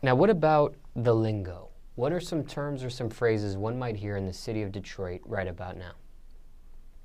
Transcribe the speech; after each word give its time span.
Now, 0.00 0.14
what 0.14 0.30
about 0.30 0.76
the 0.94 1.12
lingo? 1.12 1.70
What 1.96 2.12
are 2.12 2.20
some 2.20 2.44
terms 2.44 2.84
or 2.84 2.90
some 2.90 3.10
phrases 3.10 3.56
one 3.56 3.76
might 3.76 3.96
hear 3.96 4.16
in 4.16 4.26
the 4.26 4.32
city 4.32 4.62
of 4.62 4.70
Detroit 4.70 5.20
right 5.24 5.48
about 5.48 5.76
now? 5.76 5.92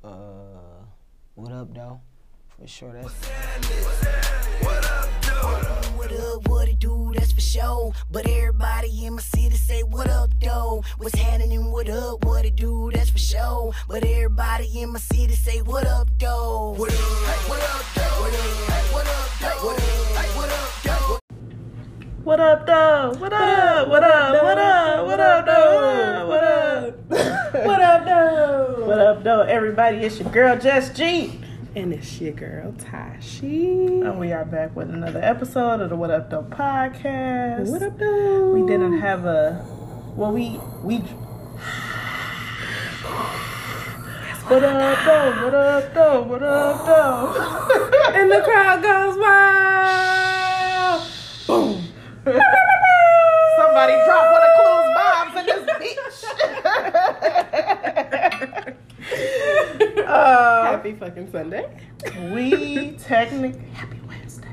Uh, 0.03 0.85
what 1.33 1.51
up, 1.51 1.73
though? 1.73 2.01
For 2.49 2.67
sure, 2.67 2.93
that's. 2.93 3.11
What 4.61 4.85
up, 4.85 5.09
though? 5.23 5.83
what 5.97 6.11
up, 6.11 6.47
what 6.47 6.67
it 6.69 6.77
do, 6.77 7.11
that's 7.15 7.31
for 7.31 7.41
sure. 7.41 7.93
But 8.11 8.27
everybody 8.27 9.05
in 9.05 9.15
my 9.15 9.21
city 9.21 9.55
say, 9.55 9.81
What 9.81 10.07
up, 10.09 10.29
though? 10.39 10.83
What's 10.97 11.15
happening, 11.15 11.71
what 11.71 11.89
up, 11.89 12.23
what 12.25 12.45
it 12.45 12.55
do, 12.55 12.91
that's 12.93 13.09
for 13.09 13.17
sure. 13.17 13.73
But 13.87 14.05
everybody 14.05 14.81
in 14.81 14.91
my 14.91 14.99
city 14.99 15.33
say, 15.33 15.63
What 15.63 15.87
up, 15.87 16.09
though? 16.19 16.75
What 16.77 16.93
up, 16.93 17.49
what 17.49 17.59
up, 17.59 17.85
though? 17.95 18.03
What 18.21 18.33
up, 18.33 18.93
what 18.93 19.07
up, 19.07 19.39
though? 19.39 19.47
What 19.47 19.57
up, 19.57 19.63
what 19.63 19.79
up, 19.79 19.79
though? 19.79 20.12
What 22.23 22.39
up, 22.39 22.65
though? 22.65 23.13
What 23.19 23.33
up? 23.33 23.87
What 23.89 24.01
up? 24.03 24.43
What 24.43 24.57
up? 24.57 25.05
What 25.05 25.19
up, 25.19 25.45
though? 25.45 26.27
What 26.27 26.43
up? 26.43 26.95
What 27.65 27.81
up, 27.81 28.05
though? 28.05 28.85
What 28.87 28.99
up, 28.99 29.23
though? 29.23 29.41
Everybody, 29.41 29.97
it's 29.97 30.19
your 30.19 30.29
girl 30.31 30.57
Just 30.57 30.95
G. 30.95 31.39
And 31.75 31.91
it's 31.93 32.21
your 32.21 32.31
girl 32.33 32.73
Tashi. 32.77 33.75
And 34.01 34.19
we 34.19 34.31
are 34.31 34.45
back 34.45 34.73
with 34.75 34.89
another 34.89 35.19
episode 35.21 35.81
of 35.81 35.89
the 35.89 35.97
What 35.97 36.11
Up 36.11 36.29
Though 36.29 36.43
podcast. 36.43 37.69
What 37.69 37.83
up, 37.83 37.97
though? 37.97 38.51
We 38.53 38.65
didn't 38.71 38.99
have 38.99 39.25
a 39.25 39.65
well 40.15 40.31
we 40.31 40.59
we 40.81 40.99
What 44.47 44.63
up 44.63 45.05
though? 45.05 45.43
What 45.43 45.53
up 45.55 45.93
though? 45.93 46.21
What 46.23 46.43
up 46.43 46.85
though? 46.85 47.33
and 48.13 48.31
the 48.31 48.41
crowd 48.43 48.81
goes 48.83 49.17
wild. 49.17 51.01
Boom. 51.47 51.83
Somebody 53.57 53.93
drop 54.05 54.31
one 54.31 54.41
of 54.43 54.51
Clue's 54.55 54.89
bombs 54.95 55.35
in 55.39 55.45
this 55.45 55.63
bitch. 55.75 56.17
uh, 60.07 60.63
Happy 60.71 60.93
fucking 60.93 61.29
Sunday. 61.31 61.65
we 62.33 62.91
technically 63.03 63.59
happy 63.73 63.99
Wednesday. 64.07 64.47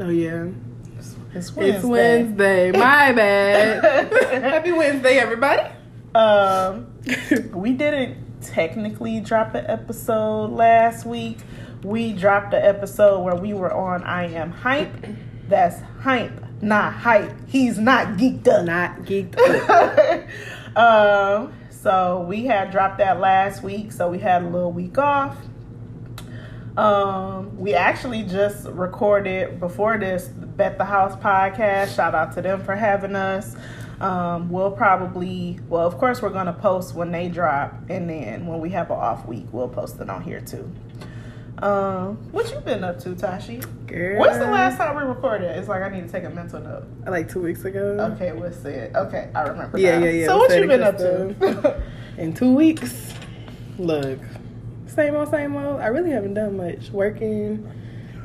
Oh, 0.00 0.08
yeah. 0.08 0.48
It's 1.32 1.52
Wednesday. 1.52 1.76
It's 1.76 1.84
Wednesday. 1.84 2.72
My 2.76 3.12
bad. 3.12 4.12
Happy 4.42 4.72
Wednesday, 4.72 5.18
everybody. 5.18 5.62
Um, 6.16 6.88
we 7.54 7.72
didn't 7.72 8.16
technically 8.42 9.20
drop 9.20 9.54
an 9.54 9.64
episode 9.66 10.46
last 10.50 11.06
week. 11.06 11.38
We 11.84 12.12
dropped 12.12 12.52
an 12.52 12.64
episode 12.64 13.20
where 13.20 13.36
we 13.36 13.54
were 13.54 13.72
on 13.72 14.02
I 14.02 14.26
Am 14.26 14.50
Hype. 14.50 14.92
That's 15.48 15.80
hype, 16.00 16.40
not 16.62 16.92
hype. 16.92 17.32
He's 17.48 17.78
not 17.78 18.16
geeked 18.18 18.46
up. 18.48 18.64
Not 18.64 18.98
geeked 19.00 19.36
up. 20.76 20.76
um, 20.76 21.52
so 21.70 22.20
we 22.28 22.44
had 22.46 22.70
dropped 22.70 22.98
that 22.98 23.20
last 23.20 23.62
week, 23.62 23.92
so 23.92 24.08
we 24.08 24.18
had 24.18 24.42
a 24.42 24.46
little 24.48 24.72
week 24.72 24.98
off. 24.98 25.36
Um, 26.76 27.56
we 27.58 27.74
actually 27.74 28.22
just 28.22 28.66
recorded 28.68 29.58
before 29.60 29.98
this 29.98 30.28
Bet 30.28 30.78
the 30.78 30.84
House 30.84 31.16
podcast. 31.16 31.94
Shout 31.96 32.14
out 32.14 32.32
to 32.34 32.42
them 32.42 32.62
for 32.62 32.76
having 32.76 33.16
us. 33.16 33.56
Um, 34.00 34.50
we'll 34.50 34.70
probably, 34.70 35.58
well, 35.68 35.86
of 35.86 35.98
course, 35.98 36.22
we're 36.22 36.30
gonna 36.30 36.54
post 36.54 36.94
when 36.94 37.12
they 37.12 37.28
drop, 37.28 37.74
and 37.90 38.08
then 38.08 38.46
when 38.46 38.60
we 38.60 38.70
have 38.70 38.90
an 38.90 38.96
off 38.96 39.26
week, 39.26 39.46
we'll 39.52 39.68
post 39.68 40.00
it 40.00 40.08
on 40.08 40.22
here 40.22 40.40
too. 40.40 40.70
Um, 41.58 42.16
what 42.32 42.50
you 42.50 42.60
been 42.60 42.84
up 42.84 42.98
to, 43.00 43.14
Tashi? 43.14 43.60
Girl. 43.86 44.20
When's 44.20 44.38
the 44.38 44.46
last 44.46 44.78
time 44.78 44.96
we 44.96 45.02
recorded? 45.02 45.56
It's 45.56 45.68
like 45.68 45.82
I 45.82 45.90
need 45.90 46.06
to 46.06 46.12
take 46.12 46.24
a 46.24 46.30
mental 46.30 46.60
note. 46.60 46.84
Like 47.06 47.28
two 47.28 47.40
weeks 47.40 47.64
ago. 47.64 48.12
Okay, 48.14 48.32
we'll 48.32 48.52
see 48.52 48.70
it. 48.70 48.94
Okay, 48.94 49.30
I 49.34 49.42
remember. 49.42 49.78
Yeah, 49.78 49.98
now. 49.98 50.06
yeah, 50.06 50.10
yeah. 50.12 50.26
So 50.26 50.38
what 50.38 50.56
you 50.56 50.66
been 50.66 50.82
up 50.82 50.96
to? 50.98 51.82
In 52.18 52.32
two 52.32 52.54
weeks. 52.54 53.12
Look. 53.78 54.20
Same 54.86 55.14
old, 55.14 55.30
same 55.30 55.56
old. 55.56 55.80
I 55.80 55.86
really 55.88 56.10
haven't 56.10 56.34
done 56.34 56.56
much. 56.56 56.90
Working 56.90 57.68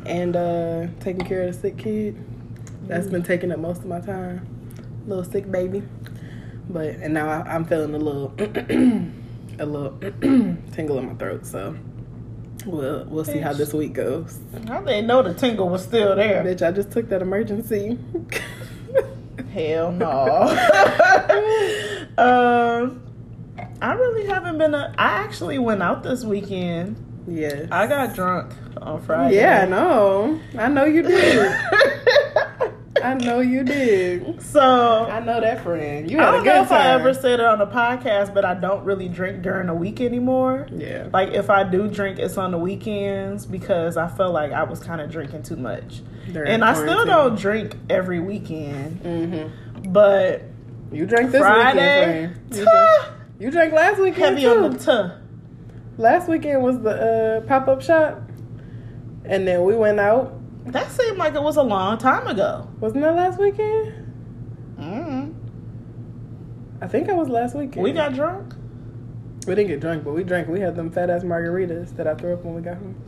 and 0.05 0.35
uh 0.35 0.88
taking 0.99 1.25
care 1.25 1.41
of 1.44 1.53
the 1.55 1.61
sick 1.61 1.78
kid. 1.78 2.17
That's 2.83 3.07
been 3.07 3.23
taking 3.23 3.51
up 3.51 3.59
most 3.59 3.79
of 3.79 3.88
my 3.88 3.99
time. 3.99 4.47
Little 5.07 5.23
sick 5.23 5.51
baby. 5.51 5.83
But 6.69 6.95
and 6.95 7.13
now 7.13 7.29
I, 7.29 7.53
I'm 7.53 7.66
feeling 7.66 7.94
a 7.94 7.97
little 7.97 8.33
a 9.59 9.66
little 9.66 9.97
tingle 10.72 10.99
in 10.99 11.07
my 11.07 11.13
throat, 11.16 11.45
so 11.45 11.75
we'll 12.66 13.05
we'll 13.05 13.25
see 13.25 13.39
how 13.39 13.53
this 13.53 13.73
week 13.73 13.93
goes. 13.93 14.39
I 14.69 14.79
didn't 14.81 15.07
know 15.07 15.21
the 15.21 15.33
tingle 15.33 15.69
was 15.69 15.83
still 15.83 16.16
there. 16.16 16.43
Bitch, 16.43 16.66
I 16.66 16.71
just 16.71 16.91
took 16.91 17.09
that 17.09 17.21
emergency. 17.21 17.97
Hell 19.53 19.91
no. 19.91 20.07
um, 22.17 23.01
I 23.81 23.93
really 23.93 24.27
haven't 24.27 24.57
been. 24.57 24.73
A, 24.73 24.93
I 24.97 25.07
actually 25.23 25.59
went 25.59 25.81
out 25.81 26.03
this 26.03 26.23
weekend. 26.23 26.97
yes. 27.27 27.67
I 27.71 27.88
got 27.88 28.16
drunk 28.16 28.51
on 28.81 29.01
Friday. 29.01 29.37
Yeah, 29.37 29.63
I 29.63 29.69
know. 29.69 30.39
I 30.57 30.67
know 30.67 30.85
you 30.85 31.01
did. 31.01 31.51
I 33.05 33.13
know 33.16 33.39
you 33.39 33.63
did. 33.63 34.41
So 34.41 34.61
I 35.05 35.19
know 35.19 35.39
that 35.41 35.61
friend. 35.63 36.09
You 36.09 36.19
I 36.19 36.23
had 36.25 36.29
a 36.29 36.31
don't 36.38 36.43
good 36.43 36.55
know 36.55 36.61
if 36.63 36.71
I 36.71 36.88
ever 36.93 37.13
said 37.13 37.39
it 37.39 37.45
on 37.45 37.59
the 37.59 37.67
podcast, 37.67 38.33
but 38.33 38.43
I 38.45 38.53
don't 38.53 38.83
really 38.83 39.07
drink 39.07 39.41
during 39.41 39.67
the 39.67 39.73
week 39.73 40.01
anymore. 40.01 40.67
Yeah. 40.75 41.07
Like 41.13 41.29
if 41.29 41.49
I 41.49 41.63
do 41.63 41.88
drink, 41.88 42.19
it's 42.19 42.38
on 42.38 42.51
the 42.51 42.57
weekends 42.57 43.45
because 43.45 43.97
I 43.97 44.07
felt 44.07 44.33
like 44.33 44.51
I 44.51 44.63
was 44.63 44.79
kind 44.79 45.01
of 45.01 45.09
drinking 45.11 45.43
too 45.43 45.55
much. 45.57 46.01
During 46.31 46.51
and 46.51 46.63
I 46.66 46.73
still 46.73 47.05
don't 47.05 47.38
drink 47.39 47.75
every 47.89 48.19
weekend, 48.19 49.01
Mm-hmm. 49.03 49.91
but 49.91 50.41
You 50.91 51.05
drank 51.05 51.31
this 51.31 51.41
Friday, 51.41 52.27
weekend, 52.27 52.33
friend. 52.33 52.55
You 52.57 52.63
drank, 52.66 53.05
you 53.39 53.51
drank 53.51 53.73
last 53.73 53.99
weekend 53.99 54.39
heavy 54.39 54.41
too. 54.41 54.63
on 54.66 54.73
the 54.73 54.79
tuh. 54.79 55.11
last 55.97 56.27
weekend 56.27 56.63
was 56.63 56.79
the 56.79 57.41
uh, 57.43 57.47
pop 57.47 57.67
up 57.67 57.81
shop, 57.81 58.22
and 59.25 59.47
then 59.47 59.63
we 59.63 59.75
went 59.75 59.99
out. 59.99 60.33
That 60.65 60.91
seemed 60.91 61.17
like 61.17 61.35
it 61.35 61.43
was 61.43 61.57
a 61.57 61.63
long 61.63 61.97
time 61.97 62.27
ago. 62.27 62.67
Wasn't 62.79 63.01
that 63.01 63.15
last 63.15 63.39
weekend? 63.39 64.01
mm 64.79 65.33
I 66.81 66.87
think 66.87 67.07
it 67.07 67.15
was 67.15 67.29
last 67.29 67.55
weekend. 67.55 67.83
We 67.83 67.91
got 67.93 68.13
drunk. 68.13 68.53
we 69.47 69.55
didn't 69.55 69.67
get 69.69 69.79
drunk, 69.79 70.03
but 70.03 70.13
we 70.13 70.23
drank. 70.23 70.47
We 70.49 70.59
had 70.59 70.75
them 70.75 70.91
fat 70.91 71.09
ass 71.09 71.23
margaritas 71.23 71.95
that 71.95 72.07
I 72.07 72.15
threw 72.15 72.33
up 72.33 72.43
when 72.43 72.55
we 72.55 72.61
got 72.61 72.77
home. 72.77 73.01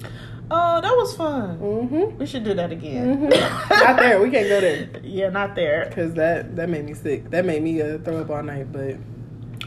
Oh, 0.50 0.80
that 0.80 0.96
was 0.96 1.16
fun. 1.18 1.60
Mm-hmm. 1.60 2.18
We 2.20 2.26
should 2.26 2.46
do 2.46 2.54
that 2.54 2.72
again. 2.72 3.28
Not 3.28 3.98
there. 3.98 4.22
We 4.22 4.30
can't 4.30 4.48
go 4.48 4.62
there. 4.62 4.90
Yeah, 5.04 5.30
not 5.30 5.56
there. 5.56 5.92
Cause 5.94 6.14
that 6.14 6.56
that 6.56 6.70
made 6.70 6.86
me 6.86 6.94
sick. 6.94 7.30
That 7.32 7.44
made 7.44 7.62
me 7.62 7.82
uh, 7.82 7.98
throw 8.00 8.22
up 8.22 8.30
all 8.30 8.44
night. 8.44 8.72
But 8.72 8.96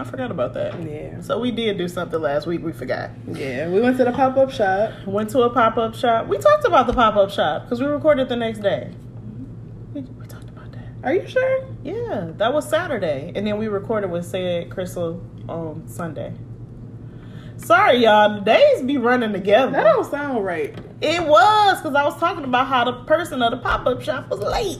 I 0.00 0.04
forgot 0.04 0.30
about 0.30 0.54
that. 0.54 0.82
yeah, 0.82 1.20
So 1.20 1.38
we 1.38 1.50
did 1.50 1.76
do 1.76 1.86
something 1.88 2.20
last 2.20 2.46
week. 2.46 2.62
We 2.62 2.72
forgot. 2.72 3.10
yeah, 3.28 3.68
we 3.68 3.80
went 3.80 3.98
to 3.98 4.04
the 4.04 4.12
pop 4.12 4.36
up 4.36 4.50
shop. 4.50 4.92
Went 5.06 5.28
to 5.30 5.40
a 5.42 5.50
pop 5.50 5.76
up 5.76 5.94
shop. 5.94 6.26
We 6.26 6.38
talked 6.38 6.64
about 6.64 6.86
the 6.86 6.94
pop 6.94 7.16
up 7.16 7.30
shop 7.30 7.64
because 7.64 7.80
we 7.80 7.86
recorded 7.86 8.28
the 8.28 8.36
next 8.36 8.60
day. 8.60 8.90
We, 9.92 10.00
we 10.00 10.26
talked 10.26 10.48
about 10.48 10.72
that. 10.72 10.88
Are 11.04 11.12
you 11.14 11.28
sure? 11.28 11.66
Yeah, 11.84 12.30
that 12.36 12.52
was 12.54 12.68
Saturday, 12.68 13.32
and 13.34 13.46
then 13.46 13.58
we 13.58 13.68
recorded 13.68 14.10
with 14.10 14.24
said 14.24 14.70
Crystal 14.70 15.22
on 15.48 15.86
Sunday. 15.86 16.32
Sorry, 17.58 17.98
y'all. 17.98 18.36
The 18.36 18.40
days 18.40 18.82
be 18.82 18.96
running 18.96 19.34
together. 19.34 19.72
That 19.72 19.84
don't 19.84 20.10
sound 20.10 20.42
right. 20.44 20.74
It 21.02 21.22
was 21.26 21.76
because 21.78 21.94
I 21.94 22.04
was 22.04 22.18
talking 22.18 22.44
about 22.44 22.68
how 22.68 22.84
the 22.84 23.04
person 23.04 23.42
of 23.42 23.50
the 23.50 23.58
pop 23.58 23.86
up 23.86 24.00
shop 24.00 24.30
was 24.30 24.40
late. 24.40 24.78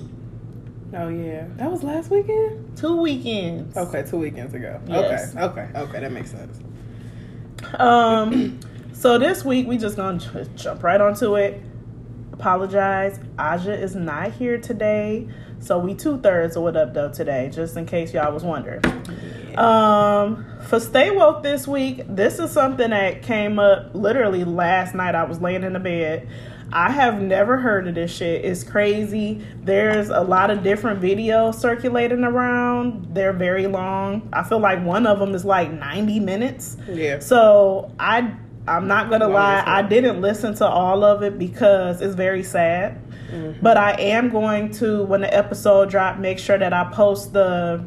Oh 0.92 1.08
yeah, 1.08 1.46
that 1.56 1.70
was 1.70 1.82
last 1.82 2.10
weekend. 2.10 2.76
Two 2.76 3.00
weekends. 3.00 3.76
Okay, 3.76 4.02
two 4.02 4.18
weekends 4.18 4.54
ago. 4.54 4.80
Yes. 4.86 5.36
Okay, 5.36 5.62
okay, 5.62 5.78
okay, 5.78 6.00
that 6.00 6.10
makes 6.12 6.30
sense. 6.32 6.58
Um, 7.74 8.58
so 8.92 9.18
this 9.18 9.44
week 9.44 9.66
we 9.66 9.78
just 9.78 9.96
gonna 9.96 10.18
j- 10.18 10.48
jump 10.56 10.82
right 10.82 11.00
onto 11.00 11.36
it. 11.36 11.62
Apologize, 12.32 13.20
Aja 13.38 13.72
is 13.72 13.94
not 13.94 14.32
here 14.32 14.58
today, 14.58 15.28
so 15.60 15.78
we 15.78 15.94
two 15.94 16.18
thirds 16.18 16.56
of 16.56 16.62
what 16.64 16.76
up 16.76 16.94
though 16.94 17.10
today, 17.10 17.50
just 17.52 17.76
in 17.76 17.86
case 17.86 18.12
y'all 18.12 18.32
was 18.32 18.42
wondering. 18.42 18.82
Um, 19.56 20.46
for 20.62 20.80
Stay 20.80 21.10
Woke 21.10 21.42
this 21.42 21.68
week, 21.68 22.02
this 22.08 22.38
is 22.38 22.50
something 22.50 22.90
that 22.90 23.22
came 23.22 23.58
up 23.58 23.94
literally 23.94 24.44
last 24.44 24.94
night. 24.94 25.14
I 25.14 25.24
was 25.24 25.40
laying 25.40 25.64
in 25.64 25.74
the 25.74 25.80
bed. 25.80 26.28
I 26.72 26.90
have 26.90 27.20
never 27.20 27.58
heard 27.58 27.88
of 27.88 27.94
this 27.94 28.12
shit. 28.14 28.44
It's 28.44 28.62
crazy. 28.62 29.44
There's 29.62 30.08
a 30.08 30.20
lot 30.20 30.50
of 30.50 30.62
different 30.62 31.00
videos 31.00 31.56
circulating 31.56 32.24
around. 32.24 33.14
They're 33.14 33.32
very 33.32 33.66
long. 33.66 34.28
I 34.32 34.42
feel 34.42 34.60
like 34.60 34.84
one 34.84 35.06
of 35.06 35.18
them 35.18 35.34
is 35.34 35.44
like 35.44 35.72
90 35.72 36.20
minutes. 36.20 36.76
Yeah. 36.88 37.18
So 37.18 37.92
I 37.98 38.34
I'm 38.68 38.86
not 38.86 39.10
gonna 39.10 39.28
lie. 39.28 39.64
I 39.66 39.82
didn't 39.82 40.20
listen 40.20 40.54
to 40.56 40.66
all 40.66 41.02
of 41.02 41.22
it 41.22 41.38
because 41.38 42.00
it's 42.00 42.14
very 42.14 42.42
sad. 42.42 43.00
Mm-hmm. 43.30 43.60
But 43.62 43.76
I 43.76 43.92
am 43.92 44.28
going 44.28 44.70
to 44.74 45.04
when 45.04 45.22
the 45.22 45.34
episode 45.34 45.90
drop 45.90 46.18
make 46.18 46.38
sure 46.38 46.58
that 46.58 46.72
I 46.72 46.84
post 46.92 47.32
the 47.32 47.84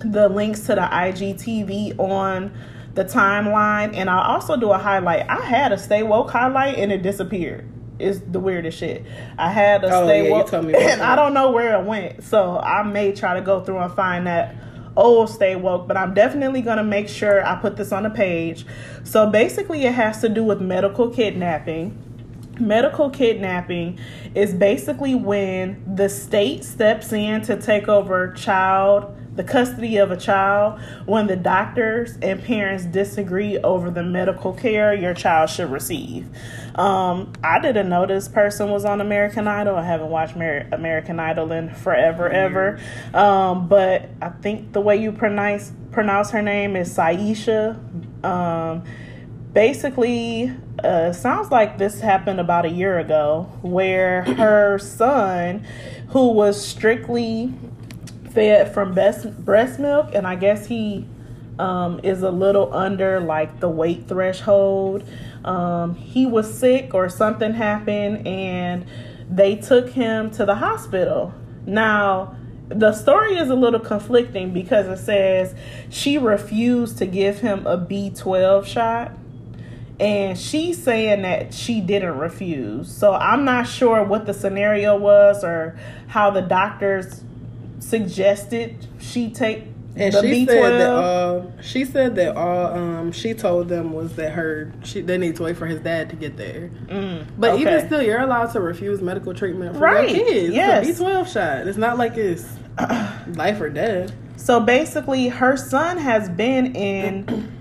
the 0.00 0.28
links 0.28 0.60
to 0.62 0.74
the 0.74 0.82
IGTV 0.82 1.98
on 1.98 2.52
the 2.94 3.04
timeline 3.04 3.94
and 3.94 4.10
I'll 4.10 4.34
also 4.34 4.56
do 4.56 4.70
a 4.72 4.78
highlight. 4.78 5.28
I 5.28 5.40
had 5.42 5.72
a 5.72 5.78
stay 5.78 6.02
woke 6.02 6.30
highlight 6.30 6.76
and 6.78 6.90
it 6.90 7.02
disappeared. 7.02 7.68
Is 7.98 8.20
the 8.20 8.40
weirdest 8.40 8.78
shit. 8.78 9.04
I 9.38 9.50
had 9.50 9.82
to 9.82 9.88
Oh, 9.92 10.04
stay 10.06 10.24
yeah, 10.26 10.30
woke, 10.30 10.52
me 10.64 10.74
and 10.78 11.00
that. 11.00 11.00
I 11.00 11.16
don't 11.16 11.34
know 11.34 11.50
where 11.50 11.78
it 11.80 11.84
went. 11.84 12.22
So 12.24 12.58
I 12.58 12.82
may 12.82 13.12
try 13.12 13.34
to 13.34 13.40
go 13.40 13.60
through 13.64 13.78
and 13.78 13.92
find 13.92 14.26
that 14.26 14.54
old 14.96 15.28
stay 15.30 15.56
woke, 15.56 15.86
but 15.86 15.96
I'm 15.96 16.14
definitely 16.14 16.62
gonna 16.62 16.84
make 16.84 17.08
sure 17.08 17.44
I 17.46 17.56
put 17.56 17.76
this 17.76 17.92
on 17.92 18.02
the 18.04 18.10
page. 18.10 18.64
So 19.04 19.30
basically, 19.30 19.84
it 19.84 19.92
has 19.94 20.20
to 20.22 20.28
do 20.28 20.42
with 20.44 20.60
medical 20.60 21.10
kidnapping. 21.10 22.02
Medical 22.58 23.10
kidnapping 23.10 23.98
is 24.34 24.54
basically 24.54 25.14
when 25.14 25.82
the 25.94 26.08
state 26.08 26.64
steps 26.64 27.12
in 27.12 27.42
to 27.42 27.60
take 27.60 27.88
over 27.88 28.32
child 28.32 29.14
the 29.36 29.44
custody 29.44 29.98
of 29.98 30.10
a 30.10 30.16
child 30.16 30.80
when 31.04 31.26
the 31.26 31.36
doctors 31.36 32.16
and 32.22 32.42
parents 32.42 32.84
disagree 32.84 33.58
over 33.58 33.90
the 33.90 34.02
medical 34.02 34.52
care 34.52 34.94
your 34.94 35.14
child 35.14 35.50
should 35.50 35.70
receive. 35.70 36.28
Um, 36.74 37.32
I 37.42 37.58
didn't 37.60 37.88
know 37.88 38.06
this 38.06 38.28
person 38.28 38.70
was 38.70 38.84
on 38.84 39.00
American 39.00 39.46
Idol. 39.46 39.76
I 39.76 39.84
haven't 39.84 40.10
watched 40.10 40.36
Mer- 40.36 40.68
American 40.72 41.20
Idol 41.20 41.52
in 41.52 41.70
forever, 41.70 42.28
ever. 42.28 42.80
Um, 43.14 43.68
but 43.68 44.08
I 44.20 44.30
think 44.30 44.72
the 44.72 44.80
way 44.80 44.96
you 44.96 45.12
pronounce 45.12 45.72
pronounce 45.92 46.30
her 46.30 46.42
name 46.42 46.76
is 46.76 46.94
Syesha. 46.94 47.78
Um, 48.24 48.84
basically 49.52 50.52
uh, 50.84 51.12
sounds 51.12 51.50
like 51.50 51.78
this 51.78 52.00
happened 52.00 52.38
about 52.38 52.66
a 52.66 52.70
year 52.70 52.98
ago 52.98 53.50
where 53.62 54.22
her 54.34 54.78
son 54.78 55.64
who 56.08 56.28
was 56.32 56.62
strictly 56.62 57.52
fed 58.36 58.74
from 58.74 58.92
best 58.92 59.44
breast 59.44 59.80
milk 59.80 60.10
and 60.12 60.26
i 60.26 60.36
guess 60.36 60.66
he 60.66 61.06
um, 61.58 61.98
is 62.02 62.22
a 62.22 62.30
little 62.30 62.72
under 62.74 63.18
like 63.18 63.60
the 63.60 63.68
weight 63.68 64.06
threshold 64.06 65.02
um, 65.46 65.94
he 65.94 66.26
was 66.26 66.52
sick 66.52 66.92
or 66.92 67.08
something 67.08 67.54
happened 67.54 68.26
and 68.26 68.84
they 69.30 69.56
took 69.56 69.88
him 69.88 70.30
to 70.30 70.44
the 70.44 70.56
hospital 70.56 71.32
now 71.64 72.36
the 72.68 72.92
story 72.92 73.38
is 73.38 73.48
a 73.48 73.54
little 73.54 73.80
conflicting 73.80 74.52
because 74.52 74.86
it 74.86 75.02
says 75.02 75.54
she 75.88 76.18
refused 76.18 76.98
to 76.98 77.06
give 77.06 77.38
him 77.38 77.66
a 77.66 77.78
b12 77.78 78.66
shot 78.66 79.12
and 79.98 80.38
she's 80.38 80.82
saying 80.82 81.22
that 81.22 81.54
she 81.54 81.80
didn't 81.80 82.18
refuse. 82.18 82.94
So 82.94 83.14
I'm 83.14 83.46
not 83.46 83.66
sure 83.66 84.04
what 84.04 84.26
the 84.26 84.34
scenario 84.34 84.94
was 84.94 85.42
or 85.42 85.78
how 86.08 86.30
the 86.30 86.42
doctors 86.42 87.22
suggested 87.88 88.86
she 88.98 89.30
take 89.30 89.64
And 89.96 90.12
the 90.12 90.20
she 90.22 90.44
B12. 90.44 90.48
said 90.48 90.78
that 90.80 90.90
all 90.90 91.52
she 91.62 91.84
said 91.84 92.14
that 92.16 92.36
all 92.36 92.66
um 92.74 93.12
she 93.12 93.32
told 93.34 93.68
them 93.68 93.92
was 93.92 94.14
that 94.16 94.32
her 94.32 94.72
she 94.84 95.00
they 95.00 95.16
need 95.18 95.36
to 95.36 95.42
wait 95.44 95.56
for 95.56 95.66
his 95.66 95.80
dad 95.80 96.10
to 96.10 96.16
get 96.16 96.36
there. 96.36 96.70
but 97.38 97.52
okay. 97.52 97.62
even 97.62 97.86
still, 97.86 98.02
you're 98.02 98.20
allowed 98.20 98.52
to 98.52 98.60
refuse 98.60 99.00
medical 99.00 99.32
treatment 99.34 99.74
for 99.74 99.80
Right, 99.80 100.14
your 100.14 100.26
kids. 100.26 100.54
yes. 100.54 100.88
It's 100.88 101.00
a 101.00 101.02
B12 101.04 101.32
shot. 101.32 101.66
It's 101.66 101.78
not 101.78 101.96
like 101.98 102.16
it's 102.16 102.44
life 103.36 103.60
or 103.60 103.70
death. 103.70 104.12
So 104.36 104.60
basically, 104.60 105.28
her 105.28 105.56
son 105.56 105.96
has 105.98 106.28
been 106.28 106.76
in 106.76 107.52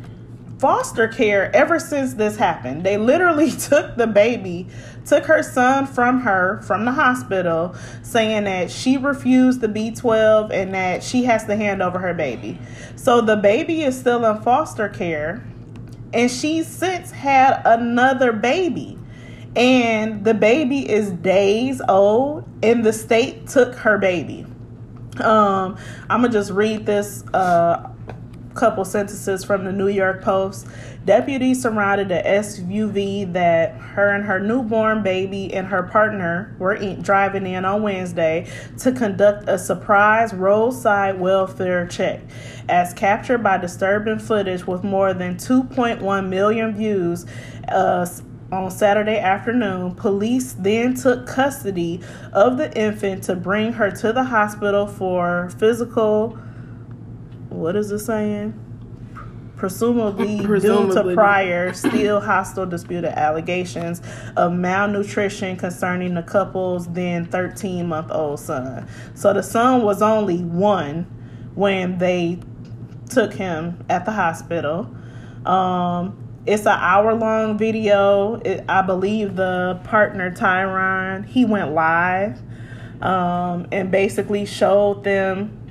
foster 0.60 1.08
care 1.08 1.54
ever 1.56 1.80
since 1.80 2.14
this 2.16 2.36
happened. 2.38 2.84
They 2.84 2.98
literally 2.98 3.52
took 3.70 3.96
the 3.96 4.08
baby, 4.08 4.68
took 5.06 5.26
her 5.26 5.44
son 5.44 5.86
from 5.86 6.22
her 6.22 6.62
from 6.64 6.86
the 6.86 6.92
hospital, 6.92 7.76
saying 8.02 8.46
that 8.46 8.72
she 8.72 8.98
refused 8.98 9.62
the 9.62 9.68
B12 9.68 10.52
and 10.52 10.74
that 10.74 11.04
she 11.04 11.24
has 11.24 11.46
to 11.46 11.56
hand 11.56 11.82
over 11.82 12.00
her 12.00 12.14
baby. 12.14 12.60
So 12.96 13.22
the 13.22 13.38
baby 13.38 13.84
is 13.84 13.98
still 13.98 14.26
in 14.26 14.42
foster 14.42 14.90
care, 14.90 15.46
and 16.14 16.30
she 16.30 16.64
since 16.64 17.12
had 17.12 17.62
another 17.66 18.32
baby. 18.32 18.98
And 19.56 20.26
the 20.26 20.34
baby 20.34 20.90
is 20.90 21.12
days 21.12 21.82
old, 21.88 22.44
and 22.62 22.84
the 22.84 22.92
state 22.92 23.48
took 23.48 23.76
her 23.76 23.98
baby. 23.98 24.46
Um, 25.20 25.78
I'm 26.10 26.22
gonna 26.22 26.30
just 26.30 26.52
read 26.52 26.86
this 26.86 27.24
uh, 27.34 27.90
couple 28.56 28.86
sentences 28.86 29.44
from 29.44 29.66
the 29.66 29.72
New 29.72 29.88
York 29.88 30.24
Post. 30.24 30.68
Deputies 31.06 31.62
surrounded 31.62 32.10
the 32.10 32.22
SUV 32.26 33.32
that 33.34 33.74
her 33.76 34.10
and 34.10 34.24
her 34.26 34.40
newborn 34.40 35.04
baby 35.04 35.54
and 35.54 35.68
her 35.68 35.84
partner 35.84 36.56
were 36.58 36.74
in, 36.74 37.02
driving 37.02 37.46
in 37.46 37.66
on 37.66 37.84
Wednesday 37.84 38.50
to 38.80 38.92
conduct 38.92 39.48
a 39.48 39.60
surprise 39.60 40.34
roadside 40.34 41.20
welfare 41.20 41.86
check. 41.86 42.22
As 42.68 42.94
captured 42.94 43.44
by 43.44 43.58
disturbing 43.58 44.18
footage 44.18 44.66
with 44.66 44.84
more 44.84 45.14
than 45.14 45.36
2.1 45.36 46.28
million 46.30 46.74
views, 46.74 47.26
uh, 47.68 48.08
on 48.52 48.70
Saturday 48.70 49.18
afternoon, 49.18 49.96
police 49.96 50.54
then 50.54 50.94
took 50.94 51.28
custody 51.28 52.00
of 52.32 52.58
the 52.58 52.72
infant 52.78 53.24
to 53.24 53.36
bring 53.36 53.74
her 53.74 53.92
to 53.92 54.14
the 54.14 54.24
hospital 54.24 54.88
for 54.88 55.50
physical. 55.58 56.38
What 57.56 57.76
is 57.76 57.92
it 57.92 58.00
saying? 58.00 58.62
Presumably, 59.56 60.40
due 60.40 60.94
to 60.94 61.14
prior, 61.14 61.72
still 61.74 62.20
hostile 62.20 62.66
disputed 62.66 63.12
allegations 63.12 64.02
of 64.36 64.52
malnutrition 64.52 65.56
concerning 65.56 66.14
the 66.14 66.24
couple's 66.24 66.88
then 66.92 67.26
13 67.26 67.88
month 67.88 68.12
old 68.12 68.42
son. 68.42 68.88
So 69.14 69.34
the 69.34 69.42
son 69.42 69.84
was 69.84 70.02
only 70.02 70.44
one 70.44 71.04
when 71.56 71.98
they 71.98 72.40
took 73.10 73.34
him 73.34 73.84
at 73.90 74.04
the 74.04 74.12
hospital. 74.12 74.94
Um, 75.46 76.22
it's 76.46 76.64
an 76.64 76.78
hour 76.78 77.14
long 77.16 77.58
video. 77.58 78.36
It, 78.36 78.66
I 78.68 78.82
believe 78.82 79.36
the 79.36 79.80
partner 79.86 80.32
Tyron 80.32 81.26
he 81.26 81.46
went 81.46 81.72
live 81.72 82.42
um, 83.02 83.68
and 83.72 83.90
basically 83.90 84.46
showed 84.46 85.04
them 85.04 85.65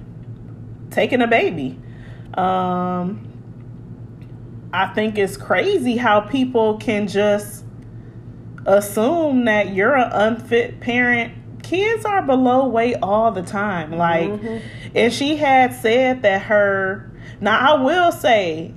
taking 0.94 1.20
a 1.20 1.26
baby. 1.26 1.78
Um, 2.34 3.28
I 4.72 4.86
think 4.94 5.18
it's 5.18 5.36
crazy 5.36 5.96
how 5.96 6.20
people 6.20 6.78
can 6.78 7.06
just 7.06 7.64
assume 8.66 9.44
that 9.44 9.74
you're 9.74 9.94
an 9.96 10.10
unfit 10.12 10.80
parent. 10.80 11.62
Kids 11.62 12.04
are 12.04 12.22
below 12.22 12.66
weight 12.66 12.96
all 13.02 13.30
the 13.30 13.42
time. 13.42 13.92
Like, 13.92 14.30
and 14.94 15.12
she 15.12 15.36
had 15.36 15.74
said 15.74 16.22
that 16.22 16.42
her. 16.42 17.10
Now, 17.40 17.76
I 17.76 17.82
will 17.82 18.12
say, 18.12 18.72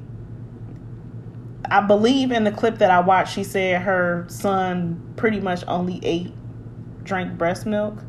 I 1.69 1.81
believe 1.81 2.31
in 2.31 2.43
the 2.43 2.51
clip 2.51 2.77
that 2.77 2.91
I 2.91 2.99
watched, 3.01 3.33
she 3.33 3.43
said 3.43 3.81
her 3.81 4.25
son 4.29 5.13
pretty 5.17 5.39
much 5.41 5.63
only 5.67 5.99
ate, 6.03 6.33
drank 7.03 7.37
breast 7.37 7.65
milk. 7.65 8.03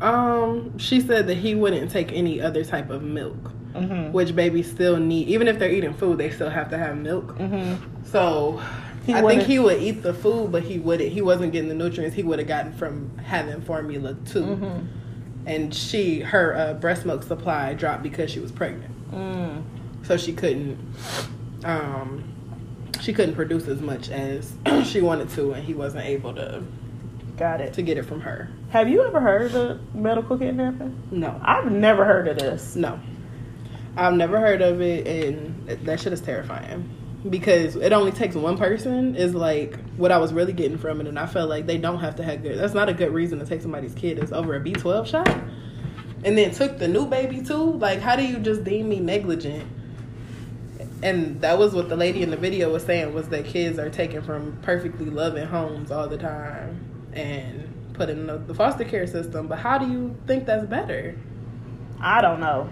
Um, 0.00 0.76
she 0.78 1.00
said 1.00 1.26
that 1.28 1.36
he 1.36 1.54
wouldn't 1.54 1.90
take 1.90 2.12
any 2.12 2.40
other 2.40 2.64
type 2.64 2.90
of 2.90 3.02
milk, 3.02 3.36
Mm-hmm. 3.74 4.12
which 4.12 4.36
babies 4.36 4.70
still 4.70 4.98
need. 4.98 5.26
Even 5.26 5.48
if 5.48 5.58
they're 5.58 5.70
eating 5.72 5.94
food, 5.94 6.18
they 6.18 6.30
still 6.30 6.48
have 6.50 6.70
to 6.70 6.78
have 6.78 6.96
milk. 6.96 7.36
Mm-hmm. 7.38 8.04
So 8.04 8.60
He 9.04 9.12
I 9.14 9.20
think 9.20 9.42
he 9.42 9.58
would 9.58 9.82
eat 9.82 10.02
the 10.02 10.14
food, 10.14 10.52
but 10.52 10.62
he 10.62 10.78
wouldn't. 10.78 11.10
He 11.12 11.20
wasn't 11.22 11.52
getting 11.52 11.68
the 11.68 11.74
nutrients 11.74 12.14
he 12.14 12.22
would 12.22 12.38
have 12.38 12.46
gotten 12.46 12.72
from 12.74 13.16
having 13.18 13.60
formula 13.62 14.14
too. 14.26 14.44
Mm-hmm. 14.44 14.86
And 15.46 15.74
she, 15.74 16.20
her 16.20 16.56
uh, 16.56 16.74
breast 16.74 17.04
milk 17.04 17.22
supply 17.24 17.74
dropped 17.74 18.02
because 18.04 18.30
she 18.30 18.38
was 18.40 18.50
pregnant, 18.52 18.92
Mm. 19.12 19.62
so 20.06 20.16
she 20.16 20.32
couldn't. 20.32 20.78
Um, 21.64 22.24
she 23.00 23.12
couldn't 23.12 23.34
produce 23.34 23.66
as 23.68 23.80
much 23.80 24.08
as 24.08 24.54
she 24.84 25.00
wanted 25.00 25.28
to, 25.30 25.52
and 25.52 25.64
he 25.64 25.74
wasn't 25.74 26.04
able 26.04 26.32
to 26.34 26.62
Got 27.36 27.60
it. 27.60 27.72
to 27.74 27.82
get 27.82 27.98
it 27.98 28.04
from 28.04 28.20
her. 28.20 28.48
Have 28.74 28.88
you 28.88 29.04
ever 29.04 29.20
heard 29.20 29.54
of 29.54 29.94
medical 29.94 30.36
kidnapping? 30.36 31.00
No, 31.12 31.40
I've 31.44 31.70
never 31.70 32.04
heard 32.04 32.26
of 32.26 32.38
this. 32.38 32.74
no, 32.74 32.98
I've 33.96 34.14
never 34.14 34.40
heard 34.40 34.62
of 34.62 34.80
it, 34.80 35.06
and 35.06 35.64
that 35.86 36.00
shit 36.00 36.12
is 36.12 36.20
terrifying. 36.20 36.90
Because 37.30 37.76
it 37.76 37.92
only 37.92 38.10
takes 38.10 38.34
one 38.34 38.58
person 38.58 39.14
is 39.14 39.32
like 39.32 39.78
what 39.96 40.10
I 40.10 40.18
was 40.18 40.32
really 40.32 40.52
getting 40.52 40.76
from 40.76 41.00
it, 41.00 41.06
and 41.06 41.20
I 41.20 41.26
felt 41.26 41.48
like 41.48 41.66
they 41.66 41.78
don't 41.78 42.00
have 42.00 42.16
to 42.16 42.24
have 42.24 42.42
good. 42.42 42.58
That's 42.58 42.74
not 42.74 42.88
a 42.88 42.92
good 42.92 43.12
reason 43.14 43.38
to 43.38 43.46
take 43.46 43.62
somebody's 43.62 43.94
kid. 43.94 44.18
It's 44.18 44.32
over 44.32 44.56
a 44.56 44.60
B 44.60 44.72
twelve 44.72 45.08
shot, 45.08 45.28
and 46.24 46.36
then 46.36 46.50
took 46.50 46.78
the 46.78 46.88
new 46.88 47.06
baby 47.06 47.42
too. 47.42 47.74
Like, 47.74 48.00
how 48.00 48.16
do 48.16 48.26
you 48.26 48.40
just 48.40 48.64
deem 48.64 48.88
me 48.88 48.98
negligent? 48.98 49.70
And 51.00 51.40
that 51.42 51.58
was 51.58 51.76
what 51.76 51.88
the 51.88 51.96
lady 51.96 52.24
in 52.24 52.30
the 52.32 52.36
video 52.36 52.72
was 52.72 52.82
saying 52.82 53.14
was 53.14 53.28
that 53.28 53.44
kids 53.44 53.78
are 53.78 53.88
taken 53.88 54.20
from 54.20 54.58
perfectly 54.62 55.10
loving 55.10 55.46
homes 55.46 55.92
all 55.92 56.08
the 56.08 56.18
time 56.18 56.90
and 57.12 57.73
put 57.94 58.10
in 58.10 58.26
the, 58.26 58.36
the 58.38 58.54
foster 58.54 58.84
care 58.84 59.06
system. 59.06 59.46
But 59.48 59.58
how 59.58 59.78
do 59.78 59.88
you 59.88 60.14
think 60.26 60.44
that's 60.46 60.66
better? 60.66 61.16
I 62.00 62.20
don't 62.20 62.40
know. 62.40 62.68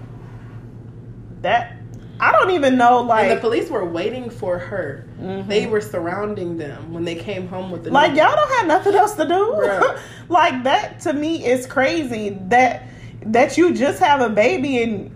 That 1.41 1.77
I 2.21 2.31
don't 2.31 2.51
even 2.53 2.77
know. 2.77 3.01
and 3.01 3.09
Like, 3.09 3.29
the 3.31 3.37
police 3.41 3.69
were 3.69 3.85
waiting 3.85 4.31
for 4.31 4.59
her. 4.59 5.07
Mhm. 5.21 5.49
They 5.49 5.67
were 5.67 5.81
surrounding 5.81 6.57
them 6.57 6.93
when 6.93 7.05
they 7.05 7.15
came 7.17 7.49
home 7.49 7.71
with 7.71 7.85
the 7.85 7.91
like 7.91 8.11
y'all 8.15 8.35
don't 8.37 8.51
have 8.59 8.67
nothing 8.67 8.95
else 8.95 9.15
to 9.15 9.27
do. 9.27 9.99
Like 10.29 10.63
that 10.65 11.01
to 11.01 11.13
me 11.13 11.45
is 11.45 11.67
crazy. 11.67 12.39
That 12.49 12.85
that 13.27 13.57
you 13.59 13.75
just 13.75 13.99
have 14.01 14.21
a 14.21 14.29
baby 14.31 14.83
and 14.83 15.11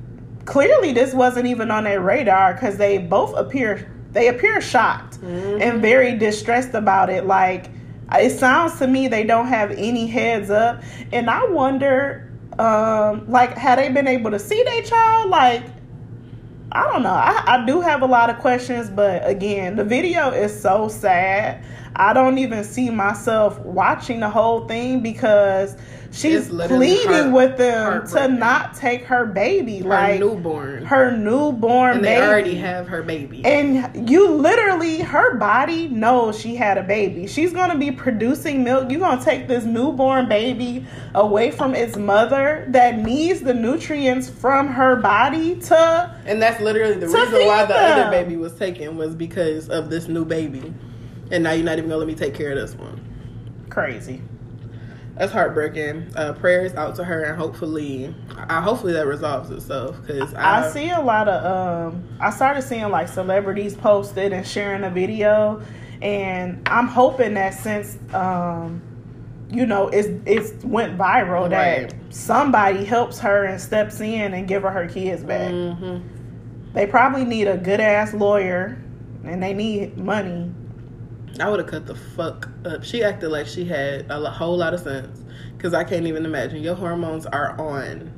clearly 0.45 0.93
this 0.93 1.15
wasn't 1.15 1.47
even 1.47 1.71
on 1.71 1.85
their 1.85 2.01
radar 2.01 2.53
because 2.55 2.77
they 2.77 2.99
both 2.99 3.35
appear 3.37 3.91
they 4.13 4.29
appear 4.29 4.61
shocked 4.61 5.21
Mm-hmm. 5.21 5.63
and 5.63 5.81
very 5.83 6.17
distressed 6.19 6.75
about 6.75 7.09
it. 7.11 7.25
Like 7.27 7.71
it 8.15 8.39
sounds 8.39 8.79
to 8.79 8.87
me 8.87 9.09
they 9.09 9.25
don't 9.25 9.49
have 9.49 9.71
any 9.73 10.07
heads 10.07 10.51
up, 10.51 10.83
and 11.13 11.29
I 11.29 11.45
wonder, 11.47 12.33
um, 12.59 13.31
like, 13.31 13.57
had 13.57 13.79
they 13.79 13.89
been 13.91 14.07
able 14.07 14.31
to 14.31 14.39
see 14.39 14.63
their 14.63 14.83
child? 14.83 15.31
Like, 15.31 15.65
I 16.73 16.83
don't 16.93 17.03
know. 17.03 17.11
I, 17.11 17.43
I 17.47 17.67
do 17.67 17.81
have 17.81 18.03
a 18.03 18.07
lot 18.07 18.29
of 18.29 18.39
questions, 18.39 18.91
but 18.91 19.27
again, 19.29 19.77
the 19.77 19.85
video 19.85 20.31
is 20.31 20.59
so 20.61 20.89
sad. 20.89 21.65
I 21.99 22.13
don't 22.13 22.39
even 22.39 22.63
see 22.65 22.91
myself 22.91 23.59
watching 23.61 24.21
the 24.21 24.29
whole 24.29 24.67
thing 24.69 25.01
because 25.01 25.77
she's 26.13 26.49
pleading 26.49 27.09
heart- 27.09 27.33
with 27.33 27.57
them 27.57 28.07
to 28.09 28.29
not 28.29 28.75
take 28.75 29.05
her 29.07 29.25
baby, 29.27 29.79
Her 29.79 29.89
like 29.89 30.21
newborn. 30.21 30.85
her 30.85 31.11
newborn 31.17 31.95
baby. 31.95 31.97
and 31.97 32.05
they 32.05 32.15
baby. 32.21 32.27
already 32.27 32.55
have 32.57 32.89
her 32.89 33.03
baby. 33.03 33.43
And 33.45 34.09
you 34.09 34.29
literally, 34.31 35.01
her 35.01 35.37
body 35.37 35.89
knows 35.89 36.39
she 36.39 36.55
had 36.55 36.77
a 36.79 36.83
baby. 36.83 37.27
She's 37.27 37.53
gonna 37.53 37.77
be 37.79 37.91
producing 37.91 38.63
milk. 38.63 38.91
You're 38.91 39.01
gonna 39.01 39.23
take 39.25 39.49
this 39.49 39.65
newborn 39.65 40.29
baby 40.29 40.85
away 41.15 41.51
from 41.51 41.75
its 41.75 41.97
mother 41.97 42.67
that 42.69 42.99
needs 42.99 43.41
the 43.41 43.55
nutrients 43.55 44.29
from 44.29 44.69
her 44.69 44.97
body 44.97 45.57
to. 45.57 46.15
And 46.27 46.43
that's 46.43 46.61
literally 46.61 46.95
the 46.99 47.07
reason 47.09 47.47
why 47.47 47.63
the 47.65 47.73
them. 47.75 48.01
other 48.01 48.11
baby 48.11 48.37
was 48.37 48.53
taken 48.53 48.97
was 48.97 49.15
because 49.15 49.69
of 49.71 49.89
this 49.91 50.09
new 50.09 50.25
baby. 50.25 50.75
And 51.31 51.43
now 51.45 51.53
you're 51.53 51.65
not 51.65 51.79
even 51.79 51.89
gonna 51.91 51.99
let 51.99 52.07
me 52.09 52.15
take 52.15 52.35
care 52.35 52.51
of 52.53 52.57
this 52.59 52.75
one. 52.75 53.01
Crazy. 53.71 54.23
That's 55.17 55.33
heartbreaking. 55.33 56.13
Uh, 56.15 56.35
prayers 56.35 56.75
out 56.75 56.95
to 56.97 57.05
her, 57.05 57.25
and 57.25 57.39
hopefully, 57.39 58.15
I 58.37 58.61
hopefully 58.61 58.93
that 58.93 59.07
resolves 59.07 59.51
itself. 59.51 59.99
Because 60.07 60.35
I 60.35 60.71
see 60.71 60.91
a 60.91 61.01
lot 61.01 61.29
of 61.29 61.45
um 61.93 62.05
I 62.21 62.31
started 62.31 62.63
seeing 62.63 62.91
like 62.91 63.09
celebrities 63.09 63.75
posted 63.75 64.33
and 64.33 64.47
sharing 64.47 64.85
a 64.85 64.91
video 64.91 65.63
and 66.03 66.61
I'm 66.67 66.87
hoping 66.87 67.33
that 67.35 67.55
since 67.55 67.97
um 68.13 68.83
you 69.51 69.65
know 69.65 69.89
it's 69.89 70.09
it's 70.27 70.63
went 70.63 70.99
viral 70.99 71.51
Right. 71.51 71.89
that 71.89 71.95
somebody 72.15 72.85
helps 72.85 73.19
her 73.21 73.45
and 73.45 73.59
steps 73.59 74.01
in 74.03 74.35
and 74.35 74.47
give 74.47 74.63
her 74.65 74.71
her 74.71 74.87
kids 74.87 75.23
back. 75.25 75.51
hmm 75.51 75.99
They 76.75 76.87
probably 76.87 77.25
need 77.25 77.49
a 77.49 77.57
good 77.57 77.81
ass 77.81 78.13
lawyer 78.13 78.77
and 79.25 79.43
they 79.43 79.55
need 79.55 79.97
money. 79.97 80.53
I 81.41 81.51
would 81.51 81.61
have 81.61 81.69
cut 81.69 81.87
the 81.87 81.95
fuck 81.95 82.49
up. 82.65 82.85
She 82.85 83.03
acted 83.03 83.29
like 83.31 83.47
she 83.47 83.65
had 83.65 84.11
a 84.11 84.31
whole 84.31 84.57
lot 84.57 84.75
of 84.75 84.81
sense. 84.81 85.23
Because 85.57 85.75
I 85.75 85.85
can't 85.85 86.07
even 86.07 86.25
imagine. 86.25 86.63
Your 86.63 86.75
hormones 86.75 87.27
are 87.27 87.59
on 87.61 88.13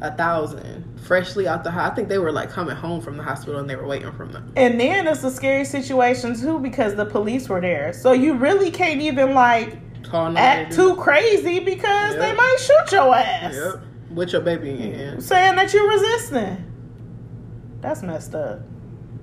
a 0.00 0.14
thousand. 0.16 0.98
Freshly 1.00 1.46
out 1.46 1.64
the 1.64 1.70
hospital. 1.70 1.92
I 1.92 1.94
think 1.94 2.08
they 2.08 2.18
were 2.18 2.32
like 2.32 2.50
coming 2.50 2.76
home 2.76 3.00
from 3.00 3.16
the 3.16 3.22
hospital 3.22 3.60
and 3.60 3.68
they 3.68 3.76
were 3.76 3.86
waiting 3.86 4.12
for 4.12 4.26
them. 4.26 4.52
And 4.56 4.80
then 4.80 5.06
it's 5.06 5.22
a 5.24 5.30
scary 5.30 5.64
situation 5.64 6.38
too 6.38 6.58
because 6.58 6.94
the 6.94 7.06
police 7.06 7.48
were 7.48 7.60
there. 7.60 7.92
So 7.92 8.12
you 8.12 8.34
really 8.34 8.70
can't 8.70 9.00
even 9.00 9.34
like 9.34 9.78
act 10.12 10.72
too 10.72 10.96
crazy 10.96 11.60
because 11.60 12.16
they 12.16 12.34
might 12.34 12.56
shoot 12.58 12.92
your 12.92 13.14
ass. 13.14 13.54
Yep. 13.54 13.82
With 14.10 14.32
your 14.32 14.42
baby 14.42 14.70
in 14.70 14.78
your 14.78 14.96
hand. 14.96 15.22
saying 15.22 15.56
that 15.56 15.72
you're 15.72 15.88
resisting. 15.88 16.66
That's 17.80 18.02
messed 18.02 18.34
up. 18.34 18.60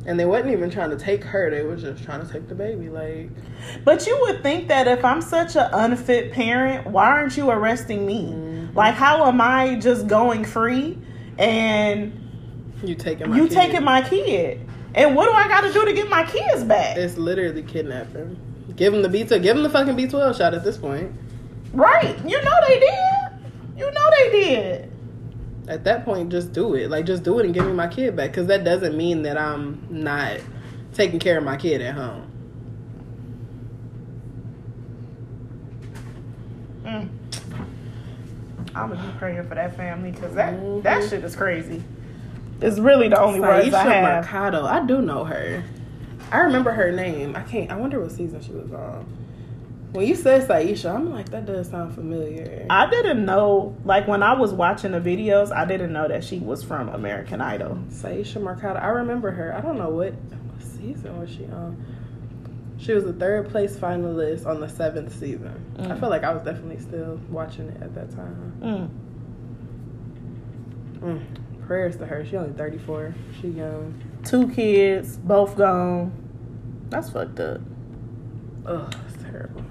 And 0.07 0.17
they 0.17 0.25
wasn't 0.25 0.51
even 0.51 0.69
trying 0.69 0.89
to 0.89 0.95
take 0.95 1.23
her. 1.25 1.51
They 1.51 1.63
were 1.63 1.75
just 1.75 2.03
trying 2.03 2.25
to 2.25 2.31
take 2.31 2.47
the 2.47 2.55
baby. 2.55 2.89
Like, 2.89 3.29
But 3.83 4.07
you 4.07 4.17
would 4.21 4.41
think 4.41 4.69
that 4.69 4.87
if 4.87 5.03
I'm 5.03 5.21
such 5.21 5.57
an 5.57 5.69
unfit 5.73 6.31
parent, 6.31 6.87
why 6.87 7.07
aren't 7.07 7.35
you 7.35 7.49
arresting 7.49 8.05
me? 8.05 8.31
Mm-hmm. 8.31 8.75
Like, 8.75 8.95
how 8.95 9.25
am 9.25 9.41
I 9.41 9.75
just 9.75 10.07
going 10.07 10.45
free 10.45 10.97
and 11.37 12.23
you 12.83 12.95
taking 12.95 13.29
my 13.29 13.35
you 13.35 13.47
kid. 13.47 13.53
taking 13.53 13.83
my 13.83 14.01
kid? 14.01 14.61
And 14.95 15.13
what 15.13 15.25
do 15.25 15.33
I 15.33 15.47
got 15.49 15.61
to 15.61 15.73
do 15.73 15.83
to 15.83 15.93
get 15.93 16.09
my 16.09 16.23
kids 16.23 16.63
back? 16.63 16.95
It's 16.95 17.17
literally 17.17 17.63
kidnapping. 17.63 18.39
Give 18.77 18.93
them 18.93 19.01
the 19.01 19.09
B12. 19.09 19.41
Give 19.43 19.55
them 19.55 19.63
the 19.63 19.69
fucking 19.69 19.95
B12 19.95 20.37
shot 20.37 20.53
at 20.53 20.63
this 20.63 20.77
point. 20.77 21.11
Right? 21.73 22.17
You 22.25 22.41
know 22.41 22.53
they 22.67 22.79
did. 22.79 23.77
You 23.77 23.91
know 23.91 24.09
they 24.11 24.31
did. 24.31 24.91
At 25.67 25.83
that 25.83 26.05
point, 26.05 26.31
just 26.31 26.53
do 26.53 26.75
it. 26.75 26.89
Like, 26.89 27.05
just 27.05 27.24
do 27.24 27.39
it 27.39 27.45
and 27.45 27.53
give 27.53 27.65
me 27.65 27.74
my 27.74 27.88
kid 27.88 28.15
back. 28.15 28.31
Because 28.31 28.47
that 28.47 28.63
doesn't 28.63 28.95
mean 28.95 29.24
that 29.24 29.38
I'm 29.38 29.86
not 29.89 30.38
taking 30.93 31.19
care 31.19 31.38
of 31.38 31.43
my 31.43 31.57
kid 31.57 31.81
at 31.81 31.93
home. 31.93 32.31
Mm. 36.86 37.09
I'm 38.74 38.89
gonna 38.89 39.01
be 39.01 39.17
praying 39.17 39.43
for 39.47 39.55
that 39.55 39.75
family 39.75 40.12
because 40.12 40.33
that 40.36 40.53
Mhm. 40.53 40.83
that 40.83 41.03
shit 41.09 41.24
is 41.24 41.36
crazy. 41.36 41.83
It's 42.62 42.79
really 42.79 43.09
the 43.09 43.19
only 43.19 43.41
words 43.41 43.74
I 43.74 43.83
have. 43.83 44.24
Mercado. 44.24 44.65
I 44.65 44.86
do 44.86 45.01
know 45.01 45.25
her. 45.25 45.63
I 46.31 46.39
remember 46.39 46.71
her 46.71 46.91
name. 46.91 47.36
I 47.36 47.41
can't. 47.41 47.71
I 47.71 47.75
wonder 47.75 48.00
what 48.00 48.12
season 48.12 48.39
she 48.41 48.51
was 48.51 48.71
on. 48.71 49.05
When 49.94 50.06
you 50.06 50.15
said 50.15 50.48
Syesha, 50.48 50.94
I'm 50.94 51.12
like, 51.12 51.29
that 51.29 51.46
does 51.46 51.70
sound 51.70 51.96
familiar. 51.96 52.65
I 52.70 52.89
didn't 52.89 53.25
know, 53.25 53.75
like 53.86 54.08
when 54.08 54.22
I 54.22 54.34
was 54.34 54.53
watching 54.53 54.91
the 54.91 55.00
videos, 55.00 55.51
I 55.51 55.65
didn't 55.65 55.94
know 55.94 56.08
that 56.08 56.24
she 56.24 56.39
was 56.39 56.62
from 56.63 56.89
American 56.89 57.41
Idol. 57.41 57.79
Syesha 57.89 58.41
Mercado. 58.41 58.79
I 58.79 58.88
remember 58.88 59.32
her. 59.32 59.56
I 59.56 59.62
don't 59.62 59.77
know 59.77 59.89
what, 59.89 60.13
what 60.13 60.62
season 60.62 61.20
was 61.20 61.29
she 61.29 61.46
on. 61.46 61.84
She 62.79 62.91
was 62.94 63.06
a 63.06 63.13
third 63.13 63.50
place 63.50 63.75
finalist 63.75 64.46
on 64.46 64.60
the 64.60 64.67
seventh 64.70 65.17
season. 65.17 65.53
I 65.79 65.84
Mm. 65.84 66.00
feel 66.00 66.10
like 66.10 66.24
I 66.24 66.34
was 66.34 66.44
definitely 66.44 66.79
still 66.79 67.20
watching 67.29 67.70
it 67.70 67.82
at 67.82 67.96
that 67.96 68.12
time. 68.12 68.53
Mm. 68.62 68.89
Mm. 71.00 71.65
Prayers 71.65 71.98
to 71.98 72.06
her. 72.06 72.25
She 72.25 72.36
only 72.38 72.53
34. 72.53 73.15
She 73.41 73.48
young. 73.50 74.00
Two 74.24 74.50
kids, 74.50 75.17
both 75.17 75.56
gone. 75.58 76.12
That's 76.89 77.10
fucked 77.10 77.39
up. 77.39 77.62
Ugh, 78.65 78.94
it's 79.08 79.24
terrible. 79.24 79.63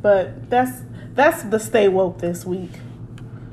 But 0.00 0.48
that's 0.50 0.82
that's 1.14 1.42
the 1.44 1.58
stay 1.58 1.88
woke 1.88 2.18
this 2.18 2.44
week. 2.44 2.70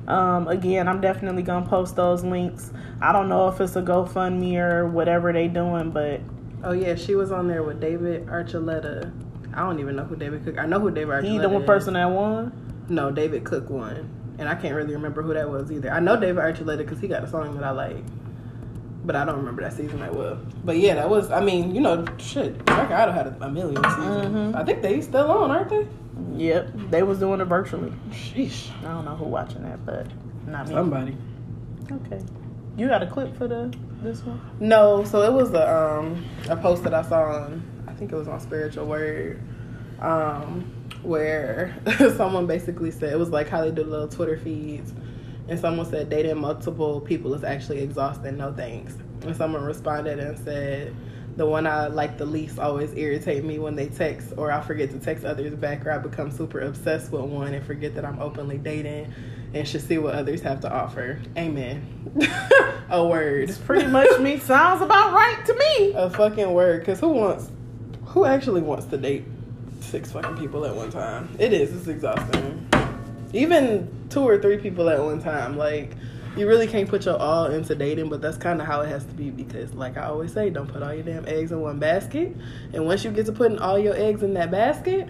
Um, 0.08 0.48
again, 0.48 0.88
I'm 0.88 1.02
definitely 1.02 1.42
gonna 1.44 1.66
post 1.68 1.96
those 1.96 2.24
links. 2.24 2.72
I 3.02 3.12
don't 3.12 3.28
know 3.28 3.48
if 3.48 3.60
it's 3.60 3.76
a 3.76 3.82
GoFundMe 3.82 4.58
or 4.60 4.88
whatever 4.88 5.34
they 5.34 5.48
doing, 5.48 5.92
but 5.92 6.22
Oh 6.64 6.72
yeah, 6.72 6.96
she 6.96 7.16
was 7.16 7.32
on 7.32 7.48
there 7.48 7.64
with 7.64 7.80
David 7.80 8.26
Archuleta. 8.28 9.12
I 9.54 9.60
don't 9.60 9.80
even 9.80 9.96
know 9.96 10.04
who 10.04 10.16
David 10.16 10.44
Cook. 10.44 10.58
I 10.58 10.66
know 10.66 10.80
who 10.80 10.92
David 10.92 11.10
Archuleta 11.10 11.32
he 11.32 11.38
the 11.38 11.50
one 11.50 11.62
is. 11.64 11.68
person 11.68 11.94
that 11.96 12.10
won. 12.10 12.52
No, 12.90 13.10
David 13.12 13.44
Cook 13.44 13.70
won, 13.70 14.08
and 14.38 14.48
I 14.48 14.54
can't 14.56 14.76
really 14.76 14.94
remember 14.94 15.22
who 15.24 15.34
that 15.34 15.50
was 15.50 15.72
either. 15.72 15.92
I 15.92 16.00
know 16.00 16.20
David 16.20 16.44
Archuleta 16.44 16.80
because 16.80 17.00
he 17.00 17.08
got 17.08 17.24
a 17.24 17.28
song 17.28 17.56
that 17.56 17.64
I 17.64 17.72
like, 17.72 18.04
but 19.06 19.16
I 19.16 19.26
don't 19.26 19.38
remember 19.38 19.64
that 19.64 19.74
season 19.74 20.00
that 20.02 20.14
well. 20.14 20.38
But 20.64 20.78
yeah, 20.78 20.96
that 20.96 21.10
was. 21.10 21.32
I 21.32 21.40
mean, 21.40 21.74
you 21.74 21.82
know, 21.82 22.06
shit. 22.18 22.62
American 22.70 22.96
Idol 22.96 23.14
had 23.14 23.28
a, 23.28 23.38
a 23.46 23.50
million 23.50 23.84
seasons. 23.84 24.26
Mhm. 24.28 24.56
I 24.56 24.64
think 24.64 24.82
they 24.84 25.02
still 25.02 25.32
on, 25.32 25.50
aren't 25.52 25.70
they? 25.70 25.88
Yep, 26.36 26.72
they 26.90 27.04
was 27.04 27.20
doing 27.20 27.42
it 27.42 27.46
virtually. 27.46 27.92
Sheesh. 28.10 28.70
I 28.84 28.94
don't 28.94 29.06
know 29.06 29.16
who 29.16 29.26
watching 29.26 29.64
that, 29.64 29.86
but 29.86 30.08
not 30.48 30.68
me. 30.68 30.74
Somebody. 30.74 31.18
Okay, 31.92 32.22
you 32.78 32.88
got 32.88 33.04
a 33.04 33.08
clip 33.08 33.36
for 33.38 33.48
the 33.48 33.74
this 34.02 34.22
one? 34.24 34.40
No, 34.60 35.04
so 35.04 35.22
it 35.24 35.34
was 35.34 35.52
a 35.52 36.00
um 36.00 36.26
a 36.50 36.56
post 36.56 36.84
that 36.84 36.94
I 36.94 37.02
saw 37.02 37.22
on 37.22 37.64
I 37.88 37.94
think 37.94 38.12
it 38.12 38.16
was 38.16 38.28
on 38.28 38.40
Spiritual 38.40 38.86
Word, 38.86 39.42
um, 40.00 40.72
where 41.02 41.76
someone 42.18 42.48
basically 42.48 42.92
said 42.92 43.14
it 43.14 43.20
was 43.20 43.30
like 43.30 43.48
how 43.48 43.62
they 43.62 43.72
do 43.72 43.84
little 43.84 44.08
Twitter 44.08 44.38
feeds, 44.38 44.94
and 45.48 45.60
someone 45.60 45.86
said 45.86 46.10
dating 46.10 46.38
multiple 46.38 47.02
people 47.02 47.34
is 47.34 47.44
actually 47.44 47.80
exhausting. 47.80 48.38
No 48.38 48.54
thanks. 48.54 48.96
And 49.22 49.36
someone 49.36 49.64
responded 49.64 50.20
and 50.20 50.38
said. 50.40 50.96
The 51.36 51.46
one 51.46 51.68
I 51.68 51.88
like 51.88 52.18
the 52.18 52.26
least 52.26 52.60
always 52.60 52.94
irritate 52.94 53.44
me 53.44 53.60
when 53.60 53.76
they 53.76 53.88
text, 53.88 54.34
or 54.38 54.52
I 54.52 54.62
forget 54.62 54.92
to 54.92 55.00
text 55.00 55.26
others 55.26 55.54
back, 55.54 55.86
or 55.86 55.92
I 55.92 55.98
become 55.98 56.32
super 56.32 56.62
obsessed 56.62 57.12
with 57.12 57.24
one 57.24 57.54
and 57.54 57.66
forget 57.66 57.94
that 57.96 58.06
I'm 58.06 58.20
openly 58.22 58.58
dating 58.58 59.14
and 59.54 59.68
should 59.68 59.82
see 59.82 59.98
what 59.98 60.16
others 60.16 60.42
have 60.42 60.62
to 60.62 60.72
offer. 60.72 61.20
Amen. 61.38 61.86
a 62.90 63.06
word. 63.06 63.50
It's 63.50 63.58
pretty 63.58 63.88
much 63.88 64.20
me. 64.20 64.38
Sounds 64.38 64.82
about 64.82 65.14
right 65.14 65.46
to 65.46 65.54
me. 65.54 65.94
a 65.94 66.10
fucking 66.10 66.54
word 66.54 66.80
because 66.82 67.00
who 67.00 67.10
wants 67.10 67.50
who 68.06 68.24
actually 68.24 68.62
wants 68.62 68.86
to 68.86 68.98
date 68.98 69.26
six 69.82 70.12
fucking 70.12 70.38
people 70.38 70.66
at 70.66 70.74
one 70.74 70.90
time 70.90 71.30
it 71.38 71.52
is 71.54 71.76
it's 71.76 71.88
exhausting 71.88 72.68
even 73.34 73.88
two 74.10 74.22
or 74.22 74.38
three 74.42 74.58
people 74.58 74.90
at 74.90 75.00
one 75.04 75.22
time 75.22 75.58
like 75.58 75.92
you 76.38 76.48
really 76.48 76.68
can't 76.68 76.90
put 76.90 77.06
your 77.06 77.18
all 77.18 77.46
into 77.46 77.76
dating 77.76 78.10
but 78.10 78.22
that's 78.22 78.38
kind 78.38 78.62
of 78.62 78.68
how 78.68 78.82
it 78.82 78.88
has 78.88 79.06
to 79.06 79.14
be 79.14 79.30
because 79.30 79.74
like 79.74 79.98
i 79.98 80.06
always 80.06 80.34
say 80.34 80.50
don't 80.50 80.68
put 80.68 80.84
all 80.84 80.94
your 80.94 81.04
damn 81.04 81.28
eggs 81.28 81.52
in 81.52 81.62
one 81.62 81.80
basket 81.80 82.36
and 82.74 82.86
once 82.86 83.04
you 83.04 83.12
get 83.12 83.26
to 83.26 83.32
putting 83.32 83.60
all 83.60 83.80
your 83.80 83.96
eggs 83.96 84.24
in 84.24 84.34
that 84.34 84.52
basket 84.52 85.08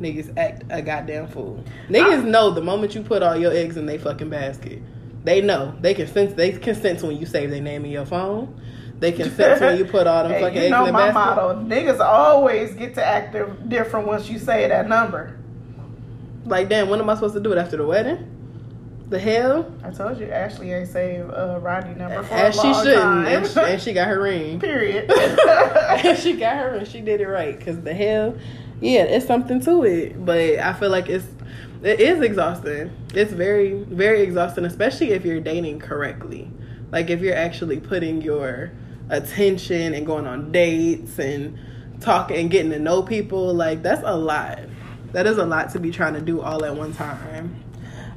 niggas 0.00 0.36
act 0.36 0.62
a 0.70 0.80
goddamn 0.80 1.26
fool 1.26 1.62
niggas 1.88 2.24
know 2.24 2.50
the 2.50 2.60
moment 2.60 2.94
you 2.94 3.02
put 3.02 3.22
all 3.22 3.36
your 3.36 3.52
eggs 3.52 3.76
in 3.76 3.86
they 3.86 3.98
fucking 3.98 4.30
basket 4.30 4.80
they 5.24 5.40
know 5.40 5.74
they 5.80 5.94
can 5.94 6.06
sense 6.06 6.32
they 6.34 6.52
can 6.52 6.74
sense 6.74 7.02
when 7.02 7.16
you 7.16 7.26
save 7.26 7.50
their 7.50 7.60
name 7.60 7.84
in 7.84 7.90
your 7.90 8.06
phone 8.06 8.60
they 9.00 9.12
can 9.12 9.30
sense 9.34 9.60
when 9.60 9.78
you 9.78 9.84
put 9.84 10.06
all 10.06 10.28
them 10.28 10.40
fucking 10.40 10.56
you 10.56 10.62
eggs 10.62 10.70
know 10.70 10.86
in 10.86 10.92
the 10.92 10.98
basket. 10.98 11.14
my 11.14 11.34
motto: 11.34 11.54
niggas 11.60 12.00
always 12.00 12.74
get 12.74 12.94
to 12.94 13.04
act 13.04 13.36
different 13.68 14.06
once 14.06 14.28
you 14.28 14.38
say 14.38 14.66
that 14.68 14.88
number. 14.88 15.38
Like, 16.44 16.68
damn, 16.68 16.88
when 16.88 16.98
am 16.98 17.10
I 17.10 17.14
supposed 17.14 17.34
to 17.34 17.40
do 17.40 17.52
it 17.52 17.58
after 17.58 17.76
the 17.76 17.86
wedding? 17.86 18.37
The 19.08 19.18
hell? 19.18 19.72
I 19.82 19.90
told 19.90 20.18
you 20.20 20.26
Ashley 20.26 20.72
ain't 20.72 20.88
saved 20.88 21.30
uh, 21.30 21.58
Rodney 21.62 21.94
number 21.94 22.22
for 22.22 22.34
As 22.34 22.58
a 22.58 22.60
she 22.60 22.66
long 22.66 22.84
shouldn't, 22.84 23.02
time. 23.02 23.26
and 23.26 23.46
she, 23.46 23.60
and 23.60 23.82
she 23.82 23.92
got 23.94 24.08
her 24.08 24.20
ring. 24.20 24.60
Period. 24.60 25.10
and 25.10 26.18
she 26.18 26.34
got 26.34 26.56
her 26.58 26.72
ring. 26.72 26.84
She 26.84 27.00
did 27.00 27.20
it 27.22 27.26
right. 27.26 27.58
Cause 27.58 27.80
the 27.80 27.94
hell, 27.94 28.36
yeah, 28.80 29.04
it's 29.04 29.26
something 29.26 29.60
to 29.62 29.84
it. 29.84 30.24
But 30.24 30.58
I 30.58 30.74
feel 30.74 30.90
like 30.90 31.08
it's 31.08 31.26
it 31.82 32.00
is 32.00 32.20
exhausting. 32.20 32.90
It's 33.14 33.32
very 33.32 33.82
very 33.84 34.20
exhausting, 34.22 34.66
especially 34.66 35.12
if 35.12 35.24
you're 35.24 35.40
dating 35.40 35.78
correctly. 35.78 36.50
Like 36.92 37.08
if 37.08 37.20
you're 37.22 37.36
actually 37.36 37.80
putting 37.80 38.20
your 38.20 38.72
attention 39.10 39.94
and 39.94 40.04
going 40.06 40.26
on 40.26 40.52
dates 40.52 41.18
and 41.18 41.58
talking 42.00 42.36
and 42.36 42.50
getting 42.50 42.70
to 42.72 42.78
know 42.78 43.02
people. 43.02 43.54
Like 43.54 43.82
that's 43.82 44.02
a 44.04 44.16
lot. 44.16 44.58
That 45.12 45.26
is 45.26 45.38
a 45.38 45.46
lot 45.46 45.70
to 45.70 45.80
be 45.80 45.90
trying 45.90 46.14
to 46.14 46.20
do 46.20 46.42
all 46.42 46.64
at 46.64 46.76
one 46.76 46.92
time. 46.92 47.64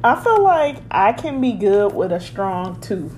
I 0.04 0.22
feel 0.24 0.42
like 0.44 0.78
I 0.90 1.14
can 1.14 1.40
be 1.42 1.54
good 1.54 1.94
with 1.94 2.12
a 2.12 2.20
strong 2.20 2.80
two. 2.82 3.12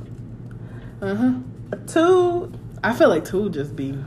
Uh 1.01 1.15
huh. 1.15 1.33
A 1.71 1.77
two. 1.77 2.51
I 2.83 2.93
feel 2.93 3.09
like 3.09 3.25
two 3.25 3.49
just 3.49 3.75
be. 3.75 3.97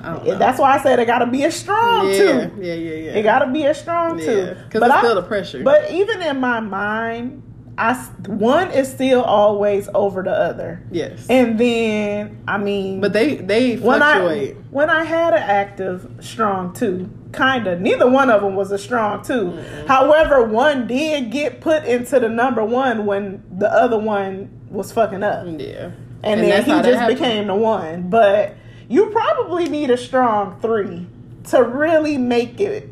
I 0.00 0.12
don't 0.14 0.24
know. 0.26 0.38
That's 0.38 0.58
why 0.60 0.74
I 0.76 0.82
said 0.82 0.98
it 1.00 1.06
got 1.06 1.18
to 1.20 1.26
be 1.26 1.44
a 1.44 1.50
strong 1.50 2.08
yeah, 2.08 2.18
two. 2.18 2.26
yeah, 2.60 2.74
yeah, 2.74 2.94
yeah. 2.94 3.10
It 3.16 3.22
got 3.22 3.40
to 3.40 3.52
be 3.52 3.64
a 3.64 3.74
strong 3.74 4.18
yeah, 4.18 4.24
two. 4.26 4.54
because 4.64 4.82
it's 4.82 4.92
I- 4.92 5.00
still 5.00 5.14
the 5.16 5.22
pressure. 5.22 5.62
But 5.62 5.90
even 5.90 6.22
in 6.22 6.40
my 6.40 6.60
mind, 6.60 7.42
I 7.76 7.94
one 8.26 8.70
is 8.72 8.90
still 8.90 9.22
always 9.22 9.88
over 9.94 10.22
the 10.22 10.32
other. 10.32 10.82
yes, 10.90 11.26
And 11.30 11.58
then 11.58 12.42
I 12.48 12.58
mean, 12.58 13.00
but 13.00 13.12
they 13.12 13.36
they 13.36 13.76
when 13.76 14.02
I 14.02 14.14
fluctuate. 14.18 14.56
when 14.70 14.90
I 14.90 15.04
had 15.04 15.32
an 15.34 15.42
active 15.42 16.08
strong 16.20 16.72
two, 16.72 17.08
kind 17.32 17.66
of 17.66 17.80
neither 17.80 18.08
one 18.08 18.30
of 18.30 18.42
them 18.42 18.54
was 18.54 18.70
a 18.70 18.78
strong 18.78 19.22
2 19.22 19.84
However, 19.86 20.44
one 20.44 20.86
did 20.86 21.30
get 21.30 21.60
put 21.60 21.84
into 21.84 22.18
the 22.18 22.28
number 22.28 22.64
one 22.64 23.06
when 23.06 23.42
the 23.50 23.70
other 23.70 23.98
one 23.98 24.50
was 24.70 24.92
fucking 24.92 25.22
up, 25.22 25.46
and, 25.46 25.60
yeah, 25.60 25.90
And 26.22 26.40
then 26.40 26.64
he 26.64 26.70
just 26.70 27.06
became 27.06 27.46
the 27.46 27.54
one. 27.54 28.10
But 28.10 28.54
you 28.88 29.06
probably 29.10 29.68
need 29.68 29.90
a 29.90 29.96
strong 29.96 30.58
three 30.60 31.06
to 31.44 31.62
really 31.62 32.18
make 32.18 32.60
it 32.60 32.88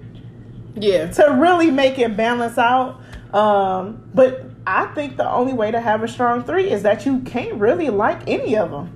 yeah. 0.74 1.10
to 1.10 1.36
really 1.38 1.70
make 1.70 1.98
it 1.98 2.16
balance 2.16 2.58
out. 2.58 3.00
Um, 3.34 4.08
but 4.14 4.44
I 4.66 4.86
think 4.86 5.16
the 5.16 5.30
only 5.30 5.52
way 5.52 5.70
to 5.70 5.80
have 5.80 6.02
a 6.02 6.08
strong 6.08 6.44
three 6.44 6.70
is 6.70 6.82
that 6.82 7.06
you 7.06 7.20
can't 7.20 7.54
really 7.54 7.90
like 7.90 8.28
any 8.28 8.56
of 8.56 8.70
them. 8.70 8.92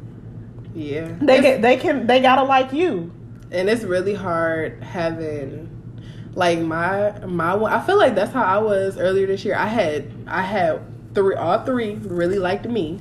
Yeah, 0.75 1.17
They 1.21 1.41
get, 1.41 1.63
they 1.63 1.77
can 1.77 2.07
they 2.07 2.21
gotta 2.21 2.45
like 2.45 2.73
you. 2.73 3.13
And 3.53 3.69
it's 3.69 3.85
really 3.85 4.15
hard 4.15 4.83
having 4.83 5.69
like 6.35 6.61
my 6.61 7.19
my 7.27 7.55
one. 7.55 7.73
I 7.73 7.85
feel 7.85 7.99
like 7.99 8.15
that's 8.15 8.33
how 8.33 8.45
I 8.45 8.59
was 8.59 8.99
earlier 8.99 9.27
this 9.27 9.45
year. 9.45 9.57
I 9.57 9.67
had 9.67 10.13
I 10.27 10.43
had 10.43 10.81
three, 11.15 11.35
all 11.35 11.65
three 11.65 11.95
really 11.97 12.39
liked 12.39 12.67
me, 12.67 13.01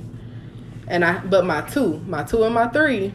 and 0.88 1.04
I 1.04 1.18
but 1.18 1.44
my 1.44 1.62
two, 1.62 1.98
my 2.06 2.24
two 2.24 2.42
and 2.44 2.54
my 2.54 2.68
three 2.68 3.12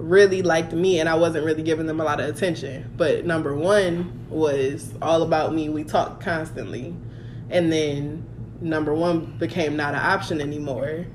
really 0.00 0.42
liked 0.42 0.72
me 0.72 0.98
and 0.98 1.08
I 1.08 1.14
wasn't 1.14 1.44
really 1.44 1.62
giving 1.62 1.86
them 1.86 2.00
a 2.00 2.04
lot 2.04 2.20
of 2.20 2.34
attention. 2.34 2.90
But 2.96 3.26
number 3.26 3.54
one 3.54 4.26
was 4.28 4.92
all 5.02 5.22
about 5.22 5.54
me. 5.54 5.68
We 5.68 5.84
talked 5.84 6.22
constantly. 6.22 6.94
And 7.50 7.72
then 7.72 8.26
number 8.60 8.94
one 8.94 9.36
became 9.38 9.76
not 9.76 9.94
an 9.94 10.00
option 10.00 10.40
anymore. 10.40 11.06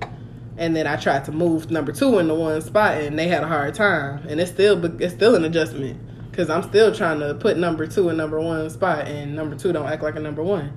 And 0.58 0.76
then 0.76 0.88
I 0.88 0.96
tried 0.96 1.26
to 1.26 1.32
move 1.32 1.70
number 1.70 1.92
two 1.92 2.18
in 2.20 2.28
the 2.28 2.34
one 2.36 2.62
spot 2.62 2.98
and 2.98 3.20
they 3.20 3.28
had 3.28 3.44
a 3.44 3.48
hard 3.48 3.74
time. 3.76 4.26
And 4.28 4.40
it's 4.40 4.52
still 4.52 4.84
it's 5.02 5.14
still 5.14 5.36
an 5.36 5.44
adjustment. 5.46 6.00
Cause 6.34 6.50
I'm 6.50 6.64
still 6.64 6.94
trying 6.94 7.20
to 7.20 7.34
put 7.36 7.58
number 7.58 7.88
two 7.88 8.10
in 8.10 8.18
number 8.18 8.40
one 8.42 8.70
spot 8.70 9.08
and 9.08 9.36
number 9.36 9.56
two 9.56 9.72
don't 9.72 9.86
act 9.88 10.04
like 10.04 10.16
a 10.16 10.20
number 10.20 10.44
one. 10.44 10.72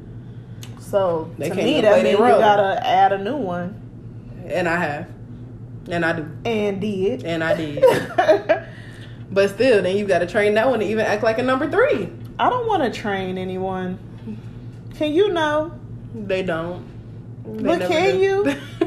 So 0.79 1.31
They 1.37 1.49
to 1.49 1.55
can't 1.55 1.67
me, 1.67 1.81
that 1.81 2.03
means 2.03 2.19
you 2.19 2.25
gotta 2.25 2.85
add 2.87 3.13
a 3.13 3.19
new 3.23 3.37
one 3.37 3.81
And 4.47 4.69
I 4.69 4.77
have. 4.77 5.09
And 5.91 6.05
I 6.05 6.13
do. 6.13 6.29
and 6.45 6.81
did. 6.81 7.25
And 7.25 7.43
I 7.43 7.55
did. 7.55 7.83
but 9.31 9.51
still, 9.51 9.83
then 9.83 9.97
you 9.97 10.07
gotta 10.07 10.27
train 10.27 10.55
that 10.55 10.69
one 10.69 10.81
to 10.81 10.87
even 10.87 11.05
act 11.07 11.23
like 11.23 11.39
a 11.39 11.43
number 11.43 11.71
three. 11.71 12.11
I 12.39 12.51
don't 12.51 12.67
want 12.69 12.83
to 12.85 13.01
train 13.01 13.37
anyone. 13.37 13.99
Can 14.95 15.13
you 15.13 15.33
know? 15.33 15.73
They 16.15 16.43
don't. 16.43 16.87
But 17.57 17.81
can 17.89 18.21
you? 18.21 18.45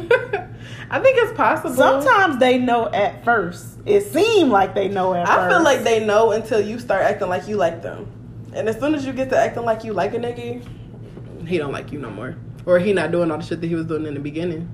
I 0.90 1.00
think 1.00 1.18
it's 1.20 1.36
possible. 1.38 1.74
Sometimes 1.76 2.38
they 2.40 2.58
know 2.58 2.90
at 2.92 3.24
first. 3.24 3.78
It 3.86 4.02
seemed 4.12 4.52
like 4.52 4.76
they 4.76 4.88
know 4.90 5.14
at 5.14 5.28
I 5.28 5.36
first. 5.36 5.56
feel 5.56 5.64
like 5.64 5.84
they 5.84 6.06
know 6.06 6.32
until 6.32 6.60
you 6.62 6.80
start 6.80 7.04
acting 7.04 7.30
like 7.30 7.48
you 7.48 7.56
like 7.56 7.82
them. 7.82 8.08
And 8.54 8.68
as 8.68 8.78
soon 8.80 8.94
as 8.94 9.06
you 9.06 9.14
get 9.14 9.30
to 9.30 9.38
acting 9.38 9.64
like 9.64 9.84
you 9.84 9.94
like 9.94 10.14
a 10.14 10.18
nigga, 10.18 10.66
he 11.48 11.58
don't 11.58 11.72
like 11.72 11.92
you 11.92 12.00
no 12.00 12.10
more. 12.10 12.36
Or 12.66 12.78
he 12.78 12.94
not 12.94 13.12
doing 13.12 13.32
all 13.32 13.38
the 13.38 13.44
shit 13.44 13.62
that 13.62 13.68
he 13.68 13.76
was 13.76 13.86
doing 13.86 14.06
in 14.06 14.14
the 14.14 14.20
beginning. 14.20 14.70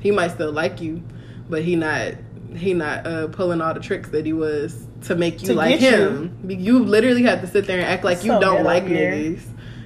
He 0.00 0.10
might 0.12 0.28
still 0.30 0.52
like 0.52 0.80
you, 0.80 1.02
but 1.48 1.62
he 1.62 1.76
not 1.76 2.14
he 2.56 2.72
not 2.74 3.06
uh, 3.06 3.28
pulling 3.28 3.60
all 3.60 3.74
the 3.74 3.80
tricks 3.80 4.08
that 4.10 4.24
he 4.26 4.32
was 4.32 4.86
to 5.02 5.14
make 5.14 5.40
you 5.42 5.48
To 5.48 5.54
like 5.54 5.78
him. 5.78 6.36
You. 6.48 6.78
literally 6.80 7.22
have 7.24 7.40
to 7.42 7.46
sit 7.46 7.66
there 7.66 7.78
and 7.78 7.86
act 7.86 8.04
like 8.04 8.24
you 8.24 8.38
don't 8.40 8.64
like 8.64 8.84
niggas. 8.84 9.40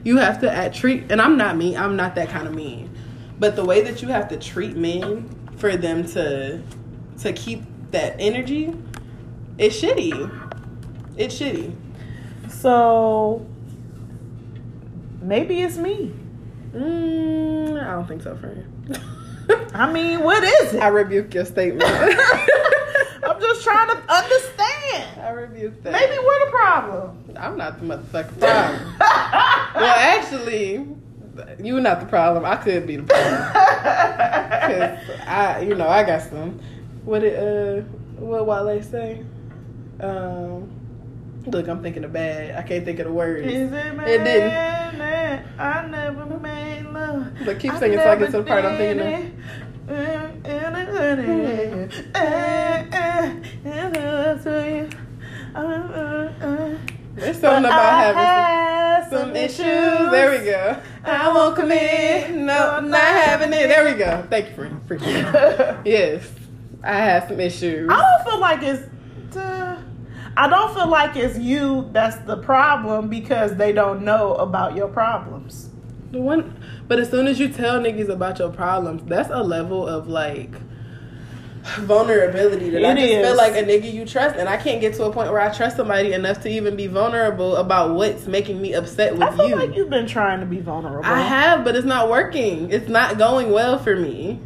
You 0.05 0.19
have 0.19 0.41
to 0.43 0.53
act, 0.53 0.77
treat, 0.77 1.11
and 1.11 1.21
I'm 1.21 1.39
not 1.39 1.57
mean. 1.57 1.77
I'm 1.79 1.97
not 1.97 2.15
that 2.17 2.29
kind 2.29 2.47
of 2.47 2.55
mean. 2.55 2.94
But 3.39 3.57
the 3.57 3.65
way 3.65 3.83
that 3.83 4.03
you 4.03 4.09
have 4.09 4.29
to 4.29 4.37
treat 4.37 4.77
men 4.77 5.29
for 5.57 5.77
them 5.77 6.05
to 6.09 6.63
to 7.21 7.33
keep 7.33 7.63
that 7.91 8.17
energy, 8.19 8.75
it's 9.59 9.81
shitty. 9.81 10.51
It's 11.17 11.39
shitty. 11.39 11.75
So 12.49 13.47
maybe 15.21 15.63
it's 15.63 15.77
me. 15.77 16.13
Mm, 16.73 17.81
I 17.81 17.93
don't 17.93 18.07
think 18.07 18.23
so, 18.23 18.37
friend. 18.37 18.65
I 19.75 19.93
mean, 19.93 20.21
what 20.23 20.43
is 20.43 20.75
it? 20.75 20.83
I 20.83 20.89
rebuke 20.89 21.35
your 21.35 21.45
statement. 21.45 21.85
I'm 23.25 23.41
just 23.41 23.63
trying 23.63 23.89
to 23.89 24.13
understand. 24.13 25.21
I 25.21 25.31
rebuke 25.31 25.83
that. 25.83 25.93
Maybe 25.93 26.19
we're 26.19 26.45
the 26.47 26.51
problem. 26.51 27.25
I'm 27.37 27.57
not 27.57 27.81
the 27.81 27.87
motherfucking 27.87 28.41
problem. 28.41 28.95
well, 29.01 29.97
actually, 29.97 30.87
you're 31.63 31.81
not 31.81 32.01
the 32.01 32.07
problem. 32.07 32.45
I 32.45 32.57
could 32.57 32.87
be 32.87 32.97
the 32.97 33.03
problem. 33.05 33.53
Cause 34.65 34.99
I, 35.27 35.61
you 35.61 35.75
know, 35.75 35.89
I 35.89 36.05
got 36.05 36.23
some. 36.23 36.61
What 37.05 37.23
it, 37.23 37.39
uh, 37.39 37.83
what 38.19 38.47
Wale 38.47 38.83
say? 38.83 39.25
Um, 40.01 40.71
look, 41.47 41.69
I'm 41.69 41.83
thinking 41.83 42.05
of 42.05 42.13
bad. 42.13 42.57
I 42.57 42.63
can't 42.67 42.85
think 42.85 42.99
of 42.99 43.07
the 43.07 43.13
words. 43.13 43.47
Is 43.47 43.71
it 43.71 43.95
man? 43.95 44.01
It 44.09 44.25
didn't. 44.25 44.75
I 45.59 45.87
never 45.87 46.27
made 46.39 46.87
love. 46.87 47.33
But 47.45 47.61
keep 47.61 47.75
singing 47.75 47.99
so 47.99 48.11
I 48.11 48.17
get 48.17 48.31
to 48.31 48.39
the 48.39 48.45
part 48.45 48.65
I'm 48.65 48.77
thinking 48.77 49.01
of. 49.01 49.07
it. 49.07 49.33
Love 54.05 54.43
to 54.45 54.67
you. 54.71 54.95
There's 57.15 57.39
something 57.39 57.65
about 57.65 58.17
having 58.17 58.64
some, 59.35 59.45
issues. 59.45 60.11
There 60.11 60.39
we 60.39 60.45
go. 60.45 60.81
I 61.05 61.33
won't 61.33 61.57
commit. 61.57 62.31
No, 62.31 62.81
not 62.81 63.01
having 63.01 63.53
it. 63.53 63.69
There 63.69 63.85
we 63.85 63.99
go. 63.99 64.27
Thank 64.31 64.51
you 64.51 64.55
for 64.55 64.67
appreciate 64.67 65.27
it. 65.27 65.77
Yes, 65.85 66.31
I 66.83 66.97
have 66.97 67.29
some 67.29 67.41
issues. 67.41 67.91
I 67.91 68.01
don't 68.01 68.31
feel 68.31 68.41
like 68.41 68.63
it's. 68.63 68.89
Duh. 69.33 69.77
I 70.37 70.49
don't 70.49 70.75
feel 70.75 70.89
like 70.89 71.15
it's 71.17 71.39
you 71.39 71.89
that's 71.93 72.17
the 72.27 72.37
problem 72.39 73.09
because 73.09 73.55
they 73.55 73.73
don't 73.73 74.05
know 74.05 74.35
about 74.35 74.75
your 74.75 74.89
problems. 74.89 75.71
The 76.11 76.21
one, 76.21 76.61
but 76.89 76.99
as 76.99 77.11
soon 77.11 77.29
as 77.29 77.39
you 77.39 77.49
tell 77.49 77.81
niggas 77.81 78.09
about 78.09 78.39
your 78.39 78.51
problems, 78.51 79.03
that's 79.05 79.31
a 79.31 79.43
level 79.43 79.87
of 79.87 80.09
like 80.09 80.53
vulnerability 81.65 82.71
that 82.71 82.85
I 82.85 82.95
just 82.95 83.07
is. 83.07 83.27
feel 83.27 83.37
like 83.37 83.53
a 83.55 83.63
nigga 83.63 83.93
you 83.93 84.05
trust, 84.05 84.37
and 84.37 84.49
I 84.49 84.57
can't 84.57 84.81
get 84.81 84.95
to 84.95 85.05
a 85.05 85.13
point 85.13 85.31
where 85.33 85.41
I 85.41 85.53
trust 85.55 85.77
somebody 85.77 86.13
enough 86.13 86.43
to 86.43 86.49
even 86.51 86.77
be 86.77 86.87
vulnerable 86.87 87.57
about 87.57 87.95
what's 87.95 88.27
making 88.27 88.61
me 88.61 88.75
upset 88.75 89.13
I 89.21 89.29
with 89.31 89.37
feel 89.39 89.49
you. 89.51 89.57
like 89.57 89.75
you've 89.75 89.91
been 89.91 90.07
trying 90.07 90.41
to 90.41 90.47
be 90.47 90.61
vulnerable. 90.61 91.05
I 91.09 91.21
have, 91.21 91.65
but 91.65 91.75
it's 91.75 91.87
not 91.87 92.11
working. 92.11 92.71
It's 92.71 92.89
not 92.89 93.19
going 93.19 93.51
well 93.51 93.79
for 93.79 93.97
me. 93.97 94.41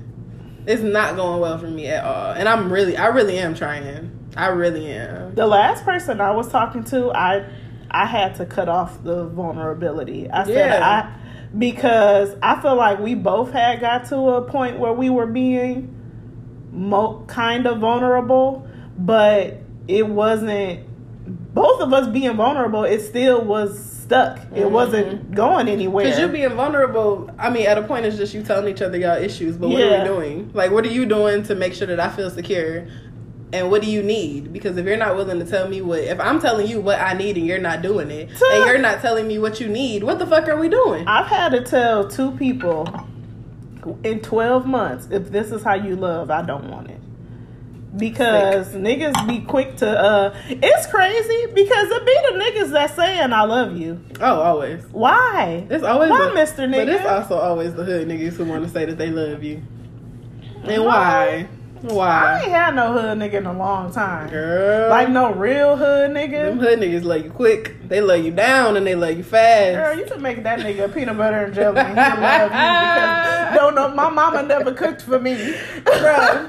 It's 0.66 0.82
not 0.82 1.16
going 1.16 1.40
well 1.40 1.58
for 1.58 1.66
me 1.68 1.86
at 1.86 2.04
all, 2.04 2.32
and 2.32 2.48
I'm 2.48 2.72
really, 2.72 2.96
I 2.96 3.06
really 3.08 3.38
am 3.38 3.54
trying. 3.54 4.12
I 4.36 4.48
really 4.48 4.86
am. 4.92 5.34
The 5.34 5.46
last 5.46 5.84
person 5.84 6.20
I 6.20 6.30
was 6.30 6.48
talking 6.48 6.84
to, 6.84 7.10
I 7.10 7.48
I 7.90 8.04
had 8.06 8.36
to 8.36 8.46
cut 8.46 8.68
off 8.68 9.02
the 9.02 9.24
vulnerability. 9.26 10.30
I 10.30 10.44
said 10.44 10.54
Yeah. 10.54 10.86
I 10.86 11.14
because 11.56 12.36
I 12.42 12.60
feel 12.60 12.76
like 12.76 13.00
we 13.00 13.14
both 13.14 13.50
had 13.52 13.80
got 13.80 14.04
to 14.10 14.16
a 14.16 14.42
point 14.42 14.78
where 14.78 14.92
we 14.92 15.08
were 15.08 15.26
being 15.26 15.94
mo- 16.78 17.24
kind 17.26 17.66
of 17.66 17.80
vulnerable, 17.80 18.66
but 18.96 19.58
it 19.86 20.06
wasn't 20.06 20.86
both 21.54 21.80
of 21.80 21.92
us 21.92 22.08
being 22.08 22.36
vulnerable. 22.36 22.84
It 22.84 23.00
still 23.00 23.44
was 23.44 23.78
stuck. 23.78 24.38
It 24.38 24.50
mm-hmm. 24.52 24.72
wasn't 24.72 25.34
going 25.34 25.68
anywhere. 25.68 26.04
Because 26.06 26.18
you 26.18 26.28
being 26.28 26.54
vulnerable, 26.54 27.30
I 27.38 27.50
mean, 27.50 27.66
at 27.66 27.76
a 27.76 27.82
point, 27.82 28.06
it's 28.06 28.16
just 28.16 28.32
you 28.32 28.42
telling 28.42 28.72
each 28.72 28.80
other 28.80 28.96
y'all 28.96 29.16
issues. 29.16 29.56
But 29.56 29.68
what 29.68 29.78
Yeah. 29.78 29.86
are 29.86 30.02
we 30.02 30.08
doing? 30.08 30.50
Like, 30.54 30.70
what 30.70 30.84
are 30.86 30.90
you 30.90 31.04
doing 31.04 31.42
to 31.44 31.54
make 31.54 31.74
sure 31.74 31.86
that 31.86 32.00
I 32.00 32.08
feel 32.08 32.30
secure? 32.30 32.86
And 33.52 33.70
what 33.70 33.82
do 33.82 33.90
you 33.90 34.02
need? 34.02 34.52
Because 34.52 34.76
if 34.76 34.84
you're 34.84 34.98
not 34.98 35.16
willing 35.16 35.38
to 35.38 35.44
tell 35.44 35.68
me 35.68 35.80
what, 35.80 36.00
if 36.00 36.20
I'm 36.20 36.38
telling 36.38 36.66
you 36.66 36.80
what 36.80 37.00
I 37.00 37.14
need 37.14 37.38
and 37.38 37.46
you're 37.46 37.58
not 37.58 37.80
doing 37.80 38.10
it, 38.10 38.30
and 38.30 38.66
you're 38.66 38.78
not 38.78 39.00
telling 39.00 39.26
me 39.26 39.38
what 39.38 39.58
you 39.58 39.68
need, 39.68 40.04
what 40.04 40.18
the 40.18 40.26
fuck 40.26 40.48
are 40.48 40.56
we 40.58 40.68
doing? 40.68 41.06
I've 41.08 41.26
had 41.26 41.52
to 41.52 41.62
tell 41.62 42.08
two 42.08 42.32
people 42.32 42.86
in 44.04 44.20
12 44.20 44.66
months 44.66 45.08
if 45.10 45.30
this 45.30 45.52
is 45.52 45.62
how 45.62 45.74
you 45.74 45.96
love, 45.96 46.30
I 46.30 46.42
don't 46.42 46.70
want 46.70 46.90
it. 46.90 47.00
because 47.96 48.68
niggas 48.74 49.26
be 49.26 49.40
quick 49.40 49.76
to 49.78 49.88
uh 49.88 50.34
it's 50.48 50.86
crazy 50.86 51.46
because 51.54 51.88
it 51.90 52.06
be 52.06 52.16
the 52.30 52.44
niggas 52.44 52.70
that 52.72 52.94
saying 52.94 53.32
I 53.32 53.44
love 53.44 53.76
you. 53.76 54.00
Oh, 54.20 54.40
always. 54.40 54.84
Why? 54.92 55.66
It's 55.70 55.84
always 55.84 56.10
Why, 56.10 56.26
the, 56.26 56.40
Mr. 56.40 56.70
But 56.70 56.88
it's 56.88 57.06
also 57.06 57.38
always 57.38 57.74
the 57.74 57.84
hood 57.84 58.06
niggas 58.08 58.34
who 58.34 58.44
want 58.44 58.64
to 58.64 58.70
say 58.70 58.84
that 58.84 58.98
they 58.98 59.10
love 59.10 59.42
you. 59.42 59.62
And 60.64 60.84
Why? 60.84 61.46
why? 61.46 61.48
I 61.84 62.42
ain't 62.42 62.50
had 62.50 62.74
no 62.74 62.92
hood 62.92 63.18
nigga 63.18 63.34
in 63.34 63.46
a 63.46 63.52
long 63.56 63.92
time. 63.92 64.28
Girl. 64.30 64.90
Like 64.90 65.08
no 65.10 65.32
real 65.32 65.76
hood 65.76 66.10
nigga. 66.10 66.46
them 66.46 66.58
hood 66.58 66.80
niggas 66.80 67.04
love 67.04 67.24
you 67.24 67.30
quick. 67.30 67.88
They 67.88 68.00
love 68.00 68.24
you 68.24 68.32
down 68.32 68.76
and 68.76 68.86
they 68.86 68.94
love 68.94 69.16
you 69.16 69.22
fast. 69.22 69.76
Girl, 69.76 69.98
you 69.98 70.04
can 70.06 70.20
make 70.20 70.42
that 70.42 70.60
nigga 70.60 70.92
peanut 70.92 71.16
butter 71.16 71.44
and 71.44 71.54
jelly 71.54 71.78
and 71.78 71.98
he'll 71.98 72.20
love 72.20 72.42
you 72.42 72.48
because 72.48 73.54
don't 73.56 73.74
know 73.74 73.88
my 73.94 74.10
mama 74.10 74.42
never 74.42 74.72
cooked 74.72 75.02
for 75.02 75.18
me. 75.18 75.54
Bro. 75.84 76.46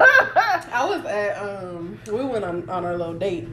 I 0.72 0.86
was 0.88 1.04
at 1.04 1.36
um 1.38 1.98
we 2.06 2.24
went 2.24 2.44
on, 2.44 2.68
on 2.68 2.84
our 2.84 2.96
little 2.96 3.14
date 3.14 3.48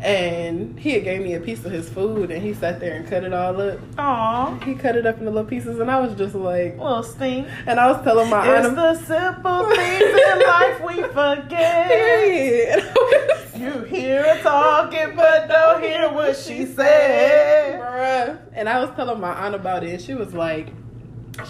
and 0.00 0.78
he 0.78 0.90
had 0.92 1.04
gave 1.04 1.22
me 1.22 1.34
a 1.34 1.40
piece 1.40 1.64
of 1.64 1.72
his 1.72 1.88
food 1.88 2.30
and 2.30 2.42
he 2.42 2.52
sat 2.54 2.80
there 2.80 2.94
and 2.96 3.08
cut 3.08 3.24
it 3.24 3.32
all 3.32 3.60
up. 3.60 3.78
Aw, 3.98 4.58
He 4.60 4.74
cut 4.74 4.96
it 4.96 5.06
up 5.06 5.18
into 5.18 5.30
little 5.30 5.48
pieces 5.48 5.78
and 5.80 5.90
I 5.90 6.00
was 6.00 6.14
just 6.16 6.34
like 6.34 6.78
little 6.78 7.02
stink. 7.02 7.48
and 7.66 7.80
I 7.80 7.90
was 7.90 8.02
telling 8.04 8.28
my 8.30 8.46
aunt 8.46 8.66
It's 8.66 8.66
aunt 8.66 8.76
the 8.76 8.94
simple 9.06 9.64
things 9.74 10.20
in 10.32 10.38
life 10.46 10.80
we 10.84 11.02
forget. 11.12 12.92
You 13.56 13.80
hear 13.84 14.22
her 14.22 14.42
talking, 14.42 15.16
but 15.16 15.48
don't 15.48 15.82
hear 15.82 16.10
what 16.12 16.36
she 16.36 16.66
said. 16.66 17.80
Bruh. 17.80 18.38
And 18.52 18.68
I 18.68 18.84
was 18.84 18.94
telling 18.94 19.18
my 19.18 19.32
aunt 19.32 19.54
about 19.54 19.82
it. 19.82 19.90
and 19.94 20.00
She 20.00 20.12
was 20.12 20.34
like, 20.34 20.68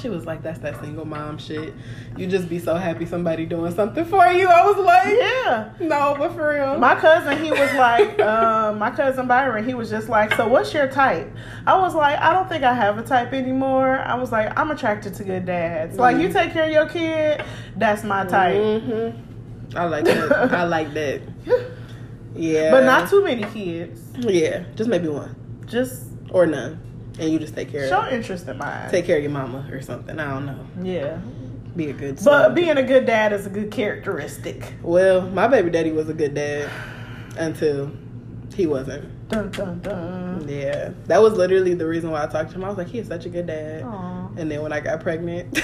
she 0.01 0.09
was 0.09 0.27
like, 0.27 0.43
that's 0.43 0.59
that 0.61 0.81
single 0.81 1.05
mom 1.05 1.39
shit. 1.39 1.73
You 2.17 2.27
just 2.27 2.49
be 2.49 2.59
so 2.59 2.75
happy 2.77 3.07
somebody 3.07 3.47
doing 3.47 3.75
something 3.75 4.05
for 4.05 4.27
you. 4.27 4.49
I 4.49 4.65
was 4.67 4.77
like, 4.77 5.07
Yeah. 5.09 5.71
no, 5.81 6.15
but 6.19 6.33
for 6.35 6.55
real. 6.55 6.79
My 6.79 6.95
cousin, 6.95 7.43
he 7.45 7.51
was 7.51 7.73
like, 7.75 8.19
um, 8.21 8.79
my 8.79 8.91
cousin 8.91 9.27
Byron, 9.27 9.65
he 9.67 9.75
was 9.75 9.89
just 9.91 10.09
like, 10.09 10.35
so 10.35 10.47
what's 10.49 10.73
your 10.75 10.89
type? 10.89 11.31
I 11.67 11.79
was 11.79 11.95
like, 11.95 12.19
I 12.19 12.33
don't 12.33 12.49
think 12.49 12.65
I 12.65 12.75
have 12.75 12.99
a 12.99 13.03
type 13.03 13.33
anymore. 13.33 13.99
I 13.99 14.15
was 14.15 14.33
like, 14.33 14.59
I'm 14.59 14.71
attracted 14.71 15.15
to 15.15 15.25
good 15.25 15.47
dads. 15.47 15.99
Like, 15.99 16.17
you 16.19 16.33
take 16.33 16.53
care 16.53 16.67
of 16.67 16.73
your 16.73 16.89
kid, 16.89 17.45
that's 17.77 18.03
my 18.05 18.25
type. 18.25 18.83
hmm 18.83 19.11
I 19.77 19.85
like 19.85 20.05
that. 20.05 20.53
I 20.53 20.65
like 20.65 20.95
that. 20.95 21.21
Yeah. 22.39 22.71
But 22.71 22.85
not 22.85 23.09
too 23.09 23.25
many 23.25 23.45
kids. 23.45 24.01
Yeah, 24.19 24.65
just 24.75 24.91
maybe 24.91 25.09
one 25.09 25.35
Just 25.67 26.05
or 26.31 26.45
none, 26.45 26.79
and 27.19 27.31
you 27.31 27.39
just 27.39 27.55
take 27.55 27.71
care 27.71 27.89
show 27.89 28.01
of 28.03 28.13
interest 28.13 28.47
in 28.49 28.59
mine. 28.59 28.91
take 28.91 29.07
care 29.07 29.17
of 29.17 29.23
your 29.23 29.33
mama 29.33 29.67
or 29.73 29.81
something. 29.83 30.19
I 30.19 30.31
don't 30.35 30.47
know. 30.47 30.67
yeah. 30.83 31.19
Be 31.77 31.91
a 31.91 31.93
good. 31.93 32.19
But 32.25 32.55
being 32.55 32.77
a 32.79 32.83
good 32.83 33.05
dad 33.05 33.33
is 33.35 33.45
a 33.47 33.51
good 33.51 33.71
characteristic. 33.71 34.73
well, 34.83 35.21
my 35.23 35.47
baby 35.47 35.69
daddy 35.71 35.93
was 35.93 36.09
a 36.09 36.15
good 36.15 36.33
dad 36.35 36.71
until 37.37 37.91
he 38.55 38.67
wasn't. 38.67 39.29
Dun 39.29 39.51
dun 39.51 39.81
dun. 39.81 40.49
Yeah, 40.49 40.93
that 41.07 41.21
was 41.21 41.35
literally 41.35 41.75
the 41.75 41.87
reason 41.87 42.11
why 42.11 42.23
I 42.23 42.27
talked 42.29 42.51
to 42.51 42.57
him. 42.57 42.65
I 42.65 42.69
was 42.69 42.79
like, 42.79 42.87
he 42.89 42.99
is 42.99 43.09
such 43.09 43.27
a 43.27 43.29
good 43.29 43.47
dad. 43.47 43.83
Aw. 43.83 44.29
And 44.39 44.51
then 44.51 44.63
when 44.63 44.73
I 44.73 44.81
got 44.81 45.01
pregnant, 45.01 45.61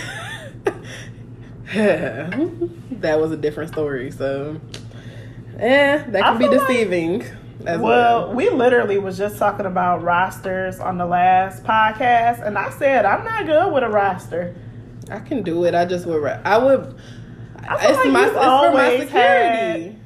that 1.75 3.19
was 3.21 3.33
a 3.33 3.37
different 3.37 3.73
story. 3.73 4.11
So, 4.11 4.61
eh, 5.59 5.99
that 6.09 6.23
can 6.23 6.39
be 6.39 6.45
feel 6.45 6.59
like- 6.59 6.69
deceiving. 6.69 7.25
As 7.67 7.81
Well, 7.81 8.27
well. 8.29 8.35
we 8.35 8.51
literally 8.51 8.99
was 8.99 9.17
just 9.19 9.39
talking 9.39 9.67
about 9.67 10.03
rosters 10.03 10.81
on 10.81 10.99
the 10.99 11.07
last 11.07 11.65
podcast, 11.65 12.45
and 12.47 12.59
I 12.59 12.71
said 12.71 13.05
I'm 13.05 13.25
not 13.25 13.47
good 13.47 13.73
with 13.73 13.83
a 13.83 13.89
roster. 13.89 14.55
I 15.11 15.19
can 15.21 15.43
do 15.43 15.65
it. 15.65 15.75
I 15.75 15.85
just 15.85 16.07
would. 16.07 16.23
I 16.25 16.59
would. 16.59 16.95
I 17.59 17.89
it's 17.89 17.99
like 17.99 18.11
my. 18.13 18.25
It's 18.25 18.33
for 18.33 18.73
my 18.73 18.99
security. 18.99 19.99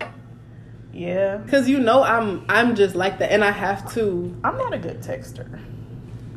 Yeah, 0.92 1.42
Cause 1.48 1.68
you 1.68 1.78
know 1.78 2.02
I'm. 2.02 2.44
I'm 2.48 2.74
just 2.74 2.94
like 2.94 3.18
that, 3.18 3.30
and 3.30 3.44
I 3.44 3.50
have 3.50 3.92
to. 3.94 4.34
I'm 4.42 4.56
not 4.56 4.72
a 4.72 4.78
good 4.78 5.00
texter. 5.02 5.60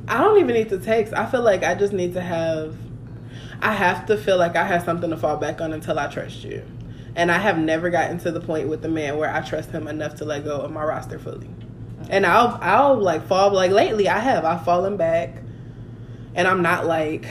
I 0.07 0.17
don't 0.17 0.37
even 0.39 0.53
need 0.55 0.69
to 0.69 0.79
text. 0.79 1.13
I 1.13 1.25
feel 1.27 1.41
like 1.41 1.63
I 1.63 1.75
just 1.75 1.93
need 1.93 2.13
to 2.13 2.21
have. 2.21 2.75
I 3.61 3.73
have 3.73 4.05
to 4.07 4.17
feel 4.17 4.37
like 4.37 4.55
I 4.55 4.65
have 4.65 4.83
something 4.83 5.09
to 5.09 5.17
fall 5.17 5.37
back 5.37 5.61
on 5.61 5.71
until 5.73 5.97
I 5.99 6.07
trust 6.07 6.43
you. 6.43 6.63
And 7.19 7.29
I 7.29 7.37
have 7.37 7.57
never 7.57 7.89
gotten 7.89 8.17
to 8.19 8.31
the 8.31 8.39
point 8.39 8.69
with 8.69 8.81
the 8.81 8.87
man 8.87 9.17
where 9.17 9.29
I 9.29 9.41
trust 9.41 9.71
him 9.71 9.89
enough 9.89 10.15
to 10.15 10.25
let 10.25 10.45
go 10.45 10.61
of 10.61 10.71
my 10.71 10.81
roster 10.81 11.19
fully. 11.19 11.49
And 12.09 12.25
I'll 12.25 12.57
I'll 12.61 12.95
like 12.95 13.27
fall 13.27 13.51
like 13.51 13.71
lately 13.71 14.07
I 14.07 14.19
have. 14.19 14.45
I've 14.45 14.63
fallen 14.63 14.95
back. 14.95 15.41
And 16.33 16.47
I'm 16.47 16.61
not 16.61 16.85
like 16.85 17.25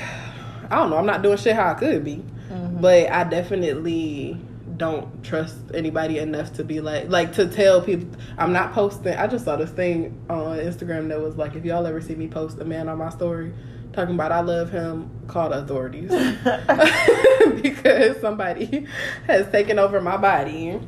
I 0.69 0.77
don't 0.77 0.91
know, 0.91 0.99
I'm 0.99 1.07
not 1.07 1.23
doing 1.23 1.39
shit 1.39 1.57
how 1.57 1.71
I 1.71 1.73
could 1.73 2.05
be. 2.05 2.17
Mm-hmm. 2.51 2.83
But 2.83 3.11
I 3.11 3.25
definitely 3.25 4.39
don't 4.77 5.25
trust 5.25 5.57
anybody 5.73 6.19
enough 6.19 6.53
to 6.57 6.65
be 6.65 6.83
like 6.83 7.09
like 7.09 7.33
to 7.37 7.49
tell 7.49 7.81
people 7.81 8.11
I'm 8.37 8.53
not 8.53 8.75
posting. 8.75 9.15
I 9.15 9.27
just 9.27 9.47
saw 9.47 9.57
this 9.57 9.71
thing 9.71 10.23
on 10.29 10.59
Instagram 10.59 11.09
that 11.09 11.19
was 11.19 11.39
like 11.39 11.55
if 11.55 11.65
y'all 11.65 11.87
ever 11.87 12.03
see 12.03 12.15
me 12.15 12.29
post 12.29 12.59
a 12.61 12.65
man 12.67 12.91
on 12.91 12.99
my 12.99 13.09
story 13.09 13.55
talking 13.99 14.15
about 14.15 14.31
I 14.31 14.41
love 14.41 14.71
him, 14.71 15.11
called 15.27 15.53
authorities. 15.53 16.11
because 17.63 18.21
somebody 18.21 18.87
has 19.27 19.51
taken 19.51 19.79
over 19.79 20.01
my 20.01 20.17
body. 20.17 20.81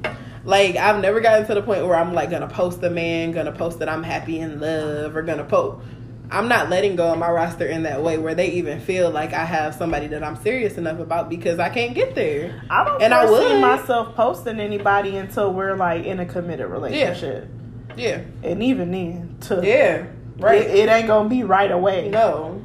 Like 0.45 0.77
I've 0.77 1.03
never 1.03 1.21
gotten 1.21 1.47
to 1.49 1.55
the 1.55 1.63
point 1.63 1.85
where 1.87 1.97
I'm 1.97 2.15
like 2.15 2.31
gonna 2.31 2.49
post 2.49 2.83
a 2.83 2.91
man, 2.91 3.33
gonna 3.33 3.53
post 3.53 3.81
that 3.81 3.89
I'm 3.89 4.03
happy 4.03 4.39
in 4.39 4.61
love, 4.61 5.17
or 5.17 5.23
gonna 5.23 5.45
post. 5.45 5.85
I'm 6.31 6.47
not 6.47 6.71
letting 6.71 6.95
go 6.95 7.13
of 7.13 7.19
my 7.19 7.29
roster 7.29 7.67
in 7.67 7.83
that 7.83 8.05
way 8.05 8.17
where 8.17 8.37
they 8.37 8.53
even 8.53 8.81
feel 8.81 9.11
like 9.11 9.33
I 9.33 9.45
have 9.45 9.75
somebody 9.75 10.07
that 10.09 10.23
I'm 10.23 10.37
serious 10.37 10.79
enough 10.79 11.01
about 11.01 11.29
because 11.29 11.59
I 11.59 11.69
can't 11.71 11.93
get 11.93 12.15
there. 12.15 12.63
I 12.71 12.85
don't 12.85 13.03
And 13.03 13.13
I 13.13 13.29
would. 13.29 13.61
myself 13.61 14.15
posting 14.15 14.61
anybody 14.61 15.17
until 15.17 15.53
we're 15.53 15.75
like 15.75 16.05
in 16.05 16.21
a 16.21 16.27
committed 16.27 16.71
relationship, 16.71 17.49
Yeah, 17.97 18.21
and 18.45 18.63
even 18.63 18.93
then, 18.93 19.37
to 19.43 19.61
yeah, 19.65 20.07
right. 20.39 20.63
it, 20.63 20.71
it 20.71 20.89
ain't 20.89 21.09
gonna 21.09 21.29
be 21.29 21.43
right 21.43 21.71
away. 21.73 22.09
No. 22.09 22.63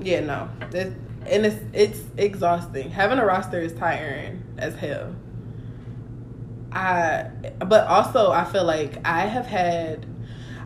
Yeah, 0.00 0.20
no. 0.20 0.48
It, 0.72 0.92
and 1.26 1.46
it's 1.46 1.60
it's 1.72 2.00
exhausting. 2.16 2.90
Having 2.90 3.18
a 3.18 3.24
roster 3.24 3.60
is 3.60 3.72
tiring 3.72 4.42
as 4.58 4.74
hell. 4.74 5.14
I 6.72 7.30
but 7.60 7.86
also 7.86 8.30
I 8.30 8.44
feel 8.44 8.64
like 8.64 8.98
I 9.06 9.20
have 9.20 9.46
had 9.46 10.06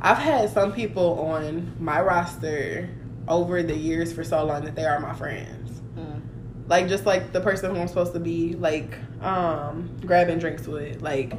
I've 0.00 0.18
had 0.18 0.50
some 0.50 0.72
people 0.72 1.20
on 1.20 1.74
my 1.78 2.00
roster 2.00 2.88
over 3.26 3.62
the 3.62 3.76
years 3.76 4.12
for 4.12 4.24
so 4.24 4.44
long 4.44 4.64
that 4.64 4.74
they 4.74 4.84
are 4.84 4.98
my 5.00 5.14
friends. 5.14 5.80
Mm. 5.96 6.22
Like 6.66 6.88
just 6.88 7.04
like 7.04 7.32
the 7.32 7.40
person 7.40 7.74
who 7.74 7.80
I'm 7.80 7.88
supposed 7.88 8.14
to 8.14 8.20
be 8.20 8.54
like 8.54 8.96
um 9.20 9.96
grabbing 10.04 10.38
drinks 10.38 10.66
with. 10.66 11.02
Like 11.02 11.34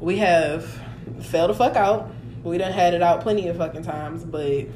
we 0.00 0.18
have 0.18 0.66
fell 1.20 1.48
the 1.48 1.54
fuck 1.54 1.76
out. 1.76 2.10
We 2.42 2.58
done 2.58 2.72
had 2.72 2.92
it 2.92 3.02
out 3.02 3.20
plenty 3.20 3.46
of 3.46 3.56
fucking 3.58 3.84
times, 3.84 4.24
but 4.24 4.66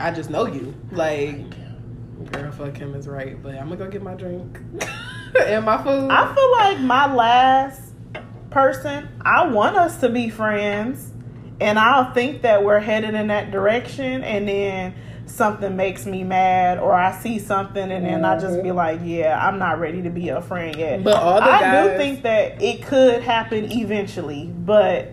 I 0.00 0.10
just 0.10 0.30
know 0.30 0.46
you. 0.46 0.74
Like 0.92 1.36
girl 2.32 2.50
fuck 2.52 2.76
him 2.76 2.94
is 2.94 3.06
right, 3.08 3.40
but 3.42 3.54
I'm 3.54 3.68
gonna 3.68 3.76
go 3.76 3.88
get 3.88 4.02
my 4.02 4.14
drink 4.14 4.58
and 5.46 5.64
my 5.64 5.82
food. 5.82 6.10
I 6.10 6.34
feel 6.34 6.52
like 6.52 6.80
my 6.80 7.12
last 7.14 7.92
person, 8.50 9.08
I 9.22 9.46
want 9.46 9.76
us 9.76 9.98
to 10.00 10.08
be 10.08 10.28
friends, 10.28 11.12
and 11.60 11.78
I'll 11.78 12.12
think 12.12 12.42
that 12.42 12.64
we're 12.64 12.80
headed 12.80 13.14
in 13.14 13.28
that 13.28 13.50
direction, 13.50 14.22
and 14.24 14.48
then 14.48 14.94
something 15.26 15.76
makes 15.76 16.06
me 16.06 16.24
mad, 16.24 16.78
or 16.78 16.92
I 16.92 17.12
see 17.20 17.38
something, 17.38 17.90
and 17.90 18.04
then 18.04 18.24
I 18.24 18.38
just 18.38 18.62
be 18.62 18.72
like, 18.72 19.00
"Yeah, 19.04 19.38
I'm 19.46 19.58
not 19.58 19.78
ready 19.78 20.02
to 20.02 20.10
be 20.10 20.28
a 20.30 20.40
friend 20.42 20.76
yet." 20.76 21.04
But 21.04 21.16
all 21.16 21.40
the 21.40 21.50
I 21.50 21.60
guys- 21.60 21.90
do 21.90 21.96
think 21.96 22.22
that 22.22 22.60
it 22.60 22.82
could 22.82 23.22
happen 23.22 23.70
eventually, 23.70 24.46
but 24.46 25.12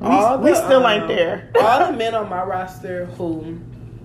we, 0.00 0.06
all 0.06 0.38
we 0.38 0.54
still 0.54 0.86
um, 0.86 0.92
ain't 0.92 1.08
there. 1.08 1.50
all 1.60 1.90
the 1.90 1.92
men 1.96 2.14
on 2.14 2.28
my 2.28 2.42
roster 2.42 3.06
who 3.06 3.58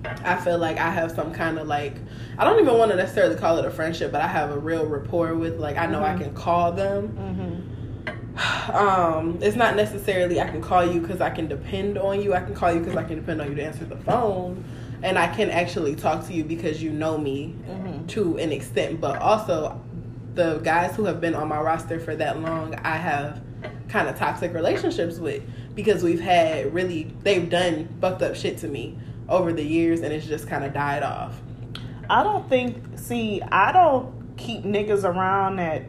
I 0.05 0.35
feel 0.37 0.57
like 0.57 0.77
I 0.77 0.89
have 0.89 1.11
some 1.11 1.33
kind 1.33 1.57
of 1.57 1.67
like 1.67 1.95
I 2.37 2.43
don't 2.43 2.59
even 2.59 2.77
want 2.77 2.91
to 2.91 2.97
necessarily 2.97 3.35
call 3.35 3.57
it 3.57 3.65
a 3.65 3.71
friendship, 3.71 4.11
but 4.11 4.21
I 4.21 4.27
have 4.27 4.51
a 4.51 4.57
real 4.57 4.85
rapport 4.85 5.33
with. 5.35 5.59
Like 5.59 5.77
I 5.77 5.85
know 5.85 6.03
I 6.03 6.17
can 6.17 6.33
call 6.33 6.71
them. 6.71 7.07
hmm 7.09 8.73
Um, 8.75 9.37
it's 9.41 9.55
not 9.55 9.75
necessarily 9.75 10.41
I 10.41 10.47
can 10.49 10.61
call 10.61 10.85
you 10.85 10.99
because 10.99 11.21
I 11.21 11.29
can 11.29 11.47
depend 11.47 11.97
on 11.97 12.21
you. 12.21 12.33
I 12.33 12.41
can 12.41 12.53
call 12.55 12.73
you 12.73 12.79
because 12.79 12.95
I 12.95 13.03
can 13.03 13.17
depend 13.17 13.41
on 13.41 13.49
you 13.49 13.55
to 13.55 13.63
answer 13.63 13.85
the 13.85 13.97
phone, 13.97 14.63
and 15.03 15.17
I 15.19 15.27
can 15.27 15.49
actually 15.49 15.95
talk 15.95 16.25
to 16.27 16.33
you 16.33 16.43
because 16.43 16.81
you 16.81 16.89
know 16.91 17.17
me 17.17 17.55
Mhm. 17.69 18.07
to 18.09 18.37
an 18.37 18.51
extent. 18.51 18.99
But 18.99 19.21
also, 19.21 19.79
the 20.35 20.57
guys 20.59 20.95
who 20.95 21.05
have 21.05 21.21
been 21.21 21.35
on 21.35 21.47
my 21.47 21.61
roster 21.61 21.99
for 21.99 22.15
that 22.15 22.41
long, 22.41 22.73
I 22.83 22.97
have 22.97 23.39
kind 23.87 24.09
of 24.09 24.17
toxic 24.17 24.53
relationships 24.53 25.19
with 25.19 25.43
because 25.75 26.03
we've 26.03 26.19
had 26.21 26.73
really 26.73 27.13
they've 27.23 27.49
done 27.49 27.87
fucked 28.01 28.21
up 28.23 28.35
shit 28.35 28.57
to 28.59 28.67
me 28.67 28.97
over 29.29 29.53
the 29.53 29.63
years, 29.63 30.01
and 30.01 30.13
it's 30.13 30.25
just 30.27 30.47
kind 30.47 30.63
of 30.63 30.73
died 30.73 31.03
off. 31.03 31.39
I 32.09 32.23
don't 32.23 32.47
think. 32.49 32.97
See, 32.97 33.41
I 33.41 33.71
don't 33.71 34.35
keep 34.37 34.63
niggas 34.63 35.03
around 35.03 35.57
that 35.57 35.83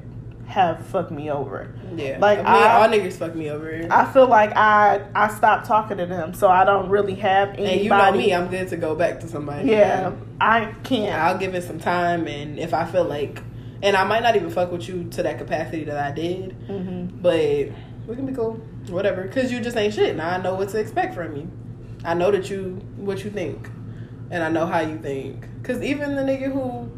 have 0.47 0.85
fucked 0.87 1.11
me 1.11 1.31
over. 1.31 1.75
Yeah, 1.97 2.18
Like, 2.20 2.38
I 2.40 2.42
mean, 2.42 2.62
I- 2.62 2.73
all 2.83 2.88
niggas 2.88 3.14
fuck 3.14 3.35
me 3.35 3.51
over. 3.51 3.87
I 3.90 4.05
feel 4.12 4.27
like 4.27 4.55
I 4.55 5.01
I 5.14 5.29
stopped 5.29 5.66
talking 5.66 5.97
to 5.97 6.07
them, 6.07 6.35
so 6.35 6.49
I 6.49 6.64
don't 6.64 6.88
really 6.90 7.14
have 7.16 7.51
anybody. 7.51 7.73
and 7.73 7.81
you 7.83 7.88
know 7.90 8.12
me, 8.12 8.35
I'm 8.35 8.49
good 8.49 8.68
to 8.68 8.77
go 8.77 8.94
back 8.94 9.20
to 9.20 9.29
somebody. 9.29 9.70
yeah, 9.70 10.12
I 10.40 10.75
can't. 10.83 11.14
I'll 11.20 11.38
give 11.38 11.55
it 11.55 11.64
some 11.64 11.79
time, 11.81 12.27
and 12.29 12.59
if 12.59 12.75
I 12.75 12.85
feel 12.85 13.05
like, 13.05 13.42
and 13.83 13.97
I 13.97 14.05
might 14.05 14.23
not 14.23 14.37
even 14.37 14.51
fuck 14.51 14.70
with 14.70 14.87
you 14.88 15.05
to 15.12 15.23
that 15.23 15.38
capacity 15.38 15.85
that 15.85 15.97
I 15.97 16.11
did, 16.14 16.55
Mm-hmm. 16.68 17.20
but 17.23 17.68
we 18.07 18.14
can 18.14 18.27
be 18.27 18.35
cool, 18.35 18.55
whatever. 18.88 19.27
Cause 19.29 19.51
you 19.51 19.61
just 19.61 19.77
ain't 19.79 19.94
shit. 19.94 20.14
Now 20.14 20.29
I 20.31 20.38
know 20.42 20.55
what 20.57 20.68
to 20.70 20.79
expect 20.79 21.14
from 21.14 21.37
you. 21.37 21.51
I 22.05 22.14
know 22.14 22.31
that 22.31 22.51
you 22.51 22.81
what 22.97 23.25
you 23.25 23.31
think, 23.31 23.69
and 24.31 24.43
I 24.43 24.49
know 24.51 24.67
how 24.67 24.81
you 24.81 24.99
think. 24.99 25.47
Cause 25.62 25.83
even 25.83 26.14
the 26.14 26.23
nigga 26.23 26.53
who 26.53 26.90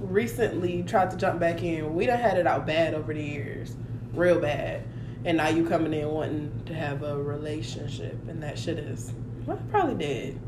recently 0.00 0.82
tried 0.82 1.10
to 1.10 1.16
jump 1.16 1.40
back 1.40 1.62
in, 1.62 1.94
we 1.94 2.06
done 2.06 2.18
had 2.18 2.38
it 2.38 2.46
out 2.46 2.66
bad 2.66 2.94
over 2.94 3.12
the 3.14 3.22
years, 3.22 3.74
real 4.12 4.38
bad. 4.38 4.82
And 5.24 5.38
now 5.38 5.48
you 5.48 5.66
coming 5.66 5.92
in 5.92 6.08
wanting 6.08 6.62
to 6.66 6.74
have 6.74 7.02
a 7.02 7.16
relationship, 7.20 8.16
and 8.28 8.42
that 8.42 8.58
shit 8.58 8.78
is 8.78 9.12
well, 9.46 9.60
probably 9.70 9.94
dead. 9.94 10.38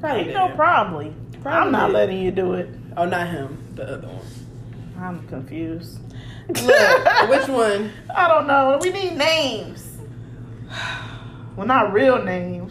Probably 0.00 0.24
dead. 0.24 0.34
no 0.34 0.48
probably. 0.54 1.14
Probably 1.40 1.66
I'm 1.66 1.72
not 1.72 1.88
did. 1.88 1.94
letting 1.94 2.18
you 2.22 2.30
do 2.30 2.54
it. 2.54 2.68
Oh, 2.96 3.06
not 3.06 3.28
him. 3.28 3.58
The 3.74 3.94
other 3.94 4.08
one. 4.08 4.26
I'm 4.98 5.26
confused. 5.28 6.00
Look, 6.48 7.28
which 7.28 7.48
one? 7.48 7.92
I 8.14 8.28
don't 8.28 8.46
know. 8.46 8.78
We 8.80 8.90
need 8.90 9.16
names. 9.16 9.96
Well, 11.56 11.66
not 11.66 11.92
real 11.92 12.22
names. 12.22 12.67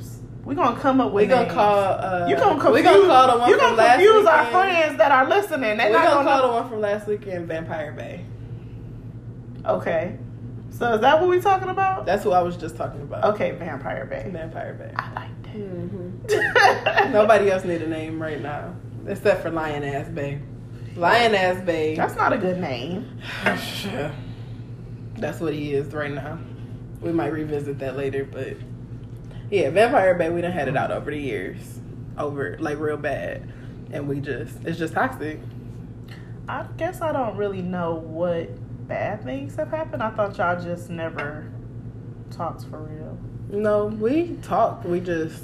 We're 0.47 0.53
gonna 0.55 0.79
come 0.79 1.01
up 1.01 1.11
with. 1.11 1.23
We 1.23 1.27
gonna 1.27 1.53
call. 1.53 1.77
Uh, 1.77 2.25
You 2.29 2.37
gonna 2.37 2.53
confuse? 2.57 2.75
We 2.75 2.81
gonna 2.81 3.05
call 3.05 3.33
the 3.33 3.37
one 3.39 3.49
you 3.49 3.57
from 3.59 3.75
gonna 3.75 3.89
confuse 3.89 4.25
our 4.25 4.45
friends 4.45 4.97
that 4.97 5.11
are 5.11 5.27
listening. 5.27 5.75
They're 5.75 5.87
We 5.87 5.93
not 5.93 6.05
gonna 6.05 6.23
gonna. 6.23 6.29
call 6.29 6.47
the 6.47 6.53
one 6.61 6.69
from 6.69 6.79
last 6.79 7.05
weekend 7.05 7.49
Vampire 7.49 7.91
Bay. 7.91 8.23
Okay. 9.65 10.17
So 10.69 10.93
is 10.93 11.01
that 11.01 11.19
what 11.19 11.27
we're 11.27 11.41
talking 11.41 11.67
about? 11.67 12.05
That's 12.05 12.23
who 12.23 12.31
I 12.31 12.41
was 12.41 12.55
just 12.55 12.77
talking 12.77 13.01
about. 13.01 13.25
Okay, 13.33 13.51
Vampire 13.51 14.05
Bay. 14.05 14.29
Vampire 14.31 14.73
Bay. 14.73 14.93
I 14.95 15.13
like 15.15 15.43
that. 15.43 15.53
Mm-hmm. 15.57 17.11
Nobody 17.11 17.51
else 17.51 17.65
need 17.65 17.81
a 17.81 17.87
name 17.89 18.21
right 18.21 18.39
now 18.41 18.73
except 19.05 19.41
for 19.41 19.49
Lion 19.49 19.83
Ass 19.83 20.07
Bay. 20.07 20.39
Lion 20.95 21.35
Ass 21.35 21.61
Bay. 21.65 21.95
That's 21.97 22.15
not 22.15 22.31
a 22.31 22.37
good 22.37 22.57
name. 22.61 23.19
That's 25.17 25.41
what 25.41 25.53
he 25.53 25.73
is 25.73 25.93
right 25.93 26.11
now. 26.13 26.39
We 27.01 27.11
might 27.11 27.33
revisit 27.33 27.79
that 27.79 27.97
later, 27.97 28.23
but 28.23 28.55
yeah, 29.49 29.69
Vampire 29.69 30.13
Bay. 30.13 30.29
We 30.29 30.41
done 30.41 30.51
had 30.51 30.67
it 30.67 30.75
out 30.75 30.91
over 30.91 31.11
the 31.11 31.17
years, 31.17 31.79
over 32.17 32.57
like 32.59 32.79
real 32.79 32.97
bad, 32.97 33.47
and 33.91 34.07
we 34.07 34.19
just 34.19 34.63
it's 34.65 34.77
just 34.77 34.93
toxic. 34.93 35.39
I 36.49 36.65
guess 36.77 37.01
I 37.01 37.11
don't 37.11 37.35
really 37.37 37.61
know 37.61 37.95
what 37.95 38.49
bad 38.87 39.23
things 39.23 39.55
have 39.55 39.69
happened. 39.69 40.01
I 40.01 40.09
thought 40.11 40.37
y'all 40.37 40.61
just 40.61 40.89
never 40.89 41.45
talked 42.31 42.65
for 42.65 42.79
real. 42.79 43.17
No, 43.49 43.85
we 43.85 44.37
talk. 44.41 44.83
We 44.83 44.99
just 44.99 45.43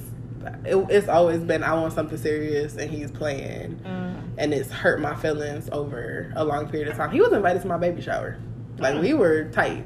it, 0.66 0.76
it's 0.90 1.08
always 1.08 1.40
been 1.40 1.64
I 1.64 1.74
want 1.74 1.94
something 1.94 2.18
serious, 2.18 2.76
and 2.76 2.92
he's 2.92 3.12
playing, 3.12 3.80
mm. 3.86 4.22
and 4.38 4.54
it's 4.54 4.70
hurt 4.70 5.00
my 5.00 5.16
feelings 5.16 5.70
over 5.72 6.32
a 6.36 6.44
long 6.44 6.68
period 6.68 6.90
of 6.90 6.98
time. 6.98 7.12
He 7.12 7.22
was 7.22 7.32
invited 7.32 7.62
to 7.62 7.68
my 7.68 7.78
baby 7.78 8.02
shower, 8.02 8.38
like 8.80 9.02
we 9.02 9.14
were 9.14 9.46
tight, 9.46 9.86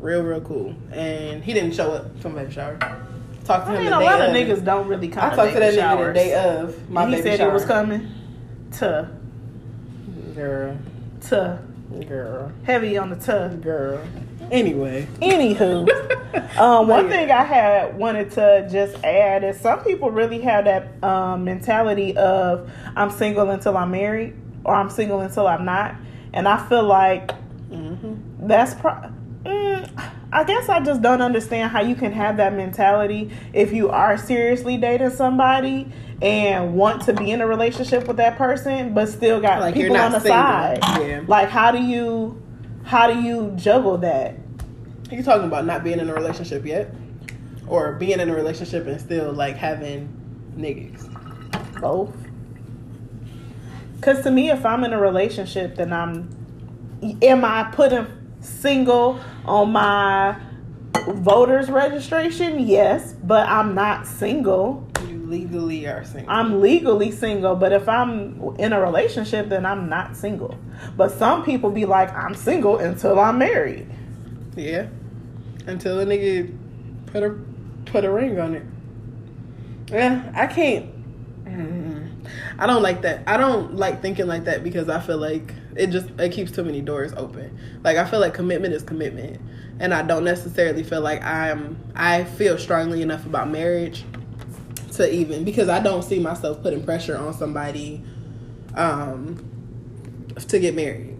real 0.00 0.22
real 0.22 0.40
cool, 0.40 0.74
and 0.90 1.44
he 1.44 1.52
didn't 1.52 1.74
show 1.74 1.92
up 1.92 2.20
to 2.22 2.28
my 2.28 2.42
baby 2.42 2.52
shower. 2.52 2.78
Talked 3.46 3.66
to 3.66 3.72
I 3.72 3.76
him 3.76 3.82
mean, 3.82 3.90
the 3.90 3.96
a 3.96 4.00
day 4.00 4.04
lot 4.06 4.20
of 4.20 4.28
of. 4.30 4.34
niggas 4.34 4.64
don't 4.64 4.88
really 4.88 5.08
come. 5.08 5.24
I 5.30 5.34
talked 5.36 5.52
to 5.54 5.60
that 5.60 5.74
nigga 5.74 6.06
the 6.08 6.12
day 6.12 6.34
of 6.34 6.90
my 6.90 7.04
And 7.04 7.10
he 7.14 7.16
baby 7.22 7.30
said 7.30 7.38
shower. 7.38 7.48
he 7.50 7.54
was 7.54 7.64
coming 7.64 8.08
to 8.78 9.10
Girl, 10.34 10.76
to 11.28 11.58
girl, 12.08 12.52
heavy 12.64 12.98
on 12.98 13.10
the 13.10 13.16
tub. 13.16 13.62
girl. 13.62 14.00
Anyway, 14.50 15.08
Anywho, 15.20 15.88
um, 16.58 16.86
one 16.88 17.08
thing 17.08 17.30
I 17.30 17.42
had 17.42 17.96
wanted 17.96 18.30
to 18.32 18.68
just 18.70 19.02
add 19.02 19.42
is 19.44 19.58
some 19.58 19.82
people 19.82 20.10
really 20.10 20.40
have 20.40 20.66
that 20.66 21.02
um, 21.02 21.44
mentality 21.44 22.16
of 22.16 22.70
I'm 22.94 23.10
single 23.10 23.50
until 23.50 23.76
I'm 23.76 23.90
married 23.92 24.34
or 24.64 24.74
I'm 24.74 24.90
single 24.90 25.20
until 25.20 25.46
I'm 25.46 25.64
not, 25.64 25.94
and 26.34 26.46
I 26.46 26.68
feel 26.68 26.84
like 26.84 27.28
mm-hmm. 27.70 28.46
that's 28.46 28.74
pro. 28.74 28.92
Mm, 29.44 30.10
I 30.32 30.44
guess 30.44 30.68
I 30.68 30.80
just 30.80 31.02
don't 31.02 31.22
understand 31.22 31.70
how 31.70 31.80
you 31.82 31.94
can 31.94 32.12
have 32.12 32.38
that 32.38 32.52
mentality 32.54 33.30
if 33.52 33.72
you 33.72 33.90
are 33.90 34.18
seriously 34.18 34.76
dating 34.76 35.10
somebody 35.10 35.90
and 36.20 36.74
want 36.74 37.02
to 37.02 37.12
be 37.12 37.30
in 37.30 37.40
a 37.40 37.46
relationship 37.46 38.08
with 38.08 38.16
that 38.16 38.36
person, 38.36 38.92
but 38.92 39.08
still 39.08 39.40
got 39.40 39.60
Like, 39.60 39.74
people 39.74 39.96
on 39.96 40.12
the 40.12 40.20
single. 40.20 40.40
side. 40.40 40.78
Yeah. 41.00 41.22
Like, 41.26 41.48
how 41.48 41.70
do 41.70 41.78
you, 41.80 42.42
how 42.84 43.06
do 43.12 43.20
you 43.20 43.52
juggle 43.56 43.98
that? 43.98 44.34
Are 45.10 45.14
you 45.14 45.22
talking 45.22 45.46
about 45.46 45.64
not 45.64 45.84
being 45.84 46.00
in 46.00 46.10
a 46.10 46.14
relationship 46.14 46.64
yet, 46.66 46.92
or 47.68 47.92
being 47.92 48.18
in 48.18 48.28
a 48.28 48.34
relationship 48.34 48.86
and 48.86 49.00
still 49.00 49.32
like 49.32 49.56
having 49.56 50.08
niggas? 50.56 51.80
Both. 51.80 52.16
Because 53.96 54.22
to 54.24 54.30
me, 54.30 54.50
if 54.50 54.66
I'm 54.66 54.82
in 54.84 54.92
a 54.92 55.00
relationship, 55.00 55.76
then 55.76 55.92
I'm. 55.92 56.28
Am 57.22 57.44
I 57.44 57.64
putting 57.72 58.06
single 58.46 59.20
on 59.44 59.72
my 59.72 60.36
voter's 61.08 61.70
registration? 61.70 62.60
Yes, 62.60 63.14
but 63.22 63.48
I'm 63.48 63.74
not 63.74 64.06
single. 64.06 64.88
You 65.06 65.18
legally 65.26 65.86
are 65.86 66.04
single. 66.04 66.32
I'm 66.32 66.60
legally 66.60 67.10
single, 67.10 67.56
but 67.56 67.72
if 67.72 67.88
I'm 67.88 68.56
in 68.58 68.72
a 68.72 68.80
relationship, 68.80 69.48
then 69.48 69.66
I'm 69.66 69.88
not 69.88 70.16
single. 70.16 70.58
But 70.96 71.12
some 71.12 71.44
people 71.44 71.70
be 71.70 71.84
like, 71.84 72.12
I'm 72.14 72.34
single 72.34 72.78
until 72.78 73.18
I'm 73.18 73.38
married. 73.38 73.90
Yeah. 74.56 74.86
Until 75.66 76.00
a 76.00 76.06
nigga 76.06 76.56
put 77.06 77.22
a 77.22 77.36
put 77.86 78.04
a 78.04 78.10
ring 78.10 78.38
on 78.38 78.54
it. 78.54 78.64
Yeah, 79.88 80.32
I 80.34 80.46
can't. 80.46 80.92
I 82.58 82.66
don't 82.66 82.82
like 82.82 83.02
that. 83.02 83.22
I 83.26 83.36
don't 83.36 83.76
like 83.76 84.02
thinking 84.02 84.26
like 84.26 84.44
that 84.44 84.64
because 84.64 84.88
I 84.88 85.00
feel 85.00 85.18
like 85.18 85.54
it 85.76 85.88
just 85.88 86.08
it 86.18 86.32
keeps 86.32 86.50
too 86.50 86.64
many 86.64 86.80
doors 86.80 87.12
open. 87.16 87.58
Like 87.84 87.96
I 87.96 88.04
feel 88.04 88.20
like 88.20 88.34
commitment 88.34 88.74
is 88.74 88.82
commitment, 88.82 89.40
and 89.78 89.92
I 89.92 90.02
don't 90.02 90.24
necessarily 90.24 90.82
feel 90.82 91.00
like 91.00 91.22
I'm. 91.22 91.78
I 91.94 92.24
feel 92.24 92.58
strongly 92.58 93.02
enough 93.02 93.26
about 93.26 93.48
marriage 93.48 94.04
to 94.92 95.12
even 95.12 95.44
because 95.44 95.68
I 95.68 95.80
don't 95.80 96.02
see 96.02 96.18
myself 96.18 96.62
putting 96.62 96.82
pressure 96.84 97.16
on 97.16 97.34
somebody 97.34 98.02
um 98.74 99.44
to 100.48 100.58
get 100.58 100.74
married. 100.74 101.16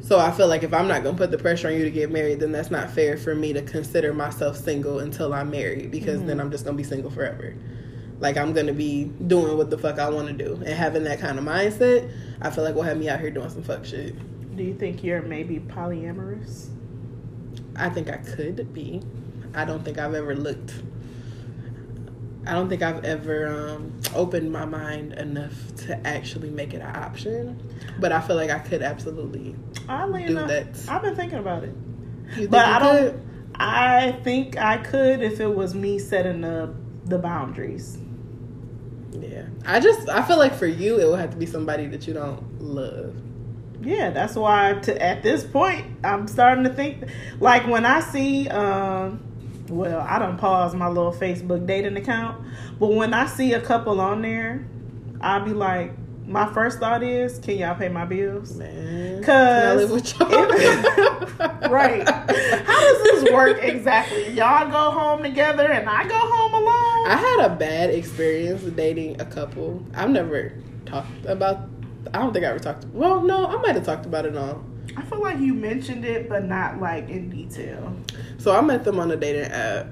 So 0.00 0.18
I 0.18 0.30
feel 0.30 0.46
like 0.46 0.62
if 0.62 0.72
I'm 0.72 0.86
not 0.86 1.02
gonna 1.02 1.16
put 1.16 1.30
the 1.30 1.38
pressure 1.38 1.68
on 1.68 1.74
you 1.74 1.84
to 1.84 1.90
get 1.90 2.10
married, 2.10 2.40
then 2.40 2.52
that's 2.52 2.70
not 2.70 2.90
fair 2.90 3.16
for 3.16 3.34
me 3.34 3.52
to 3.52 3.62
consider 3.62 4.14
myself 4.14 4.56
single 4.56 5.00
until 5.00 5.34
I'm 5.34 5.50
married 5.50 5.90
because 5.90 6.22
then 6.24 6.40
I'm 6.40 6.50
just 6.50 6.64
gonna 6.64 6.76
be 6.76 6.84
single 6.84 7.10
forever. 7.10 7.54
Like 8.18 8.36
I'm 8.36 8.52
gonna 8.52 8.72
be 8.72 9.04
doing 9.04 9.56
what 9.56 9.70
the 9.70 9.78
fuck 9.78 9.98
I 9.98 10.08
want 10.08 10.28
to 10.28 10.32
do 10.32 10.54
and 10.54 10.68
having 10.68 11.04
that 11.04 11.20
kind 11.20 11.38
of 11.38 11.44
mindset. 11.44 12.10
I 12.40 12.50
feel 12.50 12.64
like 12.64 12.74
will 12.74 12.82
have 12.82 12.98
me 12.98 13.08
out 13.08 13.20
here 13.20 13.30
doing 13.30 13.50
some 13.50 13.62
fuck 13.62 13.84
shit. 13.84 14.14
Do 14.56 14.62
you 14.62 14.74
think 14.74 15.04
you're 15.04 15.22
maybe 15.22 15.58
polyamorous? 15.58 16.68
I 17.76 17.90
think 17.90 18.08
I 18.08 18.16
could 18.16 18.72
be. 18.72 19.02
I 19.54 19.64
don't 19.64 19.84
think 19.84 19.98
I've 19.98 20.14
ever 20.14 20.34
looked. 20.34 20.72
I 22.46 22.52
don't 22.52 22.68
think 22.68 22.82
I've 22.82 23.04
ever 23.04 23.48
um, 23.48 24.00
opened 24.14 24.52
my 24.52 24.64
mind 24.64 25.14
enough 25.14 25.74
to 25.86 26.06
actually 26.06 26.50
make 26.50 26.74
it 26.74 26.80
an 26.80 26.94
option. 26.94 27.60
But 27.98 28.12
I 28.12 28.20
feel 28.20 28.36
like 28.36 28.50
I 28.50 28.60
could 28.60 28.82
absolutely 28.82 29.56
Oddly 29.88 30.26
do 30.26 30.38
enough, 30.38 30.48
that. 30.48 30.88
I've 30.88 31.02
been 31.02 31.16
thinking 31.16 31.38
about 31.38 31.64
it. 31.64 31.74
You 32.30 32.34
think 32.34 32.50
But 32.50 32.64
I 32.66 32.78
don't. 32.78 33.22
I 33.56 34.12
think 34.22 34.56
I 34.58 34.76
could 34.78 35.22
if 35.22 35.40
it 35.40 35.54
was 35.54 35.74
me 35.74 35.98
setting 35.98 36.44
up 36.44 36.74
the 37.04 37.18
boundaries. 37.18 37.98
Yeah. 39.20 39.46
I 39.64 39.80
just 39.80 40.08
I 40.08 40.22
feel 40.22 40.38
like 40.38 40.54
for 40.54 40.66
you 40.66 40.98
it 41.00 41.08
would 41.08 41.20
have 41.20 41.30
to 41.30 41.36
be 41.36 41.46
somebody 41.46 41.86
that 41.88 42.06
you 42.06 42.14
don't 42.14 42.60
love. 42.60 43.14
Yeah, 43.82 44.10
that's 44.10 44.34
why 44.34 44.74
to, 44.82 45.02
at 45.02 45.22
this 45.22 45.44
point 45.44 45.86
I'm 46.02 46.26
starting 46.28 46.64
to 46.64 46.70
think 46.70 47.04
like 47.40 47.66
when 47.66 47.84
I 47.84 48.00
see 48.00 48.48
um 48.48 49.22
well, 49.68 50.00
I 50.00 50.18
don't 50.18 50.38
pause 50.38 50.74
my 50.74 50.88
little 50.88 51.12
Facebook 51.12 51.66
dating 51.66 51.96
account, 51.96 52.40
but 52.78 52.88
when 52.92 53.12
I 53.12 53.26
see 53.26 53.52
a 53.52 53.60
couple 53.60 54.00
on 54.00 54.22
there, 54.22 54.64
I'll 55.20 55.44
be 55.44 55.52
like 55.52 55.92
my 56.26 56.52
first 56.52 56.78
thought 56.80 57.02
is, 57.02 57.38
can 57.38 57.58
y'all 57.58 57.74
pay 57.76 57.88
my 57.88 58.04
bills? 58.04 58.56
Man. 58.56 59.22
Cause 59.22 59.26
Can 59.26 59.66
I 59.66 59.74
live 59.74 59.90
with 59.90 60.18
y'all? 60.18 60.28
right. 61.70 62.08
How 62.08 62.80
does 62.80 63.02
this 63.04 63.32
work 63.32 63.62
exactly? 63.62 64.30
Y'all 64.30 64.70
go 64.70 64.90
home 64.90 65.22
together 65.22 65.70
and 65.70 65.88
I 65.88 66.06
go 66.06 66.18
home 66.18 66.54
alone? 66.54 66.85
I 67.06 67.16
had 67.16 67.50
a 67.50 67.54
bad 67.56 67.90
experience 67.90 68.62
dating 68.62 69.20
a 69.20 69.24
couple. 69.24 69.84
I've 69.94 70.10
never 70.10 70.52
talked 70.84 71.24
about 71.26 71.68
I 72.14 72.18
don't 72.18 72.32
think 72.32 72.44
I 72.44 72.48
ever 72.48 72.58
talked 72.58 72.84
well, 72.86 73.22
no, 73.22 73.46
I 73.46 73.56
might 73.62 73.74
have 73.74 73.84
talked 73.84 74.06
about 74.06 74.26
it 74.26 74.36
on. 74.36 74.72
I 74.96 75.02
feel 75.02 75.20
like 75.20 75.38
you 75.38 75.52
mentioned 75.54 76.04
it, 76.04 76.28
but 76.28 76.44
not 76.44 76.80
like 76.80 77.08
in 77.08 77.28
detail. 77.28 77.94
So 78.38 78.56
I 78.56 78.60
met 78.60 78.84
them 78.84 78.98
on 78.98 79.10
a 79.10 79.16
dating 79.16 79.50
app 79.50 79.88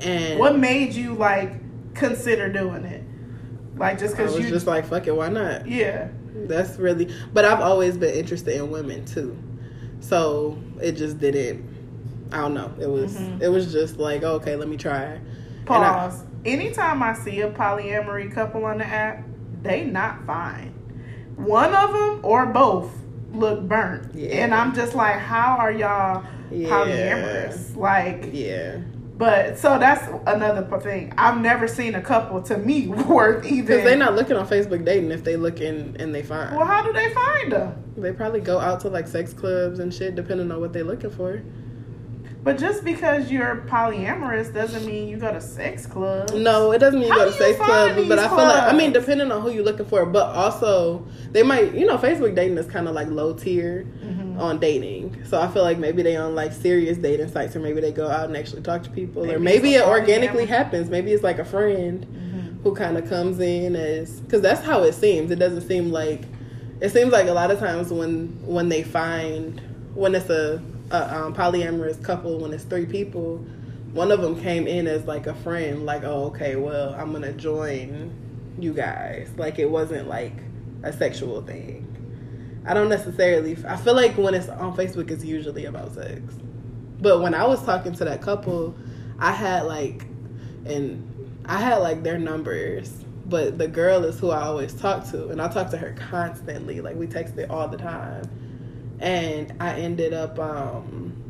and 0.00 0.38
What 0.38 0.58
made 0.58 0.94
you 0.94 1.14
like 1.14 1.52
consider 1.94 2.48
doing 2.50 2.84
it? 2.84 3.02
Like 3.76 3.98
just 3.98 4.16
because 4.16 4.34
was 4.34 4.44
you 4.44 4.50
just 4.50 4.66
like, 4.66 4.86
fuck 4.86 5.06
it, 5.06 5.14
why 5.16 5.28
not? 5.28 5.66
yeah. 5.66 6.08
That's 6.34 6.78
really, 6.78 7.12
but 7.34 7.44
I've 7.44 7.60
always 7.60 7.98
been 7.98 8.14
interested 8.14 8.56
in 8.56 8.70
women 8.70 9.04
too. 9.04 9.36
So 10.00 10.58
it 10.80 10.92
just 10.92 11.18
didn't. 11.18 11.68
I 12.32 12.38
don't 12.38 12.54
know. 12.54 12.72
It 12.80 12.88
was. 12.88 13.14
Mhm. 13.14 13.42
It 13.42 13.48
was 13.48 13.70
just 13.70 13.98
like 13.98 14.22
okay, 14.22 14.56
let 14.56 14.66
me 14.68 14.78
try. 14.78 15.20
Pause. 15.66 16.24
Anytime 16.44 17.02
I 17.02 17.14
see 17.14 17.40
a 17.40 17.50
polyamory 17.50 18.32
couple 18.32 18.64
on 18.64 18.78
the 18.78 18.86
app, 18.86 19.24
they 19.62 19.84
not 19.84 20.26
fine. 20.26 20.70
One 21.36 21.74
of 21.74 21.92
them 21.92 22.20
or 22.24 22.46
both 22.46 22.90
look 23.32 23.62
burnt. 23.62 24.14
Yeah. 24.14 24.44
And 24.44 24.54
I'm 24.54 24.74
just 24.74 24.94
like, 24.94 25.16
how 25.18 25.56
are 25.58 25.70
y'all 25.72 26.24
Yeah. 26.50 26.68
polyamorous? 26.68 27.76
Like, 27.76 28.30
Yeah. 28.32 28.78
but 29.16 29.56
so 29.58 29.78
that's 29.78 30.04
another 30.26 30.62
thing. 30.80 31.12
I've 31.16 31.40
never 31.40 31.68
seen 31.68 31.94
a 31.94 32.02
couple 32.02 32.42
to 32.42 32.58
me 32.58 32.88
worth 33.08 33.46
even. 33.46 33.64
Because 33.64 33.84
they're 33.84 33.96
not 33.96 34.14
looking 34.16 34.36
on 34.36 34.46
Facebook 34.46 34.84
dating 34.84 35.12
if 35.12 35.22
they 35.24 35.36
looking 35.36 35.96
and 35.98 36.12
they 36.14 36.22
find. 36.22 36.56
Well, 36.56 36.66
how 36.66 36.82
do 36.82 36.92
they 36.92 37.08
find 37.14 37.52
them? 37.52 37.74
They 37.96 38.12
probably 38.12 38.40
go 38.40 38.58
out 38.58 38.80
to 38.80 38.88
like 38.88 39.06
sex 39.06 39.32
clubs 39.32 39.78
and 39.78 39.94
shit, 39.94 40.16
depending 40.16 40.50
on 40.50 40.60
what 40.60 40.72
they're 40.72 40.82
looking 40.84 41.10
for. 41.10 41.40
But 42.44 42.58
just 42.58 42.82
because 42.84 43.30
you're 43.30 43.64
polyamorous 43.68 44.52
doesn't 44.52 44.84
mean 44.84 45.06
you 45.08 45.16
go 45.16 45.32
to 45.32 45.40
sex 45.40 45.86
clubs. 45.86 46.32
No, 46.32 46.72
it 46.72 46.78
doesn't 46.78 46.98
mean 46.98 47.08
you 47.08 47.14
How 47.14 47.26
go 47.26 47.30
to 47.30 47.36
sex 47.36 47.56
clubs, 47.56 48.08
but 48.08 48.18
I 48.18 48.28
feel 48.28 48.36
like 48.38 48.72
I 48.72 48.76
mean, 48.76 48.92
depending 48.92 49.30
on 49.30 49.42
who 49.42 49.50
you're 49.50 49.62
looking 49.64 49.86
for, 49.86 50.04
but 50.04 50.34
also 50.34 51.06
they 51.30 51.44
might, 51.44 51.72
you 51.72 51.86
know, 51.86 51.96
Facebook 51.98 52.34
dating 52.34 52.58
is 52.58 52.66
kind 52.66 52.88
of 52.88 52.94
like 52.94 53.08
low 53.08 53.32
tier 53.34 53.86
Mm-hmm. 54.02 54.40
on 54.40 54.58
dating. 54.58 55.24
So 55.24 55.40
I 55.40 55.46
feel 55.48 55.62
like 55.62 55.78
maybe 55.78 56.02
they 56.02 56.16
on 56.16 56.34
like 56.34 56.52
serious 56.52 56.96
dating 56.98 57.28
sites, 57.30 57.54
or 57.54 57.60
maybe 57.60 57.80
they 57.80 57.92
go 57.92 58.08
out 58.08 58.24
and 58.24 58.36
actually 58.36 58.62
talk 58.62 58.82
to 58.84 58.90
people, 58.90 59.22
or 59.22 59.38
Maybe 59.38 59.42
maybe 59.68 59.74
it 59.74 59.84
organically 59.86 60.46
happens. 60.46 60.88
Maybe 60.90 61.12
it's 61.12 61.22
like 61.22 61.38
a 61.38 61.44
friend 61.44 62.04
Mm-hmm. 62.06 62.62
who 62.62 62.74
kind 62.74 62.96
of 62.96 63.08
comes 63.08 63.38
in 63.40 63.76
as 63.76 64.20
because 64.20 64.40
that's 64.40 64.62
how 64.64 64.82
it 64.82 64.94
seems. 64.94 65.30
It 65.30 65.36
doesn't 65.38 65.68
seem 65.68 65.92
like 65.92 66.22
it 66.80 66.90
seems 66.90 67.12
like 67.12 67.28
a 67.28 67.32
lot 67.32 67.50
of 67.52 67.58
times 67.60 67.92
when 67.92 68.28
when 68.44 68.68
they 68.68 68.82
find 68.82 69.60
when 69.94 70.14
it's 70.14 70.30
a, 70.30 70.60
a 70.92 71.16
um, 71.16 71.34
polyamorous 71.34 72.02
couple 72.02 72.38
when 72.38 72.52
it's 72.52 72.64
three 72.64 72.86
people 72.86 73.44
one 73.92 74.10
of 74.10 74.22
them 74.22 74.40
came 74.40 74.66
in 74.66 74.86
as 74.86 75.04
like 75.04 75.26
a 75.26 75.34
friend 75.34 75.84
like 75.84 76.02
oh 76.04 76.26
okay 76.26 76.56
well 76.56 76.94
i'm 76.94 77.12
gonna 77.12 77.32
join 77.32 78.12
you 78.58 78.72
guys. 78.72 79.30
Like 79.36 79.58
it 79.58 79.70
wasn't 79.70 80.08
like 80.08 80.34
a 80.82 80.92
sexual 80.92 81.42
thing. 81.42 81.88
I 82.66 82.74
don't 82.74 82.88
necessarily 82.88 83.56
i 83.66 83.76
feel 83.76 83.94
like 83.94 84.16
when 84.16 84.34
it's 84.34 84.48
on 84.48 84.76
facebook 84.76 85.10
it's 85.10 85.24
usually 85.24 85.64
about 85.64 85.94
sex. 85.94 86.20
But 87.00 87.20
when 87.20 87.34
i 87.34 87.44
was 87.44 87.64
talking 87.64 87.92
to 87.94 88.04
that 88.04 88.22
couple 88.22 88.76
i 89.18 89.32
had 89.32 89.64
like 89.64 90.06
and 90.64 91.08
i 91.44 91.58
had 91.58 91.78
like 91.78 92.04
their 92.04 92.18
numbers 92.18 93.04
but 93.26 93.58
the 93.58 93.66
girl 93.66 94.04
is 94.04 94.20
who 94.20 94.30
i 94.30 94.42
always 94.42 94.74
talk 94.74 95.08
to 95.10 95.28
and 95.30 95.42
i 95.42 95.48
talk 95.48 95.70
to 95.70 95.76
her 95.76 95.92
constantly. 95.98 96.80
Like 96.80 96.94
we 96.94 97.08
texted 97.08 97.50
all 97.50 97.66
the 97.66 97.78
time 97.78 98.22
and 99.02 99.52
i 99.60 99.74
ended 99.74 100.14
up 100.14 100.38
um 100.38 101.22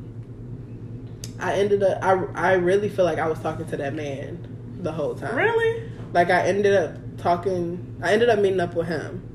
I 1.42 1.54
ended 1.54 1.82
up 1.82 2.02
I 2.02 2.12
I 2.34 2.52
really 2.54 2.88
feel 2.88 3.04
like 3.04 3.18
I 3.18 3.26
was 3.26 3.38
talking 3.40 3.66
to 3.66 3.76
that 3.76 3.94
man 3.94 4.78
the 4.80 4.92
whole 4.92 5.14
time. 5.14 5.34
Really? 5.34 5.90
Like 6.12 6.30
I 6.30 6.46
ended 6.46 6.74
up 6.74 7.18
talking 7.18 7.96
I 8.00 8.12
ended 8.12 8.28
up 8.28 8.38
meeting 8.38 8.60
up 8.60 8.74
with 8.74 8.86
him. 8.86 9.28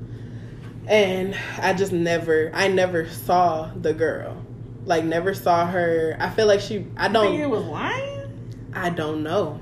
And 0.88 1.36
I 1.58 1.74
just 1.74 1.92
never 1.92 2.50
I 2.54 2.68
never 2.68 3.06
saw 3.06 3.70
the 3.74 3.92
girl. 3.92 4.42
Like 4.86 5.04
never 5.04 5.34
saw 5.34 5.66
her. 5.66 6.16
I 6.18 6.30
feel 6.30 6.46
like 6.46 6.60
she 6.60 6.86
I 6.96 7.06
I 7.06 7.12
think 7.12 7.40
he 7.40 7.46
was 7.46 7.64
lying. 7.64 8.70
I 8.72 8.88
don't 8.88 9.22
know. 9.22 9.60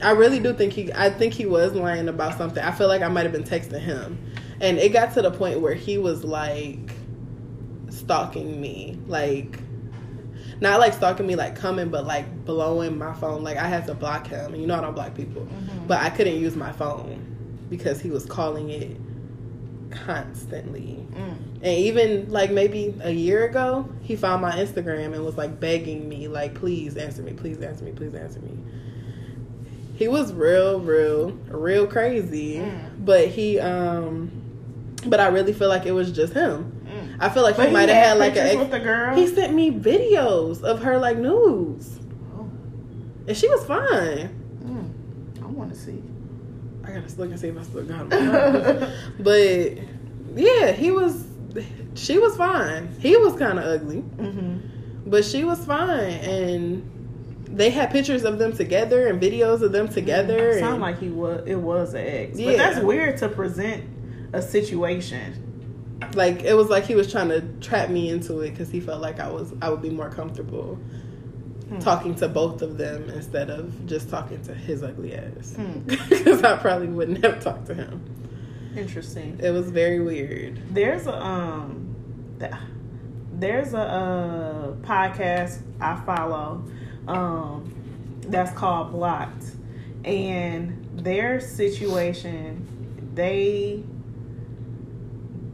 I 0.00 0.12
really 0.12 0.38
do 0.38 0.54
think 0.54 0.72
he 0.72 0.92
I 0.92 1.10
think 1.10 1.34
he 1.34 1.46
was 1.46 1.72
lying 1.72 2.08
about 2.08 2.38
something. 2.38 2.62
I 2.62 2.70
feel 2.70 2.86
like 2.86 3.02
I 3.02 3.08
might 3.08 3.24
have 3.24 3.32
been 3.32 3.42
texting 3.42 3.80
him. 3.80 4.24
And 4.60 4.78
it 4.78 4.92
got 4.92 5.14
to 5.14 5.22
the 5.22 5.32
point 5.32 5.60
where 5.60 5.74
he 5.74 5.98
was 5.98 6.22
like 6.22 6.92
stalking 7.90 8.60
me. 8.60 8.98
Like 9.06 9.60
not 10.60 10.80
like 10.80 10.92
stalking 10.92 11.26
me 11.26 11.36
like 11.36 11.54
coming 11.54 11.88
but 11.88 12.06
like 12.06 12.44
blowing 12.44 12.98
my 12.98 13.12
phone. 13.14 13.42
Like 13.42 13.56
i 13.56 13.68
had 13.68 13.86
to 13.86 13.94
block 13.94 14.26
him. 14.26 14.54
And 14.54 14.60
you 14.60 14.66
know 14.66 14.76
i 14.76 14.80
don't 14.80 14.94
block 14.94 15.14
people. 15.14 15.42
Mm-hmm. 15.42 15.86
But 15.86 16.00
i 16.00 16.10
couldn't 16.10 16.40
use 16.40 16.56
my 16.56 16.72
phone 16.72 17.24
because 17.70 18.00
he 18.00 18.10
was 18.10 18.24
calling 18.26 18.70
it 18.70 18.96
constantly. 19.90 21.06
Mm. 21.12 21.36
And 21.56 21.66
even 21.66 22.30
like 22.30 22.50
maybe 22.50 22.94
a 23.02 23.10
year 23.10 23.44
ago 23.44 23.88
he 24.02 24.16
found 24.16 24.42
my 24.42 24.52
instagram 24.52 25.14
and 25.14 25.24
was 25.24 25.36
like 25.36 25.58
begging 25.58 26.08
me 26.08 26.28
like 26.28 26.54
please 26.54 26.96
answer 26.96 27.22
me 27.22 27.32
please 27.32 27.60
answer 27.60 27.84
me 27.84 27.92
please 27.92 28.14
answer 28.14 28.40
me. 28.40 28.58
He 29.96 30.08
was 30.08 30.32
real 30.32 30.80
real 30.80 31.30
real 31.48 31.86
crazy. 31.86 32.56
Mm. 32.56 33.04
But 33.04 33.28
he 33.28 33.58
um 33.60 34.32
but 35.06 35.20
i 35.20 35.28
really 35.28 35.52
feel 35.52 35.68
like 35.68 35.86
it 35.86 35.92
was 35.92 36.10
just 36.10 36.32
him 36.32 36.77
i 37.20 37.28
feel 37.28 37.42
like 37.42 37.56
But 37.56 37.68
he 37.68 37.72
might 37.72 37.88
have 37.88 38.04
had 38.04 38.18
like 38.18 38.36
a 38.36 38.56
with 38.56 38.70
the 38.70 38.78
girl. 38.80 39.14
he 39.16 39.26
sent 39.26 39.52
me 39.54 39.70
videos 39.70 40.62
of 40.62 40.82
her 40.82 40.98
like 40.98 41.18
nudes. 41.18 41.98
Oh. 42.36 42.48
And 43.26 43.36
she 43.36 43.48
was 43.48 43.64
fine. 43.66 44.34
I 45.42 45.46
want 45.46 45.72
to 45.72 45.78
see. 45.78 46.02
I 46.84 46.92
gotta 46.92 47.14
look 47.16 47.30
and 47.30 47.40
see 47.40 47.48
if 47.48 47.58
I 47.58 47.62
still 47.62 47.84
got 47.84 48.12
him. 48.12 48.92
but 49.20 49.78
yeah, 50.36 50.72
he 50.72 50.90
was 50.90 51.26
she 51.94 52.18
was 52.18 52.36
fine. 52.36 52.94
He 53.00 53.16
was 53.16 53.32
kinda 53.36 53.62
ugly. 53.62 54.02
Mm-hmm. 54.02 55.10
But 55.10 55.24
she 55.24 55.42
was 55.44 55.64
fine 55.64 56.12
and 56.12 56.94
they 57.50 57.70
had 57.70 57.90
pictures 57.90 58.24
of 58.24 58.38
them 58.38 58.52
together 58.52 59.08
and 59.08 59.20
videos 59.20 59.62
of 59.62 59.72
them 59.72 59.88
together. 59.88 60.58
Sound 60.60 60.74
and- 60.74 60.82
like 60.82 60.98
he 61.00 61.08
was. 61.08 61.42
It 61.46 61.56
was 61.56 61.94
an 61.94 62.06
ex. 62.06 62.38
Yeah. 62.38 62.50
But 62.52 62.56
that's 62.58 62.80
weird 62.80 63.16
to 63.18 63.28
present 63.28 63.84
a 64.32 64.40
situation. 64.42 65.47
Like 66.14 66.42
it 66.42 66.54
was 66.54 66.68
like 66.68 66.84
he 66.84 66.94
was 66.94 67.10
trying 67.10 67.28
to 67.28 67.40
trap 67.60 67.90
me 67.90 68.08
into 68.10 68.40
it 68.40 68.50
because 68.50 68.70
he 68.70 68.80
felt 68.80 69.00
like 69.02 69.18
I 69.20 69.30
was 69.30 69.52
I 69.62 69.68
would 69.70 69.82
be 69.82 69.90
more 69.90 70.10
comfortable 70.10 70.78
Hmm. 71.68 71.80
talking 71.80 72.14
to 72.14 72.28
both 72.28 72.62
of 72.62 72.78
them 72.78 73.10
instead 73.10 73.50
of 73.50 73.84
just 73.84 74.08
talking 74.08 74.40
to 74.44 74.54
his 74.54 74.82
ugly 74.82 75.14
ass 75.14 75.54
Hmm. 75.54 75.80
because 76.08 76.42
I 76.42 76.56
probably 76.56 76.86
wouldn't 76.88 77.22
have 77.22 77.42
talked 77.44 77.66
to 77.66 77.74
him. 77.74 78.00
Interesting. 78.74 79.38
It 79.42 79.50
was 79.50 79.70
very 79.70 80.00
weird. 80.00 80.62
There's 80.72 81.06
a 81.06 81.22
um, 81.22 81.94
there's 83.34 83.74
a 83.74 83.78
uh, 83.80 84.72
podcast 84.76 85.60
I 85.80 85.96
follow, 86.06 86.64
um, 87.06 87.70
that's 88.22 88.52
called 88.56 88.92
Blocked, 88.92 89.44
and 90.04 90.86
their 90.96 91.38
situation, 91.40 92.66
they 93.14 93.84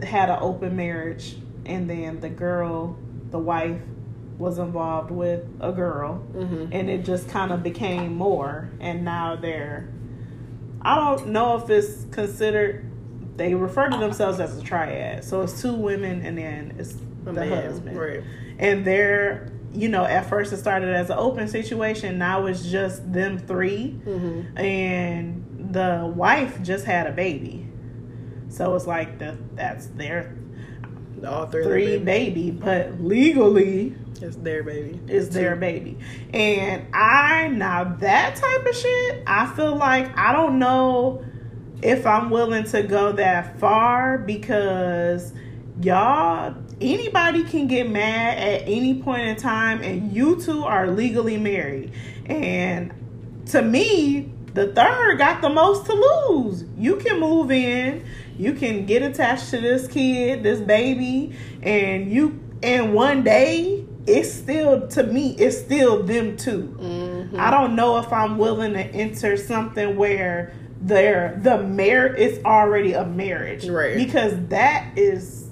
had 0.02 0.28
an 0.30 0.38
open 0.40 0.76
marriage, 0.76 1.36
and 1.66 1.88
then 1.88 2.20
the 2.20 2.28
girl, 2.28 2.96
the 3.30 3.38
wife, 3.38 3.80
was 4.38 4.58
involved 4.58 5.10
with 5.12 5.46
a 5.60 5.70
girl, 5.72 6.14
hmm 6.16 6.66
and 6.72 6.90
it 6.90 7.04
just 7.04 7.28
kind 7.28 7.52
of 7.52 7.62
became 7.62 8.14
more, 8.16 8.68
and 8.80 9.04
now 9.04 9.36
they're. 9.36 9.88
I 10.82 10.96
don't 10.96 11.28
know 11.28 11.56
if 11.56 11.70
it's 11.70 12.04
considered. 12.10 12.90
They 13.36 13.54
refer 13.54 13.88
to 13.88 13.96
themselves 13.96 14.38
as 14.40 14.58
a 14.58 14.62
triad, 14.62 15.24
so 15.24 15.42
it's 15.42 15.60
two 15.60 15.74
women 15.74 16.22
and 16.24 16.36
then 16.38 16.74
it's 16.78 16.94
the 17.24 17.40
husband, 17.62 17.96
right? 17.98 18.24
and 18.58 18.84
they're 18.84 19.48
you 19.72 19.88
know 19.88 20.04
at 20.04 20.28
first 20.28 20.52
it 20.52 20.58
started 20.58 20.94
as 20.94 21.10
an 21.10 21.18
open 21.18 21.48
situation. 21.48 22.18
Now 22.18 22.46
it's 22.46 22.64
just 22.70 23.12
them 23.12 23.38
three, 23.38 23.90
hmm 24.04 24.42
and 24.56 25.70
the 25.72 26.12
wife 26.14 26.62
just 26.62 26.84
had 26.84 27.06
a 27.08 27.12
baby, 27.12 27.63
so 28.54 28.74
it's 28.76 28.86
like 28.86 29.18
the 29.18 29.36
that's 29.54 29.86
their 29.88 30.34
All 31.26 31.46
three, 31.46 31.64
three 31.64 31.98
baby. 31.98 32.50
baby, 32.50 32.50
but 32.52 33.00
legally 33.00 33.94
It's 34.20 34.36
their 34.36 34.62
baby. 34.62 35.00
is 35.08 35.30
their 35.30 35.56
baby. 35.56 35.98
And 36.32 36.86
I 36.94 37.48
now 37.48 37.84
that 38.00 38.36
type 38.36 38.66
of 38.66 38.74
shit, 38.76 39.22
I 39.26 39.46
feel 39.54 39.76
like 39.76 40.16
I 40.16 40.32
don't 40.32 40.58
know 40.58 41.24
if 41.82 42.06
I'm 42.06 42.30
willing 42.30 42.64
to 42.64 42.82
go 42.82 43.12
that 43.12 43.58
far 43.58 44.18
because 44.18 45.32
y'all 45.82 46.54
anybody 46.80 47.44
can 47.44 47.66
get 47.66 47.90
mad 47.90 48.38
at 48.38 48.62
any 48.68 49.02
point 49.02 49.22
in 49.22 49.36
time 49.36 49.82
and 49.82 50.12
you 50.12 50.40
two 50.40 50.64
are 50.64 50.88
legally 50.90 51.36
married. 51.36 51.92
And 52.26 52.92
to 53.46 53.60
me, 53.62 54.32
the 54.54 54.72
third 54.72 55.18
got 55.18 55.42
the 55.42 55.48
most 55.50 55.86
to 55.86 55.92
lose. 55.92 56.64
You 56.78 56.96
can 56.96 57.18
move 57.20 57.50
in, 57.50 58.04
you 58.38 58.52
can 58.54 58.86
get 58.86 59.02
attached 59.02 59.50
to 59.50 59.60
this 59.60 59.86
kid, 59.88 60.42
this 60.42 60.60
baby, 60.60 61.32
and 61.62 62.10
you 62.10 62.40
and 62.62 62.94
one 62.94 63.22
day 63.22 63.84
it's 64.06 64.30
still 64.32 64.86
to 64.88 65.02
me 65.02 65.34
it's 65.38 65.56
still 65.58 66.02
them 66.02 66.36
2 66.36 66.76
Mhm. 67.32 67.38
I 67.38 67.50
don't 67.50 67.74
know 67.74 67.98
if 67.98 68.12
I'm 68.12 68.36
willing 68.38 68.74
to 68.74 68.80
enter 68.80 69.36
something 69.36 69.96
where 69.96 70.52
there 70.80 71.38
the 71.42 71.58
marriage 71.62 72.18
is 72.18 72.44
already 72.44 72.92
a 72.92 73.04
marriage, 73.04 73.68
Right. 73.68 73.96
Because 73.96 74.34
that 74.48 74.84
is 74.96 75.46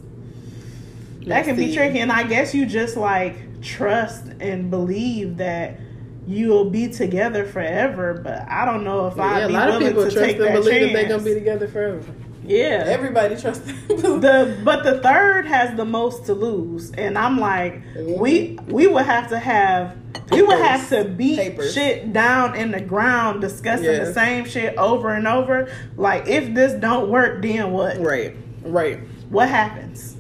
that 1.27 1.45
can 1.45 1.57
be 1.57 1.63
Messy. 1.67 1.77
tricky, 1.77 1.99
and 2.01 2.11
I 2.13 2.25
guess 2.25 2.55
you 2.55 2.67
just 2.67 2.97
like 2.97 3.63
trust 3.63 4.25
and 4.41 4.71
believe 4.71 5.37
that 5.39 5.79
you'll 6.27 6.69
be 6.71 6.89
together 6.89 7.45
forever. 7.45 8.21
But 8.23 8.45
I 8.51 8.65
don't 8.65 8.85
know 8.85 9.07
if 9.07 9.17
Yeah, 9.17 9.23
I'd 9.25 9.43
a 9.45 9.47
be 9.49 9.53
lot 9.55 9.69
of 9.69 9.75
willing 9.77 9.89
people 9.89 10.05
to 10.05 10.11
trust 10.11 10.27
take 10.27 10.37
and 10.37 10.47
that 10.47 10.53
believe 10.55 10.73
chance. 10.73 10.93
that 10.93 10.99
they're 10.99 11.09
gonna 11.09 11.23
be 11.25 11.35
together 11.35 11.69
forever. 11.69 12.01
Yeah, 12.45 12.85
Everybody 12.87 13.37
trusts 13.41 13.65
the 13.89 14.61
but 14.65 14.83
the 14.85 15.01
third 15.01 15.47
has 15.47 15.77
the 15.77 15.85
most 15.85 16.27
to 16.27 16.35
lose, 16.35 16.91
and 16.93 17.17
I'm 17.19 17.39
like, 17.39 17.83
we 17.97 18.59
we 18.67 18.87
would 18.87 19.05
have 19.07 19.29
to 19.31 19.39
have 19.39 19.97
we 20.31 20.43
would 20.43 20.59
have 20.59 20.89
to 20.91 21.05
beat 21.05 21.39
Papers. 21.39 21.75
shit 21.75 22.13
down 22.13 22.55
in 22.57 22.71
the 22.71 22.81
ground, 22.81 23.41
discussing 23.41 23.87
Yeah. 23.87 24.05
the 24.05 24.13
same 24.13 24.45
shit 24.45 24.77
over 24.77 25.11
and 25.15 25.27
over. 25.29 25.71
Like, 25.97 26.27
if 26.27 26.55
this 26.55 26.73
don't 26.73 27.11
work, 27.11 27.43
then 27.43 27.71
what? 27.73 27.99
right, 27.99 28.35
right. 28.63 29.01
What 29.29 29.49
happens? 29.49 30.17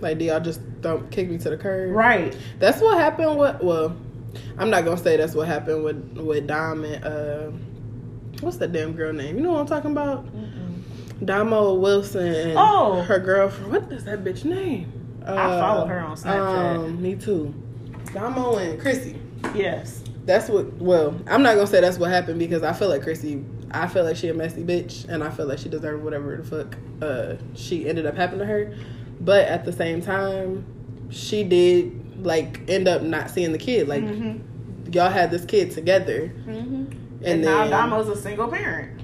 Like, 0.00 0.18
do 0.18 0.24
y'all 0.24 0.40
just 0.40 0.60
throw, 0.82 1.00
kick 1.10 1.28
me 1.30 1.36
to 1.38 1.50
the 1.50 1.56
curb. 1.58 1.90
Right. 1.94 2.34
That's 2.58 2.80
what 2.80 2.96
happened 2.98 3.38
with. 3.38 3.60
Well, 3.62 3.96
I'm 4.58 4.70
not 4.70 4.84
gonna 4.84 4.96
say 4.96 5.16
that's 5.16 5.34
what 5.34 5.46
happened 5.46 5.84
with 5.84 6.16
with 6.18 6.46
Diamond 6.46 7.04
uh, 7.04 7.50
what's 8.40 8.56
that 8.58 8.72
damn 8.72 8.92
girl 8.94 9.12
name? 9.12 9.36
You 9.36 9.42
know 9.42 9.52
what 9.52 9.60
I'm 9.60 9.66
talking 9.66 9.90
about? 9.92 10.24
Damo 11.24 11.74
Wilson 11.74 12.26
and 12.34 12.54
Oh. 12.58 13.02
her 13.02 13.18
girlfriend. 13.18 13.72
What 13.72 13.92
is 13.92 14.04
that 14.04 14.24
bitch 14.24 14.44
name? 14.44 14.92
Uh, 15.26 15.32
I 15.34 15.60
follow 15.60 15.86
her 15.86 16.00
on 16.00 16.16
Snapchat. 16.16 16.76
Um, 16.76 17.02
me 17.02 17.14
too. 17.14 17.54
Damo 18.14 18.56
and 18.56 18.80
Chrissy. 18.80 19.16
Yes. 19.54 20.02
That's 20.24 20.48
what. 20.48 20.72
Well, 20.74 21.14
I'm 21.26 21.42
not 21.42 21.54
gonna 21.54 21.66
say 21.66 21.80
that's 21.80 21.98
what 21.98 22.10
happened 22.10 22.38
because 22.38 22.62
I 22.62 22.72
feel 22.72 22.88
like 22.88 23.02
Chrissy. 23.02 23.44
I 23.70 23.86
feel 23.86 24.04
like 24.04 24.16
she 24.16 24.28
a 24.28 24.34
messy 24.34 24.62
bitch, 24.64 25.08
and 25.08 25.22
I 25.22 25.30
feel 25.30 25.46
like 25.46 25.58
she 25.58 25.68
deserved 25.68 26.02
whatever 26.04 26.36
the 26.36 26.42
fuck 26.44 26.76
uh, 27.02 27.34
she 27.54 27.88
ended 27.88 28.06
up 28.06 28.16
happening 28.16 28.40
to 28.40 28.46
her. 28.46 28.74
But 29.20 29.46
at 29.46 29.64
the 29.64 29.72
same 29.72 30.00
time, 30.02 30.64
she 31.10 31.44
did 31.44 32.24
like 32.24 32.68
end 32.68 32.88
up 32.88 33.02
not 33.02 33.30
seeing 33.30 33.52
the 33.52 33.58
kid. 33.58 33.88
Like 33.88 34.04
y'all 34.92 35.10
had 35.10 35.30
this 35.30 35.44
kid 35.44 35.70
together, 35.70 36.32
And, 36.46 36.94
and, 37.24 37.42
now 37.42 37.68
Damo's 37.68 38.08
a 38.08 38.16
single 38.20 38.48
parent. 38.48 38.99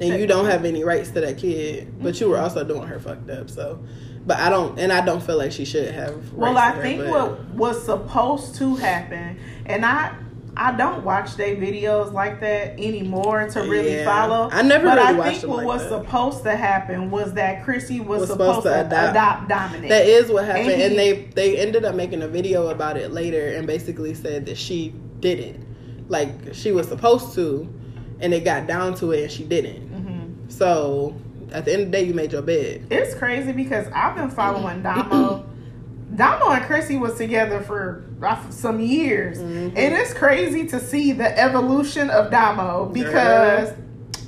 And 0.00 0.20
you 0.20 0.26
don't 0.26 0.46
have 0.46 0.64
any 0.64 0.84
rights 0.84 1.10
to 1.10 1.20
that 1.20 1.38
kid, 1.38 2.00
but 2.00 2.20
you 2.20 2.28
were 2.28 2.36
mm-hmm. 2.36 2.44
also 2.44 2.64
doing 2.64 2.86
her 2.86 2.98
fucked 3.00 3.30
up. 3.30 3.50
So, 3.50 3.82
but 4.26 4.38
I 4.38 4.48
don't, 4.48 4.78
and 4.78 4.92
I 4.92 5.04
don't 5.04 5.22
feel 5.22 5.38
like 5.38 5.52
she 5.52 5.64
should 5.64 5.92
have. 5.92 6.32
Well, 6.32 6.56
I 6.56 6.72
her, 6.72 6.82
think 6.82 7.08
what 7.08 7.40
was 7.50 7.84
supposed 7.84 8.56
to 8.56 8.76
happen, 8.76 9.38
and 9.66 9.84
I 9.84 10.14
I 10.60 10.72
don't 10.72 11.04
watch 11.04 11.36
their 11.36 11.54
videos 11.54 12.12
like 12.12 12.40
that 12.40 12.72
anymore 12.80 13.48
to 13.50 13.60
really 13.60 13.94
Yeah. 13.94 14.04
follow. 14.04 14.48
I 14.50 14.62
never 14.62 14.88
but 14.88 14.98
really 14.98 15.08
I 15.08 15.12
watched 15.12 15.30
think 15.30 15.40
them 15.42 15.50
what 15.50 15.58
like 15.58 15.66
was 15.66 15.82
that. 15.84 15.88
supposed 15.90 16.42
to 16.42 16.56
happen 16.56 17.10
was 17.12 17.34
that 17.34 17.64
Chrissy 17.64 18.00
was, 18.00 18.22
Was 18.22 18.30
supposed, 18.30 18.62
supposed 18.62 18.66
to 18.66 18.86
adopt. 18.86 19.10
adopt, 19.10 19.48
Dominic. 19.48 19.88
That 19.88 20.06
is 20.06 20.30
what 20.30 20.46
happened, 20.46 20.70
And 20.70 20.82
and, 20.82 20.98
they 20.98 21.28
they 21.34 21.58
ended 21.58 21.84
up 21.84 21.94
making 21.94 22.22
a 22.22 22.28
video 22.28 22.68
about 22.68 22.96
it 22.96 23.12
later, 23.12 23.54
and 23.54 23.68
basically 23.68 24.14
said 24.14 24.46
that 24.46 24.58
she 24.58 24.94
didn't, 25.20 25.64
like 26.08 26.30
she 26.54 26.72
was 26.72 26.88
supposed 26.88 27.34
to, 27.36 27.72
and 28.20 28.32
it 28.34 28.44
got 28.44 28.66
down 28.66 28.94
to 28.96 29.12
it, 29.12 29.22
and 29.22 29.30
she 29.32 29.44
didn't. 29.44 29.90
Mhm. 29.92 30.52
So 30.52 31.14
at 31.52 31.64
the 31.64 31.72
end 31.72 31.82
of 31.82 31.90
the 31.90 31.98
day, 31.98 32.04
you 32.04 32.14
made 32.14 32.32
your 32.32 32.42
bed. 32.42 32.86
It's 32.90 33.14
crazy 33.14 33.52
because 33.52 33.86
I've 33.94 34.14
been 34.16 34.30
following 34.30 34.82
Damo. 34.82 35.44
Damo 36.14 36.50
and 36.50 36.64
Chrissy 36.64 36.96
was 36.96 37.16
together 37.16 37.60
for 37.60 38.04
uh, 38.22 38.36
some 38.50 38.80
years, 38.80 39.38
Mm-hmm. 39.38 39.76
and 39.76 39.94
it's 39.94 40.12
crazy 40.14 40.66
to 40.68 40.80
see 40.80 41.12
the 41.12 41.38
evolution 41.38 42.10
of 42.10 42.30
Damo 42.30 42.86
because 42.86 43.72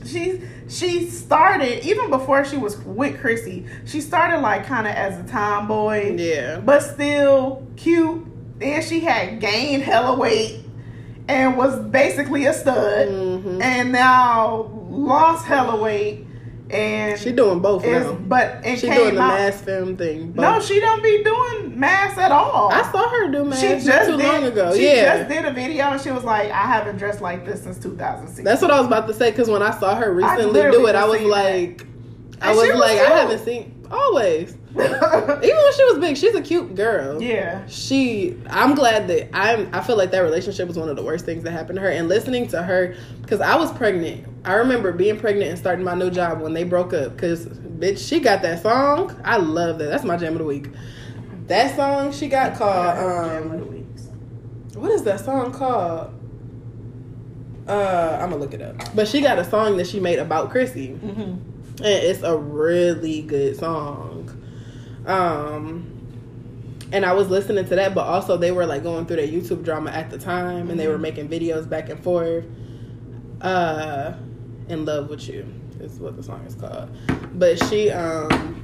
she 0.07 0.41
she 0.69 1.07
started 1.11 1.85
even 1.85 2.09
before 2.11 2.45
she 2.45 2.57
was 2.57 2.79
with 2.85 3.19
Chrissy. 3.21 3.67
She 3.87 4.01
started 4.01 4.39
like 4.41 4.67
kind 4.67 4.87
of 4.87 4.95
as 4.95 5.19
a 5.19 5.25
tomboy, 5.29 6.17
Yeah, 6.17 6.61
but 6.61 6.81
still 6.81 7.67
cute. 7.77 8.25
Then 8.61 8.83
she 8.83 9.01
had 9.01 9.41
gained 9.41 9.83
hella 9.83 10.17
weight 10.17 10.61
and 11.31 11.57
was 11.57 11.79
basically 11.79 12.47
a 12.47 12.53
stud, 12.53 13.09
Mhm. 13.09 13.63
and 13.63 13.93
now 13.93 14.71
lost 14.91 15.47
hella 15.47 15.81
weight 15.81 16.27
and 16.71 17.19
she 17.19 17.33
doing 17.33 17.59
both 17.59 17.85
is 17.85 18.05
now. 18.07 18.13
but 18.29 18.59
it 18.65 18.79
She 18.79 18.89
doing 18.89 19.17
the 19.17 19.21
out. 19.21 19.35
mass 19.39 19.61
film 19.61 19.97
thing. 19.97 20.33
No, 20.37 20.61
she 20.61 20.79
don't 20.79 21.03
be 21.03 21.23
doing 21.25 21.79
mass 21.79 22.17
at 22.17 22.31
all. 22.31 22.71
I 22.73 22.83
saw 22.93 23.09
her 23.09 23.29
do 23.33 23.45
mass 23.45 23.61
she 23.61 23.69
just 23.85 24.09
too 24.09 24.17
did, 24.17 24.27
long 24.27 24.45
ago. 24.45 24.73
She 24.75 24.85
yeah, 24.87 25.17
just 25.19 25.29
did 25.31 25.45
a 25.47 25.53
video 25.53 25.87
and 25.87 26.01
she 26.01 26.11
was 26.13 26.23
like, 26.23 26.51
"I 26.51 26.63
haven't 26.75 26.99
dressed 26.99 27.21
like 27.21 27.45
this 27.45 27.63
since 27.63 27.77
2006." 27.79 28.45
That's 28.45 28.63
what 28.63 28.71
I 28.71 28.79
was 28.79 28.87
about 28.87 29.09
to 29.09 29.15
say 29.15 29.31
because 29.33 29.49
when 29.51 29.63
I 29.63 29.73
saw 29.73 29.95
her 29.97 30.13
recently 30.13 30.63
do 30.71 30.87
it, 30.87 30.95
I 30.95 31.05
was 31.07 31.19
seen 31.19 31.29
that. 31.29 31.35
like, 31.45 31.87
I 32.41 32.49
And 32.51 32.57
was 32.59 32.69
was 32.69 32.79
like, 32.79 32.99
I 33.01 33.19
haven't 33.19 33.45
seen 33.45 33.75
always. 33.91 34.57
Even 34.77 34.89
when 34.89 35.73
she 35.75 35.85
was 35.85 35.99
big, 35.99 36.17
she's 36.17 36.35
a 36.35 36.41
cute 36.43 36.75
girl. 36.77 37.21
yeah, 37.21 37.67
She, 37.67 38.37
I'm 38.49 38.75
glad 38.77 39.09
that 39.09 39.29
I'm. 39.37 39.69
I 39.75 39.81
feel 39.81 39.97
like 39.97 40.13
that 40.13 40.21
relationship 40.21 40.69
was 40.69 40.79
one 40.79 40.89
of 40.89 40.95
the 40.97 41.03
worst 41.03 41.25
things 41.25 41.43
that 41.43 41.51
happened 41.51 41.77
to 41.77 41.83
her. 41.83 41.91
And 41.91 42.09
listening 42.09 42.47
to 42.49 42.63
her, 42.63 42.95
because 43.23 43.41
I 43.41 43.57
was 43.57 43.73
pregnant. 43.73 44.27
I 44.45 44.55
remember 44.55 44.93
being 44.93 45.19
pregnant 45.19 45.51
and 45.51 45.59
starting 45.59 45.85
my 45.85 45.95
new 45.95 46.11
job 46.11 46.41
when 46.41 46.53
they 46.55 46.63
broke 46.65 46.93
up. 46.95 47.15
Because 47.17 47.47
bitch, 47.47 47.99
she 48.07 48.21
got 48.21 48.43
that 48.43 48.63
song. 48.63 49.21
I 49.25 49.39
love 49.39 49.79
that. 49.81 49.87
That's 49.87 50.05
my 50.05 50.17
jam 50.17 50.33
of 50.35 50.39
the 50.39 50.45
week. 50.45 50.69
That 51.49 51.75
song 51.75 52.13
she 52.13 52.29
got 52.29 52.57
called. 52.57 52.97
Jam 52.97 53.51
of 53.51 53.61
the 53.61 53.67
Um, 53.67 54.83
what 54.83 54.93
is 54.93 55.03
that 55.03 55.19
song 55.21 55.53
called? 55.53 56.15
Uh, 57.67 58.19
I'm 58.21 58.31
gonna 58.31 58.41
look 58.41 58.55
it 58.55 58.63
up. 58.63 58.77
But 58.95 59.09
she 59.09 59.21
got 59.21 59.39
a 59.39 59.45
song 59.45 59.77
that 59.79 59.87
she 59.87 60.01
made 60.01 60.19
about 60.19 60.51
Chrissy, 60.51 60.99
Mhm. 61.05 61.19
and 61.19 61.85
it's 61.87 62.23
a 62.23 62.37
really 62.37 63.23
good 63.23 63.57
song. 63.59 64.20
Um, 65.07 65.97
and 66.93 67.05
I 67.07 67.13
was 67.13 67.29
listening 67.29 67.65
to 67.67 67.75
that, 67.77 67.95
but 67.95 68.07
also 68.07 68.37
they 68.37 68.53
were 68.53 68.67
like 68.67 68.83
going 68.83 69.07
through 69.07 69.17
their 69.17 69.29
YouTube 69.29 69.65
drama 69.65 69.91
at 69.91 70.11
the 70.11 70.19
time, 70.19 70.71
and 70.71 70.79
they 70.79 70.89
were 70.89 70.99
making 70.99 71.29
videos 71.29 71.69
back 71.69 71.89
and 71.89 72.03
forth. 72.03 72.45
Uh, 73.41 74.13
in 74.69 74.85
love 74.85 75.09
with 75.09 75.27
you 75.29 75.47
is 75.81 75.99
what 75.99 76.15
the 76.17 76.23
song 76.23 76.45
is 76.47 76.55
called. 76.55 76.89
But 77.39 77.63
she, 77.65 77.91
um, 77.91 78.63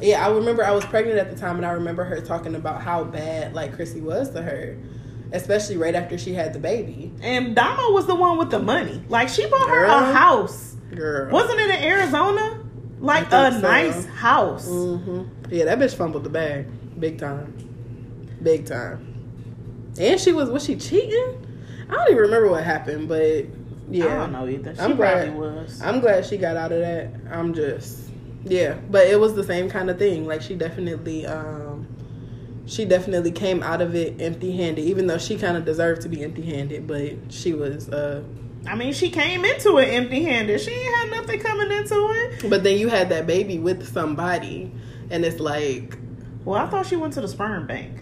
yeah, 0.00 0.26
I 0.26 0.30
remember 0.30 0.64
I 0.64 0.70
was 0.72 0.84
pregnant 0.84 1.18
at 1.18 1.30
the 1.30 1.36
time, 1.36 1.56
and 1.56 1.64
I 1.64 1.70
remember 1.72 2.04
her 2.04 2.20
talking 2.20 2.54
about 2.54 2.82
how 2.82 3.04
bad 3.04 3.54
like 3.54 3.74
Chrissy 3.74 4.00
was 4.00 4.30
to 4.30 4.42
her, 4.42 4.76
especially 5.32 5.76
right 5.76 5.94
after 5.94 6.18
she 6.18 6.34
had 6.34 6.52
the 6.52 6.58
baby. 6.58 7.12
And 7.22 7.54
Damo 7.56 7.92
was 7.92 8.06
the 8.06 8.14
one 8.14 8.36
with 8.38 8.50
the 8.50 8.58
money. 8.60 9.02
Like 9.08 9.28
she 9.28 9.46
bought 9.48 9.68
her 9.68 9.86
Girl. 9.86 9.98
a 10.10 10.12
house. 10.12 10.76
Girl, 10.94 11.30
Wasn't 11.30 11.58
it 11.58 11.70
in 11.70 11.82
Arizona? 11.84 12.60
Like 13.04 13.26
a 13.32 13.52
so. 13.52 13.58
nice 13.60 14.06
house. 14.06 14.66
hmm 14.66 15.22
Yeah, 15.50 15.66
that 15.66 15.78
bitch 15.78 15.94
fumbled 15.94 16.24
the 16.24 16.30
bag, 16.30 16.66
big 16.98 17.18
time, 17.18 17.54
big 18.42 18.64
time. 18.66 19.10
And 19.98 20.18
she 20.18 20.32
was 20.32 20.48
was 20.50 20.64
she 20.64 20.76
cheating? 20.76 21.46
I 21.88 21.92
don't 21.94 22.06
even 22.10 22.22
remember 22.22 22.48
what 22.48 22.64
happened, 22.64 23.08
but 23.08 23.44
yeah, 23.90 24.06
I 24.06 24.16
don't 24.16 24.32
know 24.32 24.48
either. 24.48 24.74
She 24.74 24.80
I'm 24.80 24.96
probably 24.96 25.26
glad- 25.30 25.36
was. 25.36 25.82
I'm 25.82 26.00
glad 26.00 26.24
she 26.24 26.36
got 26.38 26.56
out 26.56 26.72
of 26.72 26.80
that. 26.80 27.10
I'm 27.30 27.52
just 27.54 28.10
yeah, 28.44 28.74
but 28.90 29.06
it 29.06 29.20
was 29.20 29.34
the 29.34 29.44
same 29.44 29.68
kind 29.68 29.90
of 29.90 29.98
thing. 29.98 30.26
Like 30.26 30.40
she 30.42 30.54
definitely 30.54 31.26
um 31.26 31.86
she 32.66 32.86
definitely 32.86 33.30
came 33.32 33.62
out 33.62 33.82
of 33.82 33.94
it 33.94 34.18
empty-handed 34.20 34.82
even 34.82 35.06
though 35.06 35.18
she 35.18 35.36
kind 35.36 35.56
of 35.58 35.66
deserved 35.66 36.00
to 36.02 36.08
be 36.08 36.24
empty-handed, 36.24 36.86
but 36.86 37.12
she 37.28 37.52
was 37.52 37.90
uh 37.90 38.22
I 38.66 38.74
mean, 38.74 38.92
she 38.92 39.10
came 39.10 39.44
into 39.44 39.78
it 39.78 39.86
empty-handed. 39.86 40.60
She 40.60 40.70
ain't 40.70 40.94
had 40.94 41.10
nothing 41.10 41.40
coming 41.40 41.70
into 41.70 41.94
it. 41.94 42.50
but 42.50 42.62
then 42.64 42.78
you 42.78 42.88
had 42.88 43.08
that 43.10 43.26
baby 43.26 43.58
with 43.58 43.92
somebody 43.92 44.72
and 45.10 45.24
it's 45.24 45.40
like 45.40 45.98
Well, 46.44 46.60
I 46.60 46.68
thought 46.68 46.86
she 46.86 46.96
went 46.96 47.12
to 47.14 47.20
the 47.20 47.28
sperm 47.28 47.66
bank. 47.66 48.00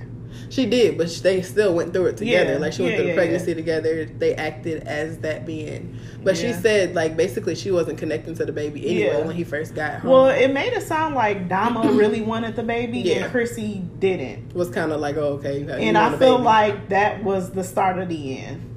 she 0.51 0.67
did, 0.67 0.97
but 0.97 1.09
they 1.23 1.43
still 1.43 1.75
went 1.75 1.93
through 1.93 2.07
it 2.07 2.17
together. 2.17 2.53
Yeah, 2.53 2.59
like 2.59 2.73
she 2.73 2.83
went 2.83 2.93
yeah, 2.93 2.99
through 2.99 3.07
the 3.07 3.11
yeah, 3.11 3.17
pregnancy 3.17 3.55
together. 3.55 4.05
They 4.05 4.35
acted 4.35 4.85
as 4.85 5.19
that 5.19 5.45
being. 5.45 5.99
But 6.23 6.37
she 6.37 6.53
said 6.53 6.95
like 6.95 7.17
basically 7.17 7.55
she 7.55 7.71
wasn't 7.71 7.99
connecting 7.99 8.35
to 8.37 8.45
the 8.45 8.53
baby 8.53 8.89
anyway 8.89 9.27
when 9.27 9.37
he 9.37 9.45
first 9.45 9.75
got 9.75 10.01
home. 10.01 10.11
Well, 10.11 10.29
it 10.29 10.53
made 10.53 10.73
it 10.73 10.83
sound 10.83 11.15
like 11.15 11.49
Damo 11.49 11.93
really 11.95 12.21
wanted 12.23 12.57
the 12.57 12.63
baby 12.63 13.13
and 13.13 13.31
Chrissy 13.31 13.83
didn't. 13.99 14.55
was 14.55 14.71
kind 14.71 14.93
of 14.93 15.01
like, 15.01 15.17
oh, 15.17 15.35
okay. 15.35 15.67
And 15.69 15.99
I 15.99 16.17
feel 16.17 16.39
like 16.39 16.89
that 16.91 17.23
was 17.25 17.51
the 17.51 17.65
start 17.65 17.99
of 17.99 18.09
the 18.09 18.39
end. 18.39 18.69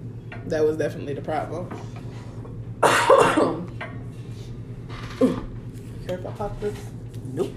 That 0.48 0.64
was 0.64 0.78
definitely 0.78 1.14
the 1.14 1.22
problem. 1.22 1.68
Ooh. 3.38 3.68
Care 6.08 6.20
if 6.20 6.26
I 6.26 6.32
pop 6.32 6.60
this? 6.60 6.78
Nope. 7.34 7.52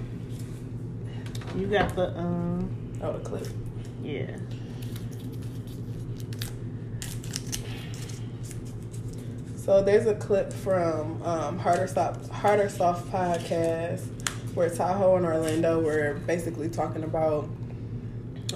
You 1.56 1.66
got 1.66 1.94
the 1.94 2.16
um 2.18 2.70
Oh, 3.02 3.12
the 3.12 3.20
clip. 3.20 3.46
yeah. 4.02 4.36
So 9.56 9.82
there's 9.82 10.06
a 10.06 10.14
clip 10.14 10.52
from 10.52 11.22
um, 11.22 11.58
Harder 11.58 11.86
Soft 11.86 12.30
Harder 12.30 12.68
Soft 12.68 13.10
podcast 13.12 14.06
where 14.54 14.70
Tahoe 14.70 15.16
and 15.16 15.26
Orlando 15.26 15.80
were 15.80 16.14
basically 16.26 16.68
talking 16.70 17.04
about 17.04 17.48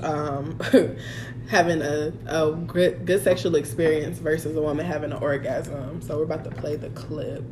um, 0.03 0.59
having 1.53 1.83
a, 1.83 2.11
a 2.29 2.51
good, 2.67 3.05
good 3.05 3.23
sexual 3.23 3.57
experience 3.57 4.19
versus 4.19 4.57
a 4.57 4.61
woman 4.63 4.87
having 4.87 5.13
an 5.13 5.19
orgasm. 5.19 6.01
So 6.01 6.17
we're 6.17 6.25
about 6.25 6.45
to 6.45 6.51
play 6.51 6.77
the 6.77 6.89
clip. 6.91 7.45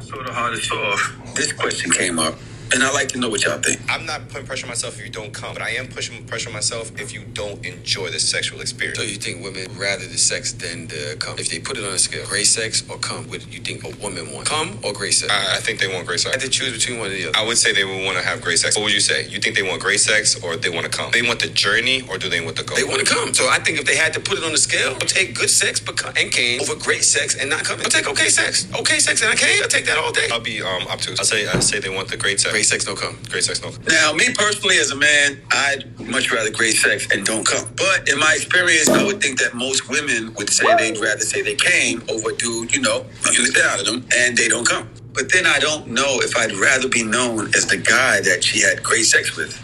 sort 0.00 0.26
of 0.26 0.34
hard 0.34 0.56
to 0.56 0.62
solve. 0.62 1.34
This 1.34 1.52
question 1.52 1.90
came 1.92 2.18
up, 2.18 2.36
and 2.72 2.82
I 2.82 2.90
like 2.92 3.08
to 3.10 3.18
know 3.18 3.28
what 3.28 3.44
y'all 3.44 3.58
think. 3.58 3.80
I'm 3.88 4.04
not 4.06 4.28
putting 4.28 4.46
pressure 4.46 4.66
on 4.66 4.70
myself 4.70 4.98
if 4.98 5.04
you 5.04 5.10
don't 5.10 5.32
come, 5.32 5.54
but 5.54 5.62
I 5.62 5.70
am 5.70 5.88
pushing 5.88 6.24
pressure 6.26 6.48
on 6.50 6.54
myself 6.54 6.92
if 7.00 7.12
you 7.14 7.22
don't 7.32 7.64
enjoy 7.64 8.10
the 8.10 8.20
sexual 8.20 8.60
experience. 8.60 8.98
So 8.98 9.04
you 9.04 9.16
think 9.16 9.42
women 9.42 9.66
rather 9.78 10.06
the 10.06 10.18
sex 10.18 10.52
than 10.52 10.86
the 10.88 11.16
cum? 11.18 11.38
If 11.38 11.48
they 11.50 11.58
put 11.60 11.76
it 11.78 11.84
on 11.84 11.92
a 11.92 11.98
scale, 11.98 12.26
great 12.26 12.46
sex 12.46 12.84
or 12.90 12.98
cum, 12.98 13.28
would 13.30 13.42
you 13.52 13.60
think 13.60 13.84
a 13.84 13.96
woman 14.02 14.32
want 14.32 14.46
cum 14.46 14.78
or 14.84 14.92
great 14.92 15.12
sex? 15.14 15.32
I, 15.32 15.56
I 15.56 15.60
think 15.60 15.80
they 15.80 15.88
want 15.92 16.06
great 16.06 16.20
I 16.26 16.30
sex. 16.30 16.34
had 16.36 16.42
to 16.42 16.48
choose 16.50 16.72
between 16.72 16.98
one 16.98 17.08
or 17.08 17.14
the 17.14 17.28
other. 17.28 17.38
I 17.38 17.46
would 17.46 17.58
say 17.58 17.72
they 17.72 17.84
would 17.84 18.04
want 18.04 18.18
to 18.18 18.24
have 18.24 18.40
great 18.42 18.58
sex. 18.58 18.76
What 18.76 18.84
would 18.84 18.92
you 18.94 19.00
say? 19.00 19.26
You 19.28 19.38
think 19.40 19.56
they 19.56 19.62
want 19.62 19.80
great 19.82 20.00
sex 20.00 20.42
or 20.42 20.56
they 20.56 20.70
want 20.70 20.84
to 20.84 20.90
come? 20.92 21.10
They 21.12 21.22
want 21.22 21.40
the 21.40 21.48
journey 21.48 22.02
or 22.10 22.18
do 22.18 22.28
they 22.28 22.40
want 22.40 22.56
the 22.56 22.64
goal? 22.64 22.76
They 22.76 22.84
want 22.84 23.00
to 23.00 23.06
come. 23.06 23.32
So 23.34 23.48
I 23.48 23.58
think 23.58 23.78
if 23.78 23.84
they 23.86 23.96
had 23.96 24.12
to 24.14 24.20
put 24.20 24.38
it 24.38 24.44
on 24.44 24.52
the 24.52 24.58
scale, 24.58 24.92
I'll 24.92 25.08
take 25.08 25.34
good 25.34 25.50
sex 25.50 25.80
but 25.80 25.96
cum- 25.96 26.12
and 26.16 26.30
cane 26.30 26.60
over 26.60 26.74
great 26.76 27.04
sex 27.04 27.34
and 27.36 27.48
not 27.50 27.64
coming. 27.64 27.84
I'll 27.84 27.90
take 27.90 28.08
okay 28.08 28.28
sex. 28.28 28.68
Okay 28.78 28.98
sex 28.98 29.22
and 29.22 29.32
I 29.32 29.36
cane. 29.36 29.60
I'll 29.62 29.68
take 29.68 29.86
that 29.86 29.98
all 29.98 30.12
day. 30.12 30.28
I'll 30.32 30.40
be 30.40 30.62
um 30.62 30.86
obtuse. 30.88 31.18
I'll 31.18 31.24
say 31.26 31.46
I 31.48 31.60
say 31.60 31.80
they 31.80 31.88
want 31.90 32.08
the 32.08 32.16
great 32.16 32.40
sex. 32.40 32.52
Great 32.58 32.66
sex, 32.66 32.88
no 32.88 32.96
come. 32.96 33.16
Great 33.30 33.44
sex, 33.44 33.62
no 33.62 33.70
come. 33.70 33.84
Now, 33.88 34.12
me 34.12 34.34
personally, 34.34 34.78
as 34.78 34.90
a 34.90 34.96
man, 34.96 35.40
I'd 35.52 35.96
much 36.00 36.32
rather 36.32 36.50
great 36.50 36.74
sex 36.74 37.06
and 37.12 37.24
don't 37.24 37.46
come. 37.46 37.72
But 37.76 38.08
in 38.08 38.18
my 38.18 38.34
experience, 38.34 38.88
I 38.88 39.04
would 39.04 39.22
think 39.22 39.38
that 39.38 39.54
most 39.54 39.88
women 39.88 40.34
would 40.34 40.50
say 40.50 40.66
they'd 40.74 40.98
rather 40.98 41.20
say 41.20 41.40
they 41.40 41.54
came 41.54 42.02
over 42.10 42.30
a 42.30 42.34
dude, 42.34 42.74
you 42.74 42.82
know, 42.82 43.04
fucking 43.20 43.44
the 43.44 43.52
shit 43.52 43.64
out 43.64 43.78
of 43.78 43.86
them, 43.86 44.04
and 44.16 44.36
they 44.36 44.48
don't 44.48 44.66
come. 44.66 44.90
But 45.12 45.32
then 45.32 45.46
I 45.46 45.60
don't 45.60 45.86
know 45.86 46.18
if 46.18 46.36
I'd 46.36 46.50
rather 46.50 46.88
be 46.88 47.04
known 47.04 47.46
as 47.54 47.66
the 47.66 47.76
guy 47.76 48.22
that 48.22 48.42
she 48.42 48.60
had 48.60 48.82
great 48.82 49.04
sex 49.04 49.36
with, 49.36 49.54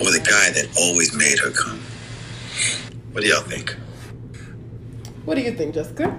or 0.00 0.10
the 0.10 0.18
guy 0.18 0.48
that 0.52 0.74
always 0.80 1.14
made 1.14 1.38
her 1.40 1.50
come. 1.50 1.82
What 3.12 3.24
do 3.24 3.28
y'all 3.28 3.42
think? 3.42 3.76
What 5.26 5.34
do 5.34 5.42
you 5.42 5.52
think, 5.52 5.74
Jessica? 5.74 6.18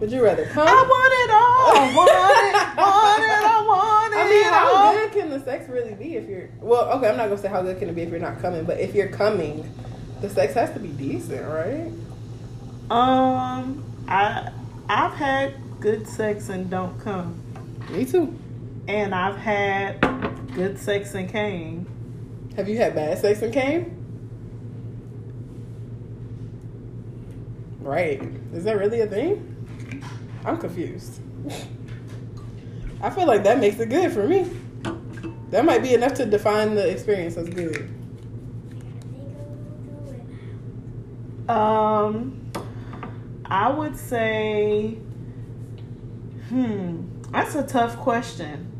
Would 0.00 0.10
you 0.12 0.22
rather 0.22 0.44
come? 0.46 0.66
I 0.68 0.72
want 0.72 1.12
it 1.14 1.30
all. 1.30 1.68
I 1.72 1.94
want 1.96 2.10
it. 2.10 2.76
Want 2.76 3.22
it. 3.22 3.44
I 3.46 3.64
want 3.66 4.12
it. 4.12 4.18
I 4.18 4.28
mean, 4.28 4.44
how 4.44 4.92
good 4.92 5.12
can 5.12 5.30
the 5.30 5.40
sex 5.44 5.68
really 5.68 5.94
be 5.94 6.16
if 6.16 6.28
you're? 6.28 6.50
Well, 6.60 6.90
okay, 6.98 7.08
I'm 7.08 7.16
not 7.16 7.28
gonna 7.28 7.40
say 7.40 7.48
how 7.48 7.62
good 7.62 7.78
can 7.78 7.88
it 7.88 7.94
be 7.94 8.02
if 8.02 8.10
you're 8.10 8.20
not 8.20 8.40
coming, 8.40 8.64
but 8.64 8.78
if 8.78 8.94
you're 8.94 9.08
coming, 9.08 9.72
the 10.20 10.28
sex 10.28 10.52
has 10.54 10.72
to 10.74 10.80
be 10.80 10.88
decent, 10.88 11.46
right? 11.48 11.90
Um, 12.90 13.82
I 14.06 14.50
I've 14.88 15.12
had 15.14 15.54
good 15.80 16.06
sex 16.06 16.48
and 16.50 16.68
don't 16.70 16.98
come, 17.00 17.40
Me 17.90 18.04
too. 18.04 18.38
and 18.88 19.14
I've 19.14 19.36
had 19.36 20.00
good 20.54 20.78
sex 20.78 21.14
and 21.14 21.28
came. 21.30 21.86
Have 22.56 22.68
you 22.68 22.76
had 22.76 22.94
bad 22.94 23.18
sex 23.18 23.40
and 23.42 23.52
came? 23.52 23.92
Right. 27.80 28.22
Is 28.54 28.64
that 28.64 28.78
really 28.78 29.00
a 29.00 29.06
thing? 29.06 29.55
I'm 30.46 30.58
confused. 30.58 31.20
I 33.02 33.10
feel 33.10 33.26
like 33.26 33.42
that 33.42 33.58
makes 33.58 33.80
it 33.80 33.90
good 33.90 34.12
for 34.12 34.26
me. 34.28 34.48
That 35.50 35.64
might 35.64 35.82
be 35.82 35.92
enough 35.92 36.14
to 36.14 36.26
define 36.26 36.76
the 36.76 36.88
experience 36.88 37.36
as 37.36 37.48
good. 37.48 37.88
Um, 41.48 42.50
I 43.44 43.70
would 43.70 43.96
say, 43.96 44.98
hmm, 46.48 47.02
that's 47.32 47.56
a 47.56 47.64
tough 47.64 47.96
question. 47.96 48.72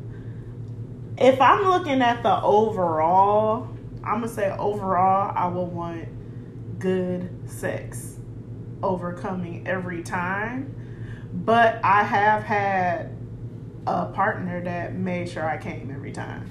If 1.19 1.41
I'm 1.41 1.64
looking 1.64 2.01
at 2.01 2.23
the 2.23 2.41
overall, 2.43 3.69
I'm 4.05 4.21
gonna 4.21 4.29
say 4.29 4.51
overall, 4.57 5.33
I 5.35 5.49
will 5.49 5.67
want 5.67 6.09
good 6.79 7.29
sex 7.51 8.19
overcoming 8.83 9.67
every 9.67 10.03
time. 10.05 10.76
But 11.45 11.80
I 11.84 12.03
have 12.03 12.43
had 12.43 13.16
a 13.87 14.07
partner 14.07 14.62
that 14.64 14.95
made 14.95 15.28
sure 15.28 15.49
I 15.49 15.59
came 15.59 15.91
every 15.95 16.12
time. 16.12 16.51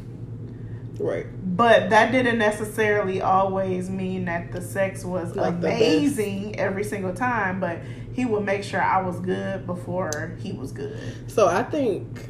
Right. 1.00 1.26
But 1.58 1.90
that 1.90 2.12
didn't 2.12 2.38
necessarily 2.38 3.22
always 3.22 3.90
mean 3.90 4.26
that 4.26 4.52
the 4.54 4.62
sex 4.62 5.04
was 5.04 5.36
Like 5.36 5.56
amazing 5.56 6.58
every 6.58 6.86
single 6.86 7.14
time, 7.14 7.60
but 7.60 7.80
he 8.14 8.24
would 8.24 8.46
make 8.46 8.64
sure 8.64 8.82
I 8.82 9.02
was 9.02 9.20
good 9.20 9.66
before 9.66 10.38
he 10.40 10.54
was 10.54 10.72
good. 10.72 11.30
So 11.30 11.48
I 11.48 11.64
think 11.64 12.30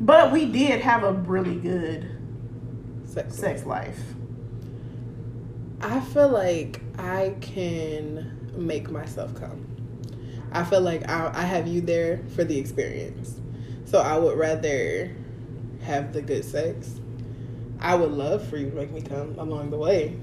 But 0.00 0.30
we 0.30 0.46
did 0.46 0.80
have 0.82 1.02
a 1.02 1.12
really 1.12 1.56
good 1.56 2.08
sex. 3.06 3.34
sex 3.34 3.64
life. 3.66 3.98
I 5.80 5.98
feel 6.00 6.28
like 6.28 6.80
I 6.98 7.34
can 7.40 8.52
make 8.54 8.90
myself 8.90 9.34
come. 9.34 9.66
I 10.52 10.64
feel 10.64 10.80
like 10.80 11.08
I, 11.08 11.30
I 11.34 11.42
have 11.42 11.66
you 11.66 11.80
there 11.80 12.20
for 12.34 12.44
the 12.44 12.58
experience. 12.58 13.36
So 13.84 13.98
I 14.00 14.16
would 14.16 14.38
rather 14.38 15.10
have 15.82 16.12
the 16.12 16.22
good 16.22 16.44
sex. 16.44 17.00
I 17.80 17.94
would 17.94 18.12
love 18.12 18.46
for 18.46 18.56
you 18.56 18.70
to 18.70 18.76
make 18.76 18.90
me 18.92 19.00
come 19.00 19.38
along 19.38 19.70
the 19.70 19.78
way. 19.78 20.16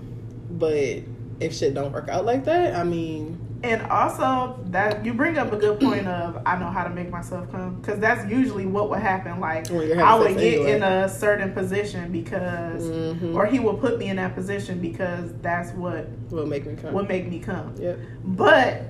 But 0.49 0.99
if 1.39 1.55
shit 1.55 1.73
don't 1.73 1.91
work 1.91 2.09
out 2.09 2.25
like 2.25 2.45
that, 2.45 2.75
I 2.75 2.84
mean, 2.84 3.39
And 3.63 3.82
also 3.84 4.59
that 4.67 5.03
you 5.03 5.13
bring 5.15 5.38
up 5.38 5.51
a 5.51 5.57
good 5.57 5.80
point 5.80 6.07
of 6.07 6.39
I 6.45 6.57
know 6.59 6.67
how 6.67 6.84
to 6.84 6.91
make 6.91 7.09
myself 7.09 7.51
come 7.51 7.75
because 7.82 7.99
that's 7.99 8.30
usually 8.32 8.67
what 8.67 8.89
would 8.91 8.99
happen. 8.99 9.39
Like 9.39 9.69
I 9.71 10.15
would 10.17 10.36
get 10.38 10.53
anyway. 10.59 10.71
in 10.73 10.84
a 10.84 11.09
certain 11.09 11.51
position 11.53 12.11
because, 12.11 12.84
Mhm. 12.84 13.34
or 13.36 13.47
he 13.47 13.59
would 13.59 13.80
put 13.80 13.97
me 13.97 14.09
in 14.09 14.17
that 14.17 14.36
position 14.36 14.80
because 14.80 15.34
that's 15.41 15.71
what 15.71 16.07
will 16.30 16.45
make 16.45 16.67
me 16.67 16.75
come. 16.75 16.93
would 16.93 17.07
make 17.07 17.28
me 17.28 17.39
come. 17.39 17.73
Yep. 17.80 17.99
But 18.23 18.84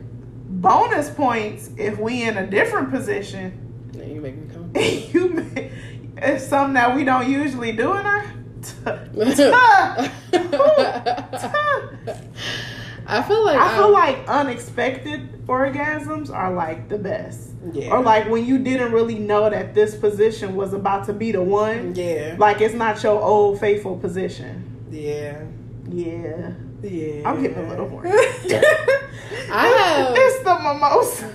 bonus 0.47 1.09
points 1.09 1.69
if 1.77 1.99
we 1.99 2.23
in 2.23 2.37
a 2.37 2.47
different 2.47 2.91
position. 2.91 3.89
Yeah, 3.93 4.05
you 4.05 4.21
make 4.21 4.35
me 4.37 4.47
come. 4.53 4.71
you 4.75 5.29
may, 5.29 5.71
it's 6.17 6.47
something 6.47 6.73
that 6.73 6.95
we 6.95 7.03
don't 7.03 7.29
usually 7.29 7.71
do, 7.71 7.93
in 7.95 8.05
our. 8.05 8.25
I 13.09 13.23
feel 13.23 13.45
like 13.45 13.57
I 13.57 13.75
feel 13.75 13.85
I'm- 13.85 13.93
like 13.93 14.27
unexpected 14.27 15.45
orgasms 15.47 16.29
are 16.33 16.53
like 16.53 16.89
the 16.89 16.97
best. 16.97 17.51
Yeah. 17.71 17.91
Or 17.91 18.01
like 18.01 18.29
when 18.29 18.45
you 18.45 18.57
didn't 18.59 18.91
really 18.91 19.17
know 19.19 19.49
that 19.49 19.73
this 19.73 19.95
position 19.95 20.55
was 20.55 20.73
about 20.73 21.05
to 21.05 21.13
be 21.13 21.31
the 21.31 21.41
one. 21.41 21.95
Yeah. 21.95 22.35
Like 22.37 22.59
it's 22.61 22.73
not 22.73 23.01
your 23.03 23.21
old 23.21 23.59
faithful 23.59 23.97
position. 23.97 24.87
Yeah. 24.91 25.43
Yeah. 25.89 26.51
Yeah. 26.81 27.29
I'm 27.29 27.41
getting 27.41 27.57
a 27.57 27.69
little 27.69 27.89
horny. 27.89 28.11
I 29.49 29.67
have 29.67 30.13
It's 30.15 30.43
the 30.43 30.55
mimosa. 30.59 31.33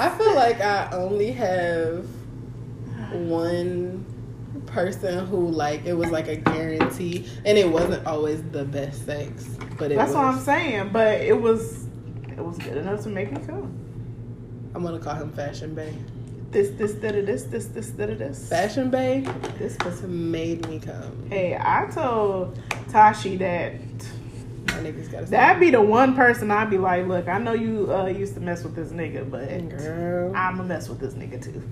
I 0.00 0.14
feel 0.18 0.34
like 0.34 0.60
I 0.60 0.88
only 0.92 1.30
have 1.32 2.06
one 3.12 4.04
person 4.66 5.26
who 5.26 5.48
like 5.48 5.84
it 5.84 5.92
was 5.92 6.10
like 6.10 6.26
a 6.26 6.36
guarantee 6.36 7.28
and 7.44 7.56
it 7.56 7.68
wasn't 7.70 8.04
always 8.06 8.42
the 8.50 8.64
best 8.64 9.06
sex. 9.06 9.44
But 9.78 9.92
it 9.92 9.96
That's 9.96 10.08
was 10.08 10.16
what 10.16 10.24
I'm 10.24 10.40
saying. 10.40 10.90
But 10.92 11.20
it 11.20 11.40
was 11.40 11.86
it 12.28 12.44
was 12.44 12.58
good 12.58 12.76
enough 12.76 13.02
to 13.04 13.08
make 13.08 13.30
me 13.30 13.40
come. 13.46 13.72
I'm 14.74 14.82
gonna 14.82 14.98
call 14.98 15.14
him 15.14 15.32
Fashion 15.32 15.74
Bay. 15.74 15.94
This, 16.50 16.70
this, 16.70 16.92
that, 16.94 17.14
this, 17.26 17.44
this, 17.44 17.66
this, 17.66 17.90
that, 17.90 18.16
this. 18.16 18.48
Fashion 18.48 18.88
Bay 18.88 19.26
This 19.58 19.76
was 19.84 20.02
made 20.02 20.68
me 20.68 20.78
come. 20.78 21.26
Hey, 21.28 21.56
I 21.60 21.86
told 21.92 22.56
Tashi 22.88 23.36
that 23.38 23.74
My 24.66 24.74
niggas 24.74 25.10
gotta 25.12 25.26
that'd 25.26 25.60
be 25.60 25.70
the 25.70 25.80
one 25.82 26.14
person 26.16 26.50
I'd 26.50 26.70
be 26.70 26.78
like, 26.78 27.06
look, 27.06 27.28
I 27.28 27.38
know 27.38 27.52
you 27.52 27.92
uh, 27.92 28.06
used 28.06 28.34
to 28.34 28.40
mess 28.40 28.64
with 28.64 28.74
this 28.74 28.88
nigga, 28.90 29.30
but 29.30 29.68
girl. 29.68 30.34
I'ma 30.34 30.62
mess 30.64 30.88
with 30.88 31.00
this 31.00 31.14
nigga 31.14 31.42
too. 31.42 31.62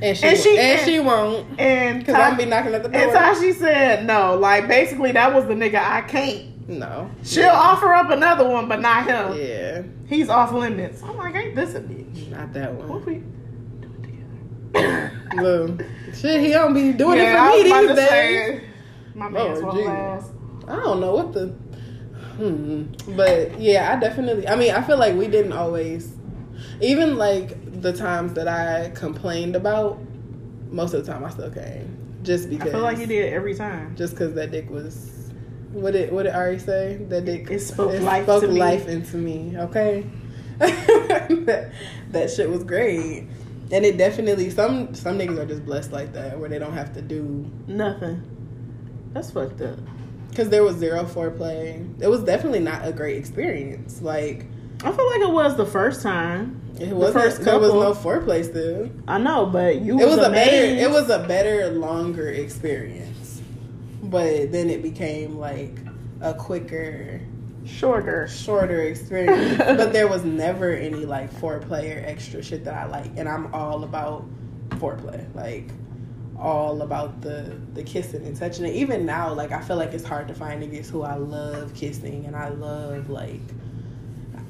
And 0.00 0.16
she 0.16 0.24
And 0.24 0.32
and 0.34 0.38
she- 0.38 0.42
she, 0.42 0.58
and 0.58 0.80
she 0.80 1.00
won't. 1.00 1.60
And 1.60 2.04
Cause 2.04 2.14
I'm 2.16 2.36
be 2.36 2.44
knocking 2.44 2.74
at 2.74 2.82
the 2.82 2.88
door. 2.88 3.00
and 3.00 3.12
door. 3.12 3.20
Tashi 3.20 3.52
said 3.52 4.04
no. 4.06 4.36
Like 4.36 4.66
basically, 4.68 5.12
that 5.12 5.32
was 5.34 5.46
the 5.46 5.54
nigga 5.54 5.76
I 5.76 6.00
can't. 6.02 6.68
No. 6.68 7.10
She'll 7.22 7.48
offer 7.50 7.92
up 7.94 8.10
another 8.10 8.48
one, 8.48 8.68
but 8.68 8.80
not 8.80 9.06
him. 9.06 9.36
Yeah. 9.40 9.82
He's 10.08 10.28
off 10.28 10.52
limits. 10.52 11.02
I'm 11.02 11.16
like, 11.16 11.34
ain't 11.34 11.54
this 11.54 11.74
a 11.74 11.80
bitch? 11.80 12.28
Not 12.30 12.52
that 12.54 12.72
What 12.74 12.88
one. 12.88 13.04
we 13.04 13.14
do 13.80 13.92
it 13.98 14.02
together? 14.02 15.12
Look. 15.36 15.82
Shit, 16.14 16.40
he 16.40 16.50
don't 16.50 16.72
be 16.74 16.92
doing 16.92 17.18
Yeah, 17.18 17.52
it 17.52 17.62
for 17.62 17.66
about 17.66 17.82
me 17.82 17.86
these 17.88 17.96
days. 18.08 18.62
my 19.14 19.28
man's 19.28 19.60
Oh, 19.60 19.66
one 19.66 19.76
Jesus. 19.76 19.88
last. 19.88 20.30
I 20.68 20.76
don't 20.76 21.00
know 21.00 21.14
what 21.14 21.32
the. 21.32 21.54
Hmm. 22.42 22.86
But 23.14 23.60
yeah, 23.60 23.94
I 23.94 24.00
definitely. 24.00 24.48
I 24.48 24.56
mean, 24.56 24.72
I 24.72 24.82
feel 24.82 24.98
like 24.98 25.14
we 25.14 25.28
didn't 25.28 25.52
always. 25.52 26.12
Even 26.80 27.16
like 27.16 27.80
the 27.82 27.92
times 27.92 28.34
that 28.34 28.48
I 28.48 28.90
complained 28.94 29.54
about, 29.54 30.00
most 30.70 30.92
of 30.92 31.06
the 31.06 31.12
time 31.12 31.24
I 31.24 31.30
still 31.30 31.50
came. 31.50 31.96
Just 32.24 32.50
because. 32.50 32.68
I 32.68 32.72
feel 32.72 32.82
like 32.82 32.98
you 32.98 33.06
did 33.06 33.32
every 33.32 33.54
time. 33.54 33.94
Just 33.94 34.14
because 34.14 34.34
that 34.34 34.50
dick 34.50 34.68
was. 34.70 35.30
What 35.70 35.92
did 35.92 36.12
what 36.12 36.24
did 36.24 36.34
Ari 36.34 36.58
say? 36.58 36.96
That 37.08 37.24
dick 37.26 37.48
It 37.48 37.60
spoke 37.60 37.98
life 38.00 38.24
spoke 38.24 38.42
to 38.42 38.48
me. 38.48 38.92
into 38.92 39.16
me. 39.18 39.54
Okay. 39.56 40.04
that, 40.58 41.72
that 42.10 42.30
shit 42.30 42.50
was 42.50 42.64
great. 42.64 43.28
And 43.70 43.86
it 43.86 43.96
definitely 43.96 44.50
some 44.50 44.94
some 44.94 45.16
niggas 45.16 45.38
are 45.38 45.46
just 45.46 45.64
blessed 45.64 45.92
like 45.92 46.12
that 46.12 46.38
where 46.38 46.48
they 46.48 46.58
don't 46.58 46.74
have 46.74 46.92
to 46.94 47.02
do 47.02 47.50
Nothing. 47.68 48.22
That's 49.12 49.30
fucked 49.30 49.60
up. 49.60 49.78
Because 50.32 50.48
there 50.48 50.64
was 50.64 50.76
zero 50.76 51.04
foreplay. 51.04 52.00
It 52.02 52.08
was 52.08 52.24
definitely 52.24 52.60
not 52.60 52.88
a 52.88 52.92
great 52.92 53.18
experience. 53.18 54.00
Like 54.00 54.46
I 54.82 54.90
feel 54.90 55.06
like 55.10 55.20
it 55.20 55.30
was 55.30 55.56
the 55.56 55.66
first 55.66 56.02
time. 56.02 56.60
it 56.80 56.88
wasn't. 56.88 57.22
first 57.22 57.42
There 57.42 57.58
was 57.58 57.70
couple. 57.70 57.82
no 57.82 57.92
foreplay 57.94 58.42
still. 58.44 58.90
I 59.06 59.18
know, 59.18 59.44
but 59.46 59.82
you 59.82 60.00
It 60.00 60.06
was 60.08 60.18
a 60.18 60.30
better. 60.30 60.64
It 60.64 60.90
was 60.90 61.10
a 61.10 61.20
better, 61.28 61.70
longer 61.70 62.28
experience. 62.30 63.42
But 64.02 64.50
then 64.52 64.70
it 64.70 64.82
became 64.82 65.38
like 65.38 65.76
a 66.22 66.32
quicker, 66.34 67.20
shorter. 67.66 68.26
shorter 68.28 68.80
experience. 68.82 69.58
but 69.58 69.92
there 69.92 70.08
was 70.08 70.24
never 70.24 70.70
any 70.72 71.04
like 71.04 71.30
foreplay 71.34 71.94
or 71.96 72.04
extra 72.06 72.42
shit 72.42 72.64
that 72.64 72.74
I 72.74 72.86
like, 72.86 73.10
and 73.16 73.28
I'm 73.28 73.54
all 73.54 73.84
about 73.84 74.24
foreplay. 74.70 75.22
Like 75.34 75.68
all 76.42 76.82
about 76.82 77.20
the 77.20 77.56
the 77.72 77.82
kissing 77.82 78.26
and 78.26 78.36
touching 78.36 78.66
it. 78.66 78.74
Even 78.74 79.06
now, 79.06 79.32
like 79.32 79.52
I 79.52 79.60
feel 79.60 79.76
like 79.76 79.92
it's 79.92 80.04
hard 80.04 80.28
to 80.28 80.34
find 80.34 80.62
niggas 80.62 80.90
who 80.90 81.02
I 81.02 81.14
love 81.14 81.74
kissing 81.74 82.26
and 82.26 82.34
I 82.34 82.48
love 82.48 83.08
like 83.08 83.40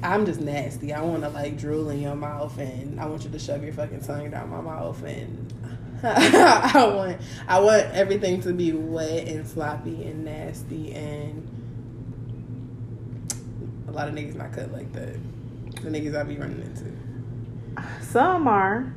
I'm 0.01 0.25
just 0.25 0.41
nasty. 0.41 0.91
I 0.91 1.01
want 1.01 1.23
to 1.23 1.29
like 1.29 1.57
drool 1.57 1.89
in 1.89 2.01
your 2.01 2.15
mouth 2.15 2.57
and 2.57 2.99
I 2.99 3.05
want 3.05 3.23
you 3.23 3.29
to 3.29 3.39
shove 3.39 3.63
your 3.63 3.73
fucking 3.73 4.01
tongue 4.01 4.31
down 4.31 4.49
my 4.49 4.59
mouth 4.59 5.01
and 5.03 5.53
I 6.03 6.85
want 6.93 7.21
I 7.47 7.59
want 7.59 7.85
everything 7.91 8.41
to 8.41 8.53
be 8.53 8.73
wet 8.73 9.27
and 9.27 9.47
sloppy 9.47 10.03
and 10.03 10.25
nasty 10.25 10.93
and 10.93 11.47
a 13.87 13.91
lot 13.91 14.07
of 14.07 14.15
niggas 14.15 14.35
not 14.35 14.51
cut 14.51 14.71
like 14.71 14.91
that. 14.93 15.13
The 15.81 15.89
niggas 15.89 16.19
I 16.19 16.23
be 16.23 16.37
running 16.37 16.61
into. 16.61 16.91
Some 18.03 18.47
are. 18.47 18.93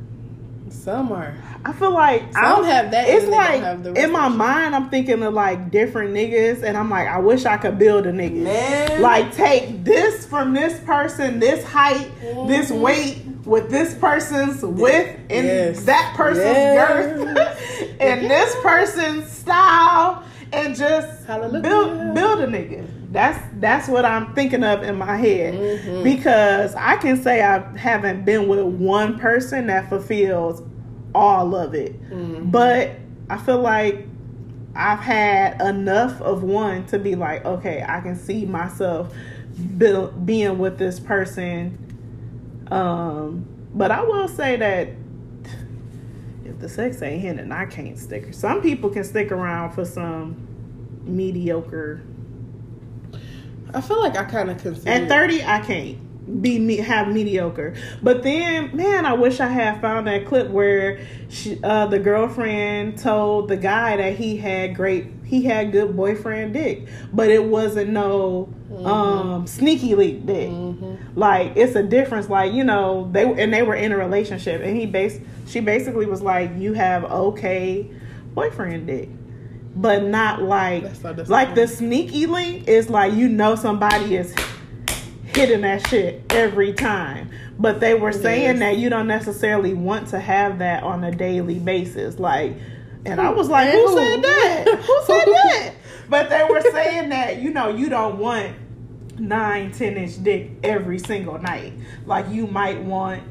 Some 0.70 1.12
are. 1.12 1.34
I 1.64 1.72
feel 1.72 1.92
like 1.92 2.22
I 2.36 2.42
Some 2.42 2.42
don't 2.62 2.64
have 2.64 2.90
that 2.92 3.08
It's 3.08 3.24
and 3.24 3.32
they 3.32 3.36
don't 3.36 3.84
like 3.94 3.96
in 3.98 4.12
my 4.12 4.26
of 4.26 4.32
the 4.32 4.34
shit. 4.34 4.38
mind, 4.38 4.74
I'm 4.74 4.88
thinking 4.90 5.22
of 5.22 5.34
like 5.34 5.70
different 5.70 6.12
niggas, 6.14 6.62
and 6.62 6.76
I'm 6.76 6.90
like, 6.90 7.08
I 7.08 7.18
wish 7.18 7.44
I 7.44 7.56
could 7.56 7.78
build 7.78 8.06
a 8.06 8.12
nigga. 8.12 8.42
Man. 8.42 9.02
Like 9.02 9.34
take 9.34 9.84
this 9.84 10.26
from 10.26 10.54
this 10.54 10.78
person, 10.80 11.38
this 11.40 11.64
height, 11.64 12.10
this 12.48 12.70
Mhm. 12.70 12.80
weight 12.80 13.22
with 13.44 13.70
this 13.70 13.94
person's 13.94 14.62
width 14.62 15.18
and 15.30 15.46
Yes. 15.46 15.84
that 15.84 16.14
person's 16.16 16.44
Yes. 16.44 16.88
girth 16.88 17.90
and 18.00 18.28
this 18.30 18.56
person's 18.62 19.30
style, 19.30 20.22
and 20.52 20.74
just 20.76 21.24
Hallelujah. 21.26 21.62
build 21.62 22.14
build 22.14 22.40
a 22.40 22.46
nigga. 22.46 22.86
That's 23.12 23.38
that's 23.60 23.88
what 23.88 24.04
I'm 24.04 24.34
thinking 24.34 24.62
of 24.64 24.82
in 24.82 24.96
my 24.96 25.16
head 25.16 25.54
Mhm. 25.54 26.02
because 26.04 26.74
I 26.74 26.96
can 26.96 27.16
say 27.22 27.42
I 27.42 27.76
haven't 27.76 28.24
been 28.24 28.48
with 28.48 28.64
one 28.64 29.18
person 29.18 29.66
that 29.68 29.88
fulfills 29.88 30.62
all 31.14 31.54
of 31.54 31.74
it, 31.74 31.94
Mhm. 32.10 32.50
but 32.50 32.90
I 33.30 33.38
feel 33.38 33.60
like 33.60 34.06
I've 34.74 34.98
had 35.00 35.60
enough 35.62 36.20
of 36.20 36.42
one 36.42 36.84
to 36.86 36.98
be 36.98 37.14
like, 37.14 37.44
okay, 37.46 37.82
I 37.88 38.00
can 38.00 38.14
see 38.14 38.44
myself 38.44 39.12
be- 39.78 40.08
being 40.26 40.58
with 40.58 40.76
this 40.78 41.00
person. 41.00 41.78
Um, 42.70 43.46
but 43.74 43.90
I 43.90 44.02
will 44.02 44.28
say 44.28 44.56
that 44.56 44.88
if 46.56 46.62
the 46.62 46.68
sex 46.68 47.02
ain't 47.02 47.20
hitting, 47.20 47.52
I 47.52 47.66
can't 47.66 47.98
stick. 47.98 48.32
Some 48.32 48.62
people 48.62 48.88
can 48.88 49.04
stick 49.04 49.30
around 49.30 49.72
for 49.72 49.84
some 49.84 50.48
mediocre. 51.04 52.02
I 53.74 53.80
feel 53.82 54.00
like 54.00 54.16
I 54.16 54.24
kind 54.24 54.50
of 54.50 54.58
consider 54.58 54.90
At 54.90 55.08
thirty, 55.08 55.42
I 55.42 55.60
can't 55.60 56.42
be 56.42 56.58
me 56.58 56.78
have 56.78 57.08
mediocre. 57.08 57.74
But 58.02 58.22
then, 58.22 58.74
man, 58.74 59.04
I 59.04 59.12
wish 59.12 59.38
I 59.38 59.48
had 59.48 59.80
found 59.82 60.06
that 60.06 60.24
clip 60.24 60.48
where 60.48 61.06
she, 61.28 61.62
uh, 61.62 61.86
the 61.86 61.98
girlfriend 61.98 62.98
told 62.98 63.48
the 63.48 63.56
guy 63.56 63.96
that 63.98 64.16
he 64.16 64.38
had 64.38 64.74
great, 64.74 65.15
he 65.26 65.42
had 65.42 65.72
good 65.72 65.96
boyfriend 65.96 66.54
dick, 66.54 66.86
but 67.12 67.28
it 67.30 67.44
wasn't 67.44 67.90
no 67.90 68.48
um 68.84 69.46
sneaky 69.46 69.94
link 69.94 70.24
dick. 70.26 70.50
Like 71.14 71.52
it's 71.56 71.74
a 71.74 71.82
difference. 71.82 72.28
Like 72.28 72.52
you 72.52 72.64
know 72.64 73.08
they 73.12 73.24
and 73.24 73.52
they 73.52 73.62
were 73.62 73.74
in 73.74 73.92
a 73.92 73.96
relationship, 73.96 74.62
and 74.62 74.76
he 74.76 74.86
base 74.86 75.18
she 75.46 75.60
basically 75.60 76.06
was 76.06 76.22
like, 76.22 76.50
you 76.56 76.72
have 76.72 77.04
okay 77.04 77.90
boyfriend 78.34 78.86
dick. 78.86 79.08
But 79.74 80.04
not 80.04 80.42
like 80.42 80.94
so 80.94 81.12
like 81.28 81.54
the 81.54 81.66
sneaky 81.68 82.26
link 82.26 82.66
is 82.68 82.88
like 82.88 83.12
you 83.12 83.28
know 83.28 83.56
somebody 83.56 84.16
is 84.16 84.34
hitting 85.34 85.60
that 85.62 85.86
shit 85.88 86.22
every 86.30 86.72
time. 86.72 87.30
But 87.58 87.80
they 87.80 87.94
were 87.94 88.12
saying 88.12 88.42
Yes. 88.42 88.58
that 88.60 88.76
you 88.78 88.88
don't 88.90 89.06
necessarily 89.06 89.74
want 89.74 90.08
to 90.08 90.20
have 90.20 90.58
that 90.60 90.82
on 90.82 91.02
a 91.04 91.10
daily 91.10 91.58
basis. 91.58 92.18
Like, 92.18 92.54
and 93.06 93.20
I 93.20 93.30
was 93.30 93.48
like, 93.48 93.70
who 93.70 93.96
said 93.96 94.22
that? 94.22 94.64
Who 94.86 95.02
said 95.06 95.26
that? 95.26 95.74
But 96.08 96.28
they 96.28 96.44
were 96.48 96.60
saying 96.60 97.08
that, 97.10 97.40
you 97.40 97.50
know, 97.50 97.68
you 97.68 97.88
don't 97.88 98.18
want 98.18 98.56
nine, 99.18 99.72
ten 99.72 99.96
inch 99.96 100.22
dick 100.22 100.50
every 100.62 100.98
single 100.98 101.38
night. 101.38 101.72
Like, 102.04 102.28
you 102.30 102.46
might 102.46 102.82
want 102.82 103.22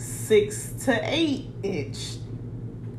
six 0.00 0.72
to 0.84 1.00
eight 1.02 1.48
inch 1.62 2.16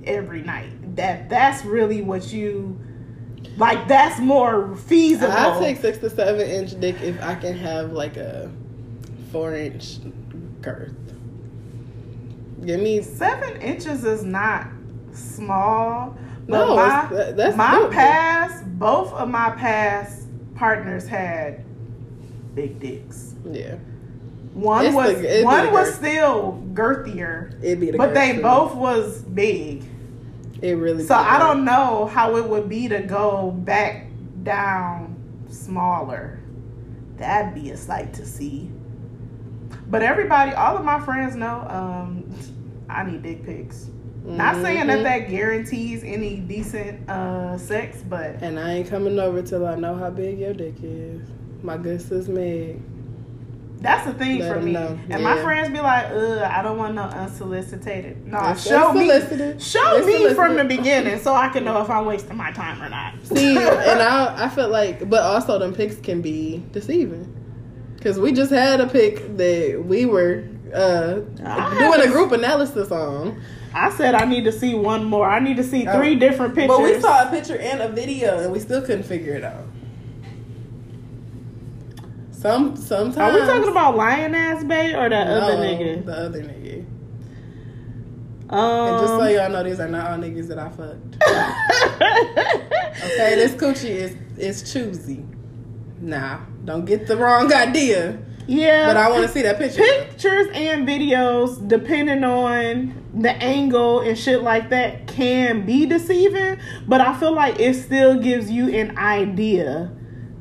every 0.05 0.41
night. 0.41 0.95
That 0.95 1.29
that's 1.29 1.63
really 1.63 2.01
what 2.01 2.31
you 2.31 2.79
like. 3.57 3.87
That's 3.87 4.19
more 4.19 4.75
feasible. 4.75 5.31
I 5.31 5.59
take 5.59 5.77
six 5.77 5.99
to 5.99 6.09
seven 6.09 6.47
inch 6.49 6.79
dick 6.79 6.99
if 7.01 7.21
I 7.21 7.35
can 7.35 7.55
have 7.57 7.91
like 7.91 8.17
a 8.17 8.51
four 9.31 9.55
inch 9.55 9.97
girth. 10.61 10.93
Give 12.65 12.79
me 12.79 13.01
Seven 13.01 13.61
inches 13.61 14.03
is 14.03 14.23
not 14.23 14.67
small. 15.17 16.17
But 16.47 16.65
No, 16.67 16.75
my, 16.75 17.07
that- 17.11 17.37
that's 17.37 17.57
my 17.57 17.87
past, 17.91 18.63
both 18.79 19.11
of 19.13 19.29
my 19.29 19.49
past 19.51 20.27
partners 20.55 21.07
had 21.07 21.63
big 22.55 22.79
dicks. 22.79 23.33
yeah. 23.49 23.75
One 24.53 24.85
It's 24.85 24.95
was 24.95 25.21
the- 25.21 25.43
one 25.43 25.71
was 25.71 25.93
still 25.93 26.63
girthier, 26.73 27.53
It'd 27.61 27.79
be 27.79 27.91
the 27.91 27.97
but 27.97 28.13
they 28.15 28.33
too. 28.37 28.41
both 28.41 28.73
was 28.75 29.21
big. 29.21 29.83
It 30.63 30.71
really. 30.73 31.03
So 31.05 31.13
I 31.13 31.37
don't 31.37 31.63
know 31.63 32.07
how 32.07 32.35
it 32.37 32.45
would 32.49 32.67
be 32.67 32.87
to 32.87 33.01
go 33.01 33.51
back 33.51 34.07
down 34.41 35.15
smaller. 35.49 36.39
That'd 37.17 37.53
be 37.53 37.69
a 37.69 37.77
sight 37.77 38.13
to 38.15 38.25
see. 38.25 38.71
But 39.89 40.01
everybody, 40.01 40.53
all 40.53 40.75
of 40.75 40.83
my 40.83 40.99
friends 41.01 41.35
know 41.35 41.65
um, 41.69 42.23
I 42.89 43.03
need 43.03 43.21
dick 43.21 43.43
pics. 43.45 43.87
Not 44.27 44.55
saying 44.61 44.87
that 44.87 44.99
Mhm. 44.99 45.03
that 45.03 45.29
guarantees 45.29 46.03
any 46.03 46.35
decent 46.37 47.09
uh, 47.09 47.57
sex, 47.57 48.03
but 48.09 48.35
And 48.41 48.59
I 48.59 48.73
ain't 48.73 48.89
coming 48.89 49.17
over 49.19 49.41
till 49.41 49.65
I 49.65 49.75
know 49.75 49.95
how 49.95 50.09
big 50.09 50.39
your 50.39 50.53
dick 50.53 50.75
is. 50.83 51.21
My 51.63 51.77
good 51.77 52.01
sis 52.01 52.27
Meg. 52.27 52.81
that's 53.79 54.05
the 54.05 54.13
thing 54.13 54.39
Let 54.39 54.53
for 54.53 54.59
me. 54.61 54.71
know. 54.73 54.97
And 55.09 55.23
my 55.23 55.41
friends 55.41 55.69
be 55.69 55.79
like, 55.79 56.07
"Ugh, 56.11 56.39
I 56.39 56.61
don't 56.61 56.77
want 56.77 56.95
no 56.95 57.03
unsolicited." 57.03 58.27
No, 58.27 58.53
show 58.55 58.91
me, 58.91 59.07
show 59.59 59.97
It's 59.97 60.07
me 60.07 60.33
from 60.33 60.57
the 60.57 60.63
beginning 60.65 61.19
so 61.19 61.33
I 61.33 61.47
can 61.49 61.63
know 61.63 61.81
if 61.81 61.89
I'm 61.89 62.05
wasting 62.05 62.35
my 62.37 62.51
time 62.51 62.81
or 62.81 62.89
not. 62.89 63.13
See, 63.23 63.55
and 63.55 63.57
I 64.01 64.45
I 64.45 64.49
feel 64.49 64.69
like, 64.69 65.09
but 65.09 65.21
also 65.21 65.57
them 65.59 65.73
pics 65.73 65.95
can 65.95 66.21
be 66.21 66.63
deceiving. 66.73 67.33
Cause 68.01 68.19
we 68.19 68.31
just 68.31 68.51
had 68.51 68.79
a 68.81 68.87
pic 68.87 69.37
that 69.37 69.83
we 69.85 70.05
were 70.05 70.43
uh 70.73 71.13
doing 71.15 72.01
a 72.01 72.07
group 72.11 72.31
analysis 72.31 72.91
on. 72.91 73.39
I 73.73 73.89
said 73.91 74.15
I 74.15 74.25
need 74.25 74.45
to 74.45 74.51
see 74.51 74.73
one 74.75 75.05
more. 75.05 75.29
I 75.29 75.39
need 75.39 75.57
to 75.57 75.63
see 75.63 75.87
Oh. 75.87 75.97
three 75.97 76.15
different 76.15 76.55
pictures. 76.55 76.77
But 76.77 76.83
we 76.83 76.99
saw 76.99 77.27
a 77.27 77.31
picture 77.31 77.57
and 77.57 77.81
a 77.81 77.89
video, 77.89 78.39
and 78.39 78.51
we 78.51 78.59
still 78.59 78.81
couldn't 78.81 79.03
figure 79.03 79.33
it 79.33 79.43
out. 79.43 79.65
Some 82.31 82.75
sometimes. 82.75 83.17
Are 83.35 83.39
we 83.39 83.45
talking 83.47 83.69
about 83.69 83.95
lion 83.97 84.35
ass 84.35 84.63
bay 84.63 84.93
or 84.93 85.09
that 85.09 85.27
No, 85.27 85.33
other 85.39 85.57
nigga? 85.57 86.05
The 86.05 86.13
other 86.13 86.41
nigga. 86.43 86.85
Um, 88.49 88.59
And 88.93 88.99
just 89.01 89.13
so 89.13 89.25
y'all 89.27 89.49
know, 89.49 89.63
these 89.63 89.79
are 89.79 89.87
not 89.89 90.11
all 90.11 90.17
niggas 90.17 90.47
that 90.47 90.59
I 90.59 90.69
fucked. 90.69 91.17
Okay, 93.03 93.35
this 93.35 93.51
coochie 93.53 93.89
is 93.89 94.15
is 94.37 94.71
choosy. 94.71 95.25
Nah, 95.99 96.39
don't 96.63 96.85
get 96.85 97.07
the 97.07 97.17
wrong 97.17 97.51
idea. 97.51 98.17
yeah, 98.45 98.85
But 98.87 98.97
I 98.97 99.09
want 99.09 99.23
to 99.23 99.27
see 99.29 99.41
that 99.41 99.57
picture. 99.57 99.81
pictures 99.81 100.47
and 100.53 100.87
videos, 100.87 101.67
depending 101.67 102.23
on 102.23 102.93
the 103.19 103.31
angle 103.31 104.01
and 104.01 104.17
shit 104.17 104.41
like 104.43 104.69
that, 104.69 105.07
can 105.07 105.65
be 105.65 105.85
deceiving. 105.85 106.59
But 106.87 107.01
I 107.01 107.17
feel 107.19 107.33
like 107.33 107.59
it 107.59 107.73
still 107.75 108.19
gives 108.19 108.49
you 108.49 108.69
an 108.69 108.97
idea 108.97 109.91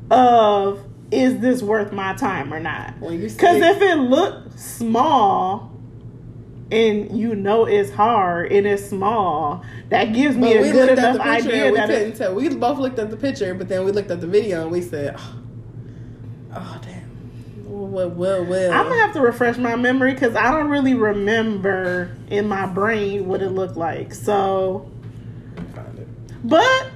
of 0.09 0.83
is 1.11 1.39
this 1.39 1.61
worth 1.61 1.91
my 1.91 2.13
time 2.15 2.53
or 2.53 2.59
not. 2.59 2.99
When 2.99 3.21
you 3.21 3.29
see 3.29 3.35
Because 3.35 3.61
if 3.61 3.81
it 3.81 3.95
looks 3.95 4.61
small 4.61 5.71
and 6.69 7.17
you 7.17 7.33
know 7.33 7.65
it's 7.65 7.91
hard 7.91 8.51
and 8.51 8.67
it's 8.67 8.85
small, 8.89 9.63
that 9.89 10.13
gives 10.13 10.35
me 10.35 10.53
But 10.57 10.67
a 10.67 10.71
good 10.71 10.97
enough 10.97 11.19
idea 11.19 11.71
we 11.71 11.77
that 11.77 11.89
it, 11.89 12.15
tell. 12.15 12.35
We 12.35 12.49
both 12.49 12.77
looked 12.79 12.99
at 12.99 13.09
the 13.09 13.17
picture, 13.17 13.53
but 13.53 13.69
then 13.69 13.85
we 13.85 13.91
looked 13.91 14.11
at 14.11 14.19
the 14.19 14.27
video 14.27 14.63
and 14.63 14.71
we 14.71 14.81
said, 14.81 15.15
"Oh, 15.17 15.35
oh 16.55 16.79
damn, 16.81 16.96
well, 17.97 18.09
well, 18.09 18.45
well." 18.45 18.71
I'm 18.71 18.87
gonna 18.87 19.01
have 19.01 19.13
to 19.13 19.21
refresh 19.21 19.57
my 19.57 19.75
memory 19.75 20.13
because 20.13 20.35
I 20.35 20.51
don't 20.51 20.69
really 20.69 20.93
remember 20.93 22.15
in 22.29 22.47
my 22.47 22.65
brain 22.67 23.27
what 23.27 23.41
it 23.41 23.49
looked 23.49 23.77
like. 23.77 24.13
So, 24.13 24.89
Find 25.73 25.99
it. 25.99 26.07
but 26.43 26.91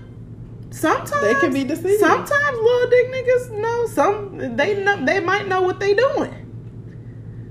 sometimes 0.70 1.22
They 1.22 1.34
can 1.36 1.54
be 1.54 1.64
deceiving. 1.64 1.97
Sometimes 1.99 2.58
little 2.58 2.89
dick 2.89 3.12
niggas 3.12 3.52
know 3.60 3.86
some. 3.88 4.56
They 4.56 4.84
know 4.84 5.04
they 5.06 5.20
might 5.20 5.47
know 5.47 5.62
what 5.62 5.80
they 5.80 5.93
doing. 5.93 6.36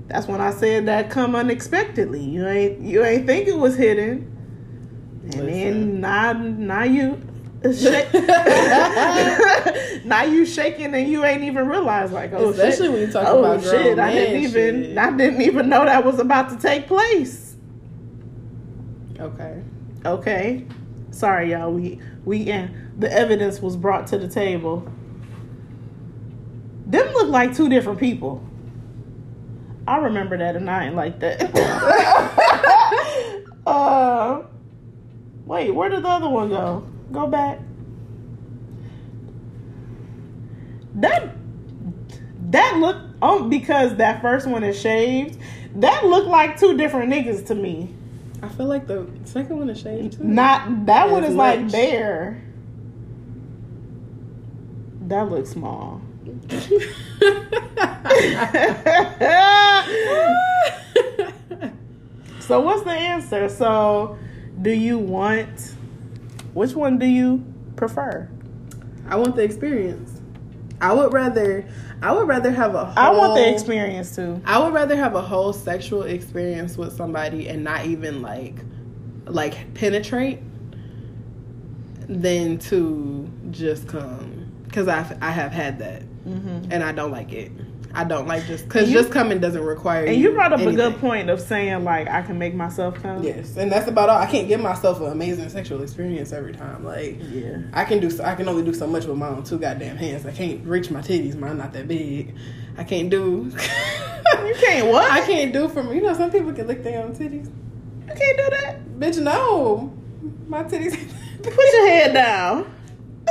That's 0.07 0.27
when 0.27 0.41
I 0.41 0.51
said 0.51 0.87
that 0.87 1.09
come 1.09 1.35
unexpectedly. 1.35 2.21
You 2.21 2.47
ain't 2.47 2.81
you 2.81 3.03
ain't 3.03 3.25
think 3.25 3.47
it 3.47 3.57
was 3.57 3.75
hidden, 3.77 4.27
and 5.23 5.33
Listen. 5.35 5.45
then 5.45 6.01
now 6.01 6.33
now 6.33 6.83
you. 6.83 7.21
Now 10.03 10.23
you 10.23 10.47
shaking 10.47 10.95
and 10.95 11.07
you 11.07 11.23
ain't 11.23 11.43
even 11.43 11.67
realize 11.67 12.11
like 12.11 12.33
oh 12.33 12.49
Especially 12.49 12.87
shit. 12.87 12.91
when 12.91 13.01
you 13.01 13.11
talk 13.11 13.27
oh 13.27 13.39
about 13.39 13.63
shit 13.63 13.99
I 13.99 14.11
didn't 14.11 14.43
even 14.43 14.83
shit. 14.83 14.97
I 14.97 15.11
didn't 15.11 15.41
even 15.41 15.69
know 15.69 15.85
that 15.85 16.03
was 16.03 16.19
about 16.19 16.49
to 16.49 16.57
take 16.57 16.87
place. 16.87 17.55
Okay. 19.19 19.61
Okay, 20.03 20.65
sorry 21.11 21.51
y'all. 21.51 21.71
We 21.71 22.01
we 22.25 22.37
yeah, 22.37 22.69
the 22.97 23.11
evidence 23.11 23.61
was 23.61 23.77
brought 23.77 24.07
to 24.07 24.17
the 24.17 24.27
table. 24.27 24.91
Them 26.87 27.07
look 27.13 27.29
like 27.29 27.55
two 27.55 27.69
different 27.69 27.99
people. 27.99 28.43
I 29.87 29.97
remember 29.97 30.37
that, 30.37 30.55
and 30.55 30.69
I 30.69 30.85
ain't 30.85 30.95
like 30.95 31.19
that. 31.19 31.41
uh, 33.67 34.41
Wait, 35.45 35.71
where 35.71 35.89
did 35.89 36.03
the 36.03 36.07
other 36.07 36.29
one 36.29 36.49
go? 36.49 36.85
Go 37.11 37.27
back. 37.27 37.59
That 40.95 41.35
that 42.51 42.77
look 42.77 42.97
um 43.21 43.49
because 43.49 43.95
that 43.97 44.21
first 44.21 44.47
one 44.47 44.63
is 44.63 44.79
shaved. 44.79 45.37
That 45.75 46.05
looked 46.05 46.27
like 46.27 46.59
two 46.59 46.77
different 46.77 47.11
niggas 47.11 47.45
to 47.47 47.55
me. 47.55 47.93
I 48.41 48.49
feel 48.49 48.65
like 48.65 48.87
the 48.87 49.07
second 49.23 49.57
one 49.57 49.69
is 49.69 49.79
shaved 49.79 50.17
too. 50.17 50.23
Not 50.23 50.85
that 50.87 51.09
one 51.09 51.23
is 51.23 51.35
like 51.35 51.71
bare. 51.71 52.43
That 55.07 55.29
looks 55.29 55.51
small. 55.51 56.01
so 62.39 62.61
what's 62.61 62.83
the 62.83 62.91
answer? 62.91 63.49
So 63.49 64.17
do 64.61 64.71
you 64.71 64.97
want 64.97 65.75
which 66.53 66.73
one 66.73 66.97
do 66.97 67.05
you 67.05 67.43
prefer? 67.75 68.29
I 69.07 69.15
want 69.15 69.35
the 69.35 69.43
experience. 69.43 70.21
I 70.79 70.93
would 70.93 71.13
rather. 71.13 71.65
I 72.01 72.11
would 72.11 72.27
rather 72.27 72.51
have 72.51 72.73
a. 72.75 72.85
Whole, 72.85 72.93
I 72.97 73.11
want 73.11 73.35
the 73.35 73.53
experience 73.53 74.15
too. 74.15 74.41
I 74.45 74.59
would 74.59 74.73
rather 74.73 74.95
have 74.95 75.15
a 75.15 75.21
whole 75.21 75.53
sexual 75.53 76.03
experience 76.03 76.77
with 76.77 76.95
somebody 76.95 77.47
and 77.47 77.63
not 77.63 77.85
even 77.85 78.21
like, 78.21 78.55
like 79.25 79.73
penetrate, 79.75 80.39
than 82.07 82.57
to 82.59 83.29
just 83.51 83.87
come. 83.87 84.51
Because 84.63 84.87
I 84.87 85.17
I 85.21 85.31
have 85.31 85.51
had 85.51 85.79
that, 85.79 86.01
mm-hmm. 86.25 86.71
and 86.71 86.83
I 86.83 86.91
don't 86.91 87.11
like 87.11 87.31
it. 87.31 87.51
I 87.93 88.03
don't 88.03 88.27
like 88.27 88.45
just 88.45 88.65
because 88.65 88.89
just 88.91 89.11
coming 89.11 89.39
doesn't 89.39 89.63
require. 89.63 90.05
And 90.05 90.17
you 90.17 90.31
brought 90.31 90.53
up 90.53 90.61
a 90.61 90.71
good 90.73 90.97
point 90.99 91.29
of 91.29 91.39
saying 91.41 91.83
like 91.83 92.07
I 92.07 92.21
can 92.21 92.37
make 92.37 92.53
myself 92.53 92.95
come. 93.01 93.23
Yes, 93.23 93.57
and 93.57 93.71
that's 93.71 93.87
about 93.87 94.09
all. 94.09 94.17
I 94.17 94.25
can't 94.25 94.47
give 94.47 94.59
myself 94.59 94.99
an 95.01 95.07
amazing 95.11 95.49
sexual 95.49 95.81
experience 95.83 96.31
every 96.31 96.53
time. 96.53 96.83
Like, 96.83 97.17
Yeah. 97.29 97.57
I 97.73 97.85
can 97.85 97.99
do. 97.99 98.09
I 98.23 98.35
can 98.35 98.47
only 98.47 98.63
do 98.63 98.73
so 98.73 98.87
much 98.87 99.05
with 99.05 99.17
my 99.17 99.27
own 99.27 99.43
two 99.43 99.59
goddamn 99.59 99.97
hands. 99.97 100.25
I 100.25 100.31
can't 100.31 100.65
reach 100.65 100.89
my 100.91 101.01
titties. 101.01 101.35
Mine 101.37 101.57
not 101.57 101.73
that 101.73 101.87
big. 101.87 102.35
I 102.77 102.83
can't 102.83 103.09
do. 103.09 103.51
You 104.45 104.55
can't 104.55 104.87
what? 104.87 105.09
I 105.11 105.21
can't 105.25 105.51
do 105.53 105.67
from. 105.67 105.93
You 105.93 106.01
know, 106.01 106.13
some 106.13 106.31
people 106.31 106.53
can 106.53 106.67
lick 106.67 106.83
their 106.83 107.03
own 107.03 107.13
titties. 107.13 107.45
You 108.07 108.13
can't 108.15 108.37
do 108.37 108.49
that. 108.49 108.85
Bitch, 108.99 109.21
no. 109.21 109.93
My 110.47 110.63
titties. 110.63 110.97
Put 111.43 111.55
your 111.73 111.87
head 111.87 112.13
down. 112.13 112.71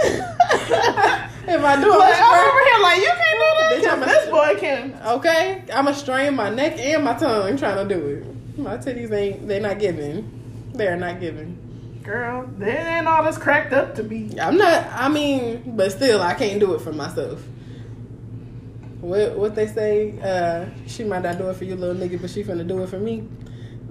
if 0.05 1.65
I 1.65 1.81
do, 1.81 1.91
Like, 1.99 2.15
I'm 2.15 2.25
I'm 2.25 2.49
over 2.49 2.65
here 2.65 2.83
like 2.83 2.99
you 2.99 3.07
can't 3.07 3.39
do 3.39 3.83
that. 3.83 3.93
I'm 3.93 3.99
'cause 4.01 4.09
a- 4.09 4.15
This 4.15 4.31
boy 4.31 4.55
can. 4.59 5.01
okay. 5.07 5.65
I'ma 5.73 5.93
strain 5.93 6.35
my 6.35 6.51
neck 6.51 6.79
and 6.79 7.05
my 7.05 7.15
tongue 7.15 7.57
trying 7.57 7.87
to 7.89 7.95
do 7.95 8.07
it. 8.07 8.59
My 8.59 8.77
titties 8.77 9.13
ain't—they're 9.13 9.61
not 9.61 9.79
giving. 9.79 10.71
They 10.75 10.87
are 10.89 10.97
not 10.97 11.21
giving. 11.21 11.57
Girl, 12.03 12.49
they 12.59 12.77
ain't 12.77 13.07
all 13.07 13.23
this 13.25 13.39
cracked 13.39 13.73
up 13.73 13.95
to 13.97 14.03
be. 14.03 14.31
I'm 14.41 14.57
not. 14.57 14.87
I 14.93 15.09
mean, 15.09 15.63
but 15.77 15.93
still, 15.93 16.21
I 16.23 16.35
can't 16.35 16.59
do 16.61 16.75
it 16.75 16.81
for 16.81 16.93
myself. 16.93 17.43
What 19.01 19.37
what 19.39 19.55
they 19.55 19.67
say? 19.67 20.15
Uh, 20.23 20.67
she 20.87 21.05
might 21.05 21.23
not 21.23 21.39
do 21.39 21.49
it 21.49 21.57
for 21.57 21.65
you, 21.65 21.75
little 21.77 21.95
nigga, 21.95 22.21
but 22.21 22.31
she 22.31 22.43
finna 22.45 22.67
do 22.67 22.83
it 22.83 22.89
for 22.89 22.99
me. 22.99 23.29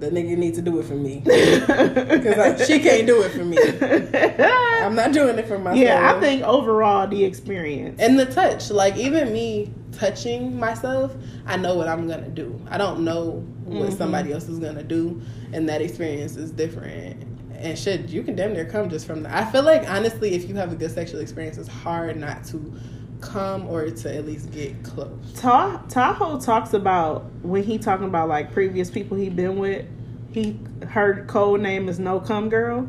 The 0.00 0.10
nigga 0.10 0.36
need 0.36 0.54
to 0.54 0.62
do 0.62 0.80
it 0.80 0.84
for 0.84 0.94
me 0.94 1.18
because 1.24 2.66
she 2.66 2.78
can't 2.78 3.06
do 3.06 3.22
it 3.22 3.30
for 3.32 3.44
me. 3.44 3.58
I'm 4.82 4.94
not 4.94 5.12
doing 5.12 5.38
it 5.38 5.46
for 5.46 5.58
myself. 5.58 5.78
yeah, 5.78 6.14
I 6.14 6.18
think 6.20 6.42
overall 6.42 7.06
the 7.06 7.22
experience. 7.22 8.00
And 8.00 8.18
the 8.18 8.24
touch, 8.26 8.70
like 8.70 8.96
even 8.96 9.32
me 9.32 9.72
touching 9.92 10.58
myself, 10.58 11.14
I 11.46 11.56
know 11.58 11.74
what 11.74 11.86
I'm 11.86 12.08
gonna 12.08 12.30
do. 12.30 12.58
I 12.70 12.78
don't 12.78 13.04
know 13.04 13.44
what 13.64 13.88
mm-hmm. 13.88 13.96
somebody 13.96 14.32
else 14.32 14.48
is 14.48 14.58
gonna 14.58 14.82
do, 14.82 15.20
and 15.52 15.68
that 15.68 15.82
experience 15.82 16.36
is 16.36 16.50
different. 16.50 17.22
And 17.56 17.78
shit, 17.78 18.08
you 18.08 18.22
can 18.22 18.36
damn 18.36 18.54
near 18.54 18.64
come 18.64 18.88
just 18.88 19.06
from 19.06 19.22
that. 19.24 19.34
I 19.34 19.50
feel 19.52 19.62
like 19.62 19.88
honestly, 19.88 20.34
if 20.34 20.48
you 20.48 20.54
have 20.54 20.72
a 20.72 20.76
good 20.76 20.90
sexual 20.90 21.20
experience, 21.20 21.58
it's 21.58 21.68
hard 21.68 22.16
not 22.16 22.42
to 22.44 22.72
come 23.20 23.66
or 23.68 23.90
to 23.90 24.14
at 24.14 24.26
least 24.26 24.50
get 24.50 24.82
close. 24.82 25.10
Ta- 25.36 25.82
Tahoe 25.88 26.40
talks 26.40 26.72
about 26.72 27.24
when 27.42 27.62
he 27.62 27.78
talking 27.78 28.06
about 28.06 28.28
like 28.28 28.52
previous 28.52 28.90
people 28.90 29.16
he 29.16 29.28
been 29.28 29.58
with. 29.58 29.86
He 30.32 30.58
her 30.88 31.24
code 31.26 31.60
name 31.60 31.88
is 31.88 31.98
No 31.98 32.20
Come 32.20 32.48
Girl. 32.48 32.88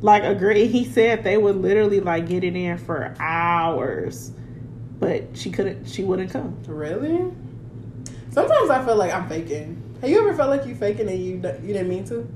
Like 0.00 0.24
agree, 0.24 0.66
he 0.66 0.84
said 0.84 1.22
they 1.22 1.36
would 1.36 1.56
literally 1.56 2.00
like 2.00 2.28
get 2.28 2.42
it 2.44 2.56
in 2.56 2.78
for 2.78 3.14
hours, 3.20 4.32
but 4.98 5.36
she 5.36 5.50
couldn't. 5.50 5.88
She 5.88 6.02
wouldn't 6.02 6.30
come. 6.30 6.58
Really? 6.66 7.30
Sometimes 8.30 8.70
I 8.70 8.84
feel 8.84 8.96
like 8.96 9.12
I'm 9.12 9.28
faking. 9.28 9.80
Have 10.00 10.10
you 10.10 10.18
ever 10.20 10.34
felt 10.34 10.50
like 10.50 10.66
you 10.66 10.74
faking 10.74 11.08
and 11.08 11.18
you 11.18 11.34
you 11.34 11.72
didn't 11.74 11.88
mean 11.88 12.04
to? 12.06 12.26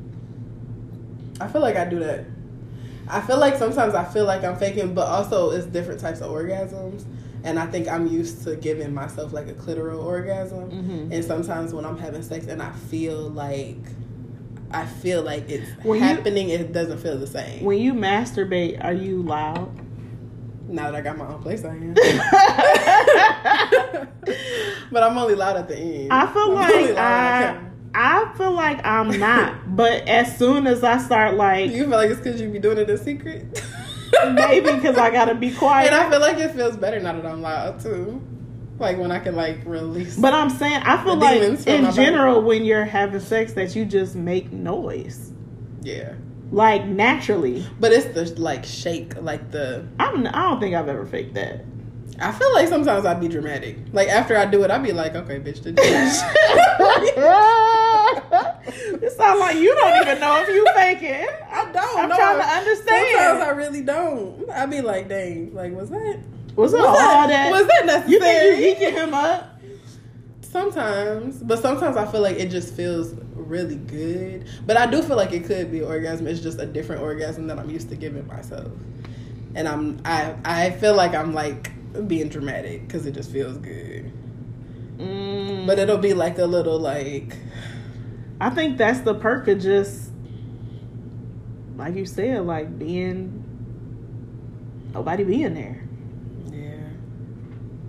I 1.40 1.48
feel 1.48 1.60
like 1.60 1.76
I 1.76 1.84
do 1.84 1.98
that. 2.00 2.24
I 3.08 3.20
feel 3.20 3.38
like 3.38 3.56
sometimes 3.56 3.94
I 3.94 4.04
feel 4.04 4.24
like 4.24 4.44
I'm 4.44 4.56
faking, 4.56 4.94
but 4.94 5.06
also 5.06 5.50
it's 5.50 5.66
different 5.66 6.00
types 6.00 6.20
of 6.20 6.30
orgasms. 6.30 7.04
And 7.44 7.58
I 7.58 7.66
think 7.66 7.86
I'm 7.86 8.08
used 8.08 8.42
to 8.44 8.56
giving 8.56 8.92
myself 8.92 9.32
like 9.32 9.46
a 9.48 9.54
clitoral 9.54 10.04
orgasm. 10.04 10.70
Mm-hmm. 10.70 11.12
And 11.12 11.24
sometimes 11.24 11.72
when 11.72 11.84
I'm 11.84 11.98
having 11.98 12.22
sex 12.22 12.46
and 12.46 12.60
I 12.60 12.72
feel 12.72 13.30
like 13.30 13.76
I 14.72 14.84
feel 14.84 15.22
like 15.22 15.48
it's 15.48 15.68
When 15.84 16.00
you- 16.00 16.04
happening, 16.04 16.48
it 16.48 16.72
doesn't 16.72 16.98
feel 16.98 17.16
the 17.16 17.26
same. 17.26 17.64
When 17.64 17.78
you 17.78 17.94
masturbate, 17.94 18.82
are 18.84 18.92
you 18.92 19.22
loud? 19.22 19.70
now 20.68 20.90
that 20.90 20.96
I 20.96 21.00
got 21.00 21.16
my 21.16 21.28
own 21.28 21.40
place, 21.40 21.64
I 21.64 21.76
am. 21.76 21.94
but 24.90 25.02
I'm 25.02 25.16
only 25.16 25.36
loud 25.36 25.56
at 25.56 25.68
the 25.68 25.76
end. 25.76 26.12
I 26.12 26.26
feel 26.32 26.42
I'm 26.42 26.50
only 26.72 26.86
like 26.88 26.96
loud 26.96 27.56
I. 27.56 27.65
I 27.96 28.32
feel 28.36 28.52
like 28.52 28.84
I'm 28.84 29.18
not. 29.18 29.74
but 29.76 30.06
as 30.08 30.36
soon 30.38 30.66
as 30.66 30.84
I 30.84 30.98
start 30.98 31.34
like 31.34 31.70
You 31.70 31.82
feel 31.84 31.90
like 31.90 32.10
it's 32.10 32.20
because 32.20 32.40
you 32.40 32.48
be 32.48 32.58
doing 32.58 32.78
it 32.78 32.90
in 32.90 32.98
secret? 32.98 33.62
maybe 34.34 34.72
because 34.72 34.96
I 34.96 35.10
gotta 35.10 35.34
be 35.34 35.50
quiet. 35.52 35.86
And 35.92 35.94
I 35.94 36.08
feel 36.10 36.20
like 36.20 36.38
it 36.38 36.52
feels 36.52 36.76
better 36.76 37.00
now 37.00 37.12
that 37.14 37.26
I'm 37.26 37.42
loud 37.42 37.80
too. 37.80 38.22
Like 38.78 38.98
when 38.98 39.10
I 39.10 39.18
can 39.18 39.34
like 39.34 39.60
release. 39.64 40.16
But 40.18 40.34
I'm 40.34 40.50
saying 40.50 40.82
I 40.84 41.02
feel 41.02 41.16
like 41.16 41.40
demons 41.40 41.64
from 41.64 41.72
my 41.72 41.78
in 41.78 41.84
body. 41.86 41.96
general 41.96 42.42
when 42.42 42.64
you're 42.64 42.84
having 42.84 43.20
sex 43.20 43.54
that 43.54 43.74
you 43.74 43.84
just 43.86 44.14
make 44.14 44.52
noise. 44.52 45.32
yeah. 45.82 46.14
Like 46.52 46.84
naturally. 46.86 47.66
But 47.80 47.92
it's 47.92 48.06
the 48.14 48.40
like 48.40 48.64
shake, 48.64 49.20
like 49.20 49.50
the. 49.50 49.84
I'm 49.98 50.26
I 50.28 50.30
don't 50.42 50.60
think 50.60 50.74
I've 50.76 50.88
ever 50.88 51.04
faked 51.04 51.34
that. 51.34 51.64
I 52.18 52.32
feel 52.32 52.52
like 52.54 52.68
sometimes 52.68 53.04
I'd 53.04 53.20
be 53.20 53.28
dramatic. 53.28 53.76
Like 53.92 54.08
after 54.08 54.36
I 54.36 54.46
do 54.46 54.62
it, 54.64 54.70
I'd 54.70 54.82
be 54.82 54.92
like, 54.92 55.14
okay, 55.14 55.38
bitch, 55.38 55.62
did 55.62 55.78
you? 55.78 55.84
it 59.02 59.12
sounds 59.12 59.40
like 59.40 59.56
you 59.56 59.74
don't 59.74 60.02
even 60.02 60.20
know 60.20 60.42
if 60.42 60.48
you 60.48 60.66
faking. 60.74 61.26
I 61.50 61.70
don't. 61.72 61.98
I'm 61.98 62.08
know. 62.08 62.16
trying 62.16 62.38
to 62.38 62.44
understand. 62.44 63.06
Sometimes 63.12 63.42
I 63.42 63.50
really 63.50 63.82
don't. 63.82 64.48
I'd 64.50 64.70
be 64.70 64.80
like, 64.80 65.08
dang, 65.08 65.54
like 65.54 65.72
was 65.72 65.90
that? 65.90 66.20
Was 66.54 66.72
it 66.72 66.78
Was 66.78 66.86
all 66.86 66.96
that, 66.96 67.26
that? 67.28 67.50
was 67.50 67.66
that 67.66 68.08
you 68.08 68.18
necessary? 68.18 68.56
think 68.56 68.80
you 68.80 68.86
geeking 68.86 68.92
him 68.92 69.14
up? 69.14 69.60
Sometimes, 70.40 71.42
but 71.42 71.60
sometimes 71.60 71.96
I 71.98 72.10
feel 72.10 72.22
like 72.22 72.38
it 72.38 72.50
just 72.50 72.74
feels 72.74 73.12
really 73.34 73.76
good. 73.76 74.46
But 74.64 74.78
I 74.78 74.86
do 74.86 75.02
feel 75.02 75.16
like 75.16 75.32
it 75.32 75.44
could 75.44 75.70
be 75.70 75.82
orgasm. 75.82 76.26
It's 76.26 76.40
just 76.40 76.58
a 76.58 76.64
different 76.66 77.02
orgasm 77.02 77.46
that 77.48 77.58
I'm 77.58 77.68
used 77.68 77.90
to 77.90 77.96
giving 77.96 78.26
myself, 78.26 78.72
and 79.54 79.68
I'm 79.68 80.00
I 80.06 80.34
I 80.46 80.70
feel 80.70 80.94
like 80.94 81.14
I'm 81.14 81.34
like 81.34 81.72
being 82.02 82.28
dramatic 82.28 82.86
because 82.86 83.06
it 83.06 83.12
just 83.12 83.30
feels 83.30 83.56
good. 83.58 84.12
Mm, 84.98 85.66
But 85.66 85.78
it'll 85.78 85.98
be 85.98 86.14
like 86.14 86.38
a 86.38 86.46
little 86.46 86.78
like 86.78 87.36
I 88.40 88.50
think 88.50 88.76
that's 88.78 89.00
the 89.00 89.14
perk 89.14 89.48
of 89.48 89.60
just 89.60 90.10
like 91.76 91.94
you 91.94 92.06
said, 92.06 92.46
like 92.46 92.78
being 92.78 93.42
nobody 94.94 95.24
being 95.24 95.54
there. 95.54 95.82
yeah, 96.50 96.88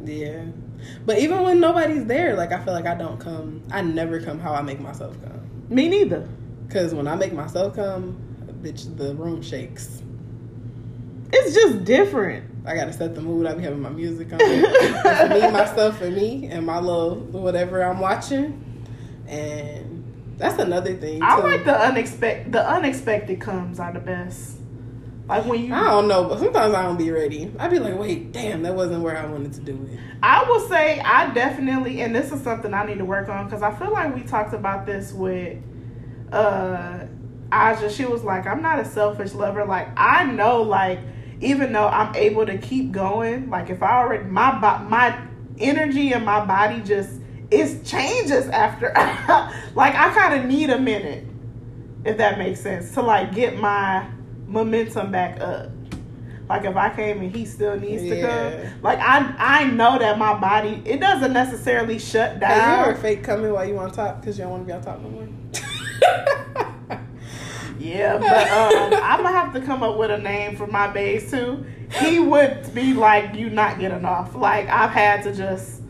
yeah. 0.04 0.46
But 1.06 1.20
even 1.20 1.42
when 1.44 1.60
nobody's 1.60 2.06
there, 2.06 2.36
like 2.36 2.52
I 2.52 2.64
feel 2.64 2.74
like 2.74 2.86
I 2.86 2.96
don't 2.96 3.20
come. 3.20 3.64
I 3.72 3.82
never 3.82 4.20
come 4.22 4.40
how 4.40 4.54
I 4.54 4.62
make 4.62 4.80
myself 4.80 5.16
come. 5.24 5.42
Me 5.70 5.88
neither. 5.88 6.28
Cause 6.70 6.94
when 6.94 7.08
I 7.08 7.16
make 7.16 7.32
myself 7.34 7.76
come, 7.76 8.18
bitch, 8.62 8.96
the 8.98 9.16
room 9.16 9.42
shakes. 9.42 10.02
It's 11.32 11.54
just 11.56 11.84
different. 11.86 12.57
I 12.68 12.76
gotta 12.76 12.92
set 12.92 13.16
the 13.16 13.22
mood. 13.22 13.46
I 13.46 13.54
be 13.54 13.64
having 13.64 13.82
my 13.82 13.90
music 13.90 14.34
on. 14.34 14.40
me, 14.40 15.52
myself, 15.52 16.02
and 16.02 16.16
me, 16.16 16.48
and 16.48 16.66
my 16.66 16.80
little 16.80 17.16
whatever 17.16 17.82
I'm 17.82 18.00
watching. 18.00 18.64
And 19.28 20.04
that's 20.38 20.60
another 20.60 20.96
thing. 20.96 21.20
Too. 21.20 21.26
I 21.26 21.40
like 21.40 21.64
the 21.64 21.78
unexpected. 21.78 22.52
The 22.52 22.70
unexpected 22.70 23.40
comes 23.40 23.80
are 23.80 23.94
the 23.94 24.00
best. 24.00 24.58
Like 25.28 25.46
when 25.46 25.66
you, 25.66 25.74
I 25.74 25.84
don't 25.84 26.08
know, 26.08 26.24
but 26.26 26.40
sometimes 26.40 26.74
I 26.74 26.84
don't 26.84 26.98
be 26.98 27.12
ready. 27.12 27.52
I'd 27.60 27.72
be 27.72 27.80
like, 27.80 27.98
wait, 27.98 28.32
damn, 28.32 28.64
that 28.64 28.74
wasn't 28.74 29.04
where 29.04 29.18
I 29.18 29.26
wanted 29.26 29.54
to 29.54 29.60
do 29.60 29.88
it. 29.92 30.00
I 30.24 30.44
will 30.44 30.62
say 30.70 31.00
I 31.02 31.34
definitely, 31.34 32.02
and 32.02 32.16
this 32.16 32.32
is 32.32 32.42
something 32.42 32.74
I 32.74 32.86
need 32.86 33.00
to 33.00 33.06
work 33.06 33.28
on 33.28 33.46
because 33.46 33.62
I 33.62 33.74
feel 33.76 33.92
like 33.92 34.16
we 34.16 34.24
talked 34.24 34.54
about 34.54 34.86
this 34.86 35.12
with 35.12 35.58
uh 36.32 37.06
Aja. 37.52 37.90
She 37.90 38.06
was 38.06 38.24
like, 38.24 38.46
I'm 38.46 38.62
not 38.62 38.80
a 38.80 38.86
selfish 38.86 39.34
lover. 39.34 39.66
Like 39.66 39.90
I 39.98 40.26
know, 40.26 40.62
like 40.62 41.00
even 41.42 41.72
though 41.74 41.88
I'm 41.88 42.16
able 42.16 42.46
to 42.46 42.58
keep 42.58 42.92
going, 42.92 43.50
like 43.50 43.70
if 43.70 43.84
I 43.84 44.00
already 44.02 44.24
my 44.26 44.52
my 44.82 45.20
energy 45.60 46.14
and 46.14 46.26
my 46.26 46.46
body 46.46 46.82
just 46.82 47.22
it 47.52 47.84
changes 47.86 48.48
after. 48.50 48.88
like 49.76 49.96
I 49.96 50.14
kind 50.14 50.40
of 50.42 50.46
need 50.46 50.70
a 50.70 50.80
minute, 50.80 51.26
if 52.04 52.18
that 52.18 52.38
makes 52.38 52.60
sense, 52.62 52.92
to 52.94 53.02
like 53.02 53.34
get 53.34 53.58
my 53.58 54.08
momentum 54.48 55.12
back 55.12 55.40
up. 55.42 55.70
Like 56.50 56.64
if 56.64 56.76
I 56.78 56.90
came 56.96 57.20
and 57.22 57.36
he 57.36 57.46
still 57.46 57.78
needs 57.78 58.04
to 58.04 58.16
Yeah. 58.16 58.52
come, 58.62 58.82
like 58.82 59.00
I 59.00 59.36
I 59.38 59.64
know 59.66 60.00
that 60.00 60.18
my 60.18 60.40
body 60.40 60.82
it 60.86 61.00
doesn't 61.02 61.34
necessarily 61.34 62.00
shut 62.00 62.40
down. 62.40 62.80
you 62.80 62.86
ever 62.92 62.96
fake 62.96 63.24
coming 63.24 63.52
while 63.52 63.66
you 63.68 63.78
on 63.78 63.92
top 63.92 64.22
because 64.22 64.38
you 64.38 64.44
don't 64.46 64.52
want 64.52 64.64
to 64.64 64.68
be 64.68 64.72
on 64.74 64.82
top 64.82 65.02
no 65.02 65.10
more? 65.10 65.28
Yeah, 67.80 68.18
but 68.18 68.50
um, 68.52 68.94
I'm 69.04 69.24
gonna 69.24 69.32
have 69.38 69.54
to 69.54 69.62
come 69.62 69.84
up 69.84 69.98
with 69.98 70.12
a 70.12 70.18
name 70.18 70.56
for 70.56 70.68
my 70.68 70.88
bass 70.88 71.32
too. 71.32 71.66
He 72.02 72.20
would 72.20 72.74
be 72.74 72.94
like, 72.94 73.36
"You 73.36 73.50
not 73.50 73.80
getting 73.80 74.06
off." 74.06 74.36
Like 74.36 74.68
I've 74.70 74.92
had 74.92 75.24
to 75.24 75.34
just 75.34 75.82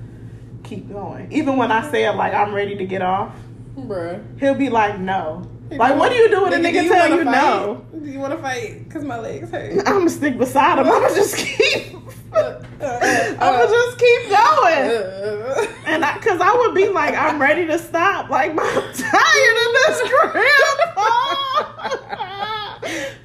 keep 0.63 0.91
going, 0.91 1.31
even 1.31 1.57
when 1.57 1.71
I 1.71 1.89
say 1.89 2.05
it 2.05 2.11
like 2.13 2.33
I'm 2.33 2.53
ready 2.53 2.75
to 2.77 2.85
get 2.85 3.01
off. 3.01 3.33
Bruh. 3.77 4.39
He'll 4.39 4.55
be 4.55 4.69
like, 4.69 4.99
"No." 4.99 5.49
Like, 5.69 5.97
what 5.99 6.09
do 6.09 6.15
you 6.15 6.29
do 6.29 6.43
when 6.43 6.53
a 6.53 6.57
Nigga, 6.57 6.87
tell 6.87 7.09
you 7.09 7.25
fight? 7.25 7.31
no? 7.31 7.85
Do 7.99 8.09
you 8.09 8.19
want 8.19 8.31
to 8.33 8.39
fight? 8.41 8.85
Because 8.85 9.03
my 9.03 9.19
legs 9.19 9.49
hurt. 9.51 9.79
I'm 9.85 9.97
gonna 9.97 10.09
stick 10.09 10.37
beside 10.37 10.79
him. 10.79 10.85
I'm 10.85 11.01
gonna 11.01 11.13
just 11.13 11.35
keep. 11.45 11.93
Uh, 12.79 13.35
I'm 13.39 13.53
gonna 13.53 13.67
just 13.67 13.97
keep 13.97 14.29
going. 14.29 15.67
And 15.87 16.05
I, 16.05 16.19
cause 16.19 16.39
I 16.39 16.53
would 16.55 16.75
be 16.75 16.89
like, 16.89 17.15
I'm 17.15 17.41
ready 17.41 17.65
to 17.65 17.79
stop. 17.79 18.29
Like, 18.29 18.51
I'm 18.51 18.57
tired 18.57 19.57
of 19.65 19.73
this 19.73 20.09
grandpa. 20.11 21.07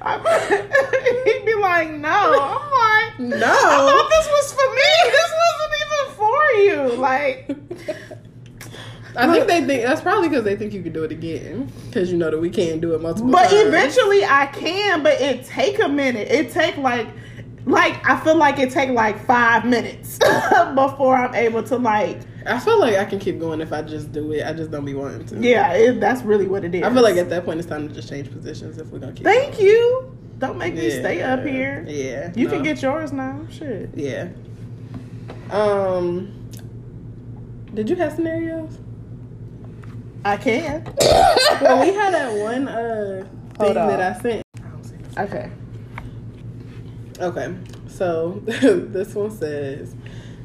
He'd 1.25 1.45
be 1.45 1.53
like, 1.55 1.91
no. 1.91 2.09
I'm 2.09 2.71
like, 2.71 3.19
no. 3.19 3.47
I 3.47 3.77
thought 3.77 4.09
this 4.09 4.27
was 4.27 4.53
for 4.53 4.67
me. 4.73 4.91
This 5.11 5.31
wasn't 5.43 5.73
even 5.83 6.05
for 6.17 6.41
you. 6.57 6.99
Like, 6.99 7.37
I 9.15 9.31
think 9.31 9.47
they 9.47 9.63
think 9.65 9.83
that's 9.85 10.01
probably 10.01 10.29
because 10.29 10.43
they 10.43 10.55
think 10.55 10.73
you 10.73 10.81
can 10.81 10.93
do 10.93 11.03
it 11.03 11.11
again. 11.11 11.71
Because 11.85 12.11
you 12.11 12.17
know 12.17 12.31
that 12.31 12.39
we 12.39 12.49
can't 12.49 12.81
do 12.81 12.95
it 12.95 13.01
multiple 13.01 13.31
times. 13.31 13.49
but 13.49 13.55
times. 13.55 13.67
eventually 13.67 14.25
I 14.25 14.47
can. 14.47 15.03
But 15.03 15.21
it 15.21 15.45
take 15.45 15.81
a 15.81 15.87
minute. 15.87 16.29
It 16.31 16.51
take 16.51 16.77
like, 16.77 17.07
like 17.65 18.07
I 18.07 18.19
feel 18.19 18.35
like 18.35 18.59
it 18.59 18.71
take 18.71 18.89
like 18.89 19.23
five 19.25 19.65
minutes 19.65 20.17
before 20.75 21.15
I'm 21.15 21.33
able 21.35 21.63
to 21.63 21.77
like. 21.77 22.19
I 22.45 22.59
feel 22.59 22.77
like 22.79 22.95
I 22.97 23.05
can 23.05 23.19
keep 23.19 23.39
going 23.39 23.61
if 23.61 23.71
I 23.71 23.81
just 23.81 24.11
do 24.11 24.31
it. 24.33 24.45
I 24.45 24.51
just 24.53 24.69
don't 24.69 24.83
be 24.83 24.93
wanting 24.93 25.25
to. 25.27 25.39
Yeah, 25.39 25.71
it, 25.73 25.99
that's 26.01 26.23
really 26.23 26.45
what 26.47 26.65
it 26.65 26.75
is. 26.75 26.83
I 26.83 26.91
feel 26.93 27.01
like 27.03 27.15
at 27.15 27.29
that 27.29 27.45
point 27.45 27.59
it's 27.59 27.69
time 27.69 27.87
to 27.87 27.93
just 27.93 28.09
change 28.09 28.29
positions 28.31 28.77
if 28.77 28.87
we're 28.87 28.99
gonna 28.99 29.13
keep. 29.13 29.23
Thank 29.23 29.53
going. 29.53 29.65
you. 29.65 30.17
Don't 30.39 30.57
make 30.57 30.73
me 30.73 30.89
Yeah. 30.89 30.99
stay 30.99 31.21
up 31.21 31.43
here. 31.45 31.85
Yeah, 31.87 32.33
You 32.35 32.47
no. 32.47 32.53
can 32.55 32.63
get 32.63 32.81
yours 32.81 33.13
now. 33.13 33.39
Shit. 33.49 33.91
Yeah. 33.95 34.27
Um. 35.51 36.33
Did 37.73 37.89
you 37.89 37.95
have 37.95 38.13
scenarios? 38.13 38.77
I 40.25 40.37
can. 40.37 40.83
well, 41.61 41.81
we 41.85 41.93
had 41.93 42.13
that 42.13 42.33
one 42.41 42.67
uh 42.67 43.25
thing 43.57 43.73
that 43.73 43.99
I 44.17 44.21
sent. 44.21 44.43
Okay. 45.17 45.49
Okay, 47.19 47.55
so 47.87 48.41
this 48.45 49.13
one 49.13 49.29
says, 49.29 49.95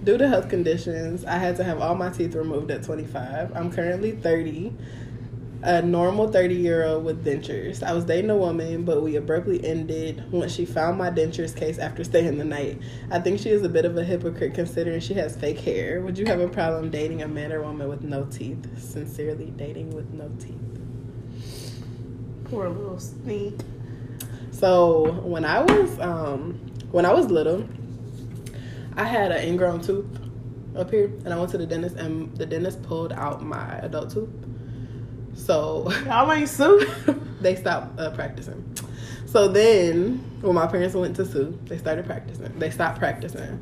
due 0.04 0.18
to 0.18 0.28
health 0.28 0.50
conditions, 0.50 1.24
I 1.24 1.38
had 1.38 1.56
to 1.56 1.64
have 1.64 1.80
all 1.80 1.94
my 1.94 2.10
teeth 2.10 2.34
removed 2.34 2.70
at 2.70 2.82
25. 2.82 3.56
I'm 3.56 3.72
currently 3.72 4.12
30, 4.12 4.74
a 5.62 5.80
normal 5.80 6.30
30 6.30 6.54
year 6.54 6.84
old 6.84 7.04
with 7.04 7.24
dentures. 7.24 7.82
I 7.82 7.94
was 7.94 8.04
dating 8.04 8.28
a 8.30 8.36
woman, 8.36 8.84
but 8.84 9.02
we 9.02 9.16
abruptly 9.16 9.64
ended 9.64 10.30
once 10.30 10.54
she 10.54 10.66
found 10.66 10.98
my 10.98 11.10
dentures 11.10 11.56
case 11.56 11.78
after 11.78 12.04
staying 12.04 12.36
the 12.36 12.44
night. 12.44 12.80
I 13.10 13.18
think 13.18 13.40
she 13.40 13.48
is 13.48 13.62
a 13.62 13.68
bit 13.68 13.86
of 13.86 13.96
a 13.96 14.04
hypocrite 14.04 14.52
considering 14.52 15.00
she 15.00 15.14
has 15.14 15.36
fake 15.36 15.60
hair. 15.60 16.02
Would 16.02 16.18
you 16.18 16.26
have 16.26 16.40
a 16.40 16.48
problem 16.48 16.90
dating 16.90 17.22
a 17.22 17.28
man 17.28 17.50
or 17.50 17.62
woman 17.62 17.88
with 17.88 18.02
no 18.02 18.26
teeth? 18.26 18.78
Sincerely, 18.78 19.52
dating 19.56 19.96
with 19.96 20.12
no 20.12 20.30
teeth. 20.38 20.54
Poor 22.44 22.68
little 22.68 22.98
sneak. 22.98 23.58
So 24.58 25.12
when 25.22 25.44
I 25.44 25.62
was 25.62 26.00
um 26.00 26.54
when 26.90 27.06
I 27.06 27.12
was 27.12 27.30
little, 27.30 27.64
I 28.96 29.04
had 29.04 29.30
an 29.30 29.46
ingrown 29.46 29.82
tooth 29.82 30.06
up 30.76 30.90
here, 30.90 31.04
and 31.24 31.32
I 31.32 31.38
went 31.38 31.52
to 31.52 31.58
the 31.58 31.66
dentist, 31.66 31.94
and 31.94 32.36
the 32.36 32.44
dentist 32.44 32.82
pulled 32.82 33.12
out 33.12 33.40
my 33.40 33.78
adult 33.78 34.10
tooth. 34.10 34.28
So 35.34 35.88
Y'all 36.06 36.32
ain't 36.32 36.48
sued. 36.48 36.88
they 37.40 37.54
stopped 37.54 38.00
uh, 38.00 38.10
practicing. 38.10 38.74
So 39.26 39.46
then, 39.46 40.18
when 40.40 40.56
my 40.56 40.66
parents 40.66 40.96
went 40.96 41.14
to 41.16 41.24
sue, 41.24 41.56
they 41.66 41.78
started 41.78 42.04
practicing. 42.06 42.58
They 42.58 42.70
stopped 42.70 42.98
practicing. 42.98 43.60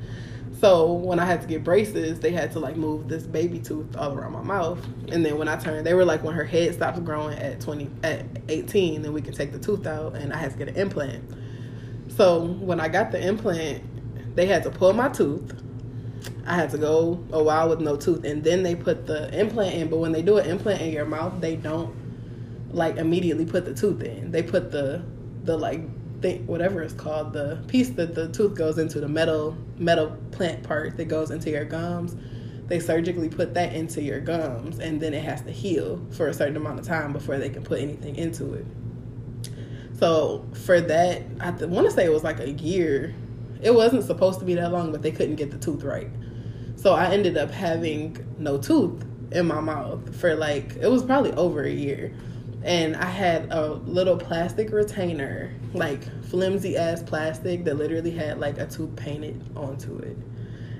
So 0.59 0.93
when 0.93 1.19
I 1.19 1.27
had 1.27 1.43
to 1.43 1.47
get 1.47 1.65
braces, 1.65 2.19
they 2.21 2.31
had 2.31 2.51
to 2.53 2.61
like 2.61 2.77
move 2.77 3.09
this 3.09 3.25
baby 3.25 3.59
tooth 3.59 3.95
all 3.97 4.15
around 4.15 4.33
my 4.33 4.43
mouth. 4.43 4.79
And 5.09 5.25
then 5.25 5.37
when 5.37 5.49
I 5.49 5.57
turned, 5.57 5.87
they 5.87 5.93
were 5.93 6.05
like, 6.05 6.25
when 6.25 6.35
her 6.35 6.45
head 6.45 6.75
stops 6.75 6.99
growing 7.01 7.39
at 7.39 7.61
twenty, 7.61 7.91
at 8.03 8.25
eighteen, 8.49 9.03
then 9.03 9.13
we 9.13 9.21
can 9.21 9.35
take 9.35 9.53
the 9.53 9.59
tooth 9.59 9.87
out, 9.87 10.15
and 10.17 10.33
I 10.33 10.39
had 10.39 10.53
to 10.53 10.59
get 10.59 10.69
an 10.69 10.77
implant. 10.77 11.23
So 12.17 12.47
when 12.47 12.81
I 12.81 12.89
got 12.89 13.13
the 13.13 13.21
implant, 13.21 13.83
they 14.35 14.47
had 14.47 14.63
to 14.63 14.71
pull 14.71 14.95
my 14.95 15.09
tooth. 15.09 15.63
I 16.47 16.55
had 16.55 16.71
to 16.71 16.79
go 16.79 17.23
a 17.33 17.43
while 17.43 17.69
with 17.69 17.81
no 17.81 17.97
tooth, 17.97 18.25
and 18.25 18.43
then 18.43 18.63
they 18.63 18.75
put 18.75 19.07
the 19.07 19.39
implant 19.39 19.75
in. 19.75 19.91
But 19.91 19.99
when 19.99 20.13
they 20.13 20.23
do 20.23 20.39
an 20.39 20.49
implant 20.49 20.81
in 20.81 20.91
your 20.91 21.05
mouth, 21.05 21.41
they 21.41 21.57
don't 21.57 21.95
like 22.71 22.97
immediately 22.97 23.45
put 23.45 23.65
the 23.67 23.75
tooth 23.75 24.03
in. 24.03 24.31
They 24.31 24.43
put 24.43 24.71
the 24.71 25.03
the 25.45 25.57
like 25.57 25.83
whatever 26.47 26.83
it's 26.83 26.93
called, 26.93 27.33
the 27.33 27.63
piece 27.69 27.91
that 27.91 28.15
the 28.15 28.29
tooth 28.29 28.55
goes 28.55 28.79
into, 28.79 29.01
the 29.01 29.09
metal 29.09 29.57
metal 29.79 30.17
plant 30.31 30.63
part 30.63 30.97
that 30.97 31.07
goes 31.07 31.31
into 31.31 31.51
your 31.51 31.65
gums. 31.65 32.17
They 32.67 32.81
surgically 32.81 33.29
put 33.29 33.55
that 33.55 33.75
into 33.75 34.03
your 34.03 34.21
gums, 34.21 34.81
and 34.81 35.01
then 35.01 35.15
it 35.15 35.23
has 35.23 35.41
to 35.43 35.53
heal 35.53 36.05
for 36.11 36.29
a 36.29 36.35
certain 36.35 36.57
amount 36.57 36.81
of 36.81 36.87
time 36.87 37.13
before 37.13 37.39
they 37.39 37.49
can 37.49 37.63
put 37.63 37.81
anything 37.81 38.17
into 38.17 38.55
it. 38.55 38.67
So 39.99 40.45
for 40.53 40.81
that, 40.81 41.23
I 41.41 41.51
want 41.51 41.87
to 41.87 41.93
say 41.93 42.05
it 42.05 42.13
was 42.13 42.25
like 42.25 42.41
a 42.41 42.51
year. 42.51 43.15
It 43.63 43.75
wasn't 43.75 44.05
supposed 44.05 44.41
to 44.41 44.45
be 44.45 44.55
that 44.55 44.73
long, 44.73 44.93
but 44.93 45.03
they 45.03 45.13
couldn't 45.13 45.37
get 45.37 45.51
the 45.51 45.59
tooth 45.59 45.83
right. 45.85 46.11
So 46.77 46.93
I 46.93 47.07
ended 47.07 47.37
up 47.39 47.51
having 47.51 48.19
no 48.39 48.59
tooth 48.59 49.05
in 49.33 49.47
my 49.47 49.61
mouth 49.61 50.15
for 50.17 50.35
like 50.35 50.77
it 50.77 50.89
was 50.89 51.03
probably 51.03 51.33
over 51.33 51.63
a 51.63 51.71
year. 51.71 52.13
And 52.67 52.97
I 52.97 53.07
had 53.07 53.53
a 53.53 53.75
little 53.75 54.17
plastic 54.17 54.73
retainer, 54.73 55.53
like 55.73 56.03
flimsy 56.25 56.77
ass 56.77 57.01
plastic 57.03 57.65
that 57.65 57.77
literally 57.77 58.11
had 58.11 58.41
like 58.41 58.59
a 58.59 58.67
tooth 58.67 58.97
painted 58.97 59.41
onto 59.57 59.97
it. 59.99 60.17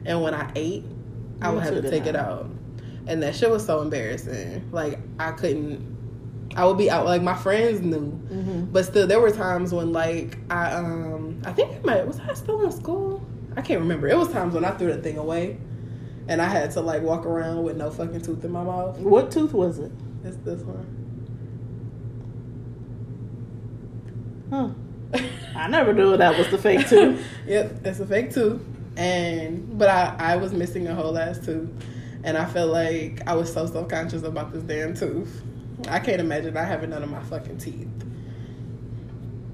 And 0.05 0.21
when 0.21 0.35
I 0.35 0.51
ate, 0.57 0.85
I 1.41 1.51
would 1.51 1.63
have 1.63 1.75
to 1.75 1.89
take 1.89 2.07
it 2.07 2.17
out. 2.17 2.51
And 3.07 3.23
that 3.23 3.37
shit 3.37 3.51
was 3.51 3.65
so 3.65 3.83
embarrassing. 3.83 4.69
Like 4.73 4.99
I 5.21 5.31
couldn't 5.33 5.97
I 6.57 6.65
would 6.65 6.79
be 6.79 6.91
out 6.91 7.05
like 7.05 7.23
my 7.23 7.35
friends 7.35 7.81
knew. 7.83 8.11
But 8.73 8.85
still 8.87 9.07
there 9.07 9.21
were 9.21 9.31
times 9.31 9.73
when 9.73 9.93
like 9.93 10.39
I 10.51 10.73
um 10.73 11.41
I 11.45 11.53
think 11.53 11.73
I 11.73 11.79
might 11.87 12.07
was 12.07 12.19
I 12.19 12.35
still 12.35 12.65
in 12.65 12.73
school? 12.73 13.25
I 13.57 13.63
can't 13.63 13.81
remember. 13.81 14.09
It 14.09 14.19
was 14.19 14.33
times 14.33 14.55
when 14.55 14.65
I 14.65 14.73
threw 14.73 14.89
that 14.89 15.03
thing 15.05 15.19
away 15.19 15.59
and 16.29 16.43
I 16.43 16.47
had 16.49 16.73
to 16.73 16.81
like 16.81 17.03
walk 17.03 17.25
around 17.27 17.63
with 17.63 17.77
no 17.77 17.91
fucking 17.93 18.23
tooth 18.23 18.45
in 18.45 18.51
my 18.51 18.65
mouth. 18.65 18.99
What 18.99 19.31
tooth 19.31 19.53
was 19.53 19.79
it? 19.79 19.93
It's 20.25 20.37
this 20.39 20.63
one. 20.63 21.06
Huh. 24.51 24.69
I 25.57 25.69
never 25.69 25.93
knew 25.93 26.17
that 26.17 26.37
was 26.37 26.49
the 26.51 26.59
fake 26.59 26.89
tooth. 26.89 27.25
Yep, 27.47 27.87
it's 27.87 28.01
a 28.01 28.07
fake 28.07 28.33
tooth. 28.33 28.61
And 28.97 29.79
but 29.79 29.89
I 29.89 30.17
I 30.19 30.37
was 30.37 30.53
missing 30.53 30.89
a 30.89 30.95
whole 30.95 31.17
ass 31.17 31.39
tooth. 31.39 31.71
And 32.25 32.37
I 32.37 32.45
feel 32.45 32.67
like 32.67 33.23
I 33.27 33.35
was 33.35 33.53
so 33.53 33.67
self 33.67 33.89
conscious 33.89 34.25
about 34.25 34.53
this 34.53 34.63
damn 34.65 34.95
tooth. 34.95 35.43
I 35.89 36.01
can't 36.01 36.21
imagine 36.21 36.55
not 36.55 36.67
having 36.67 36.91
none 36.91 37.03
of 37.03 37.11
my 37.11 37.23
fucking 37.23 37.59
teeth. 37.59 37.89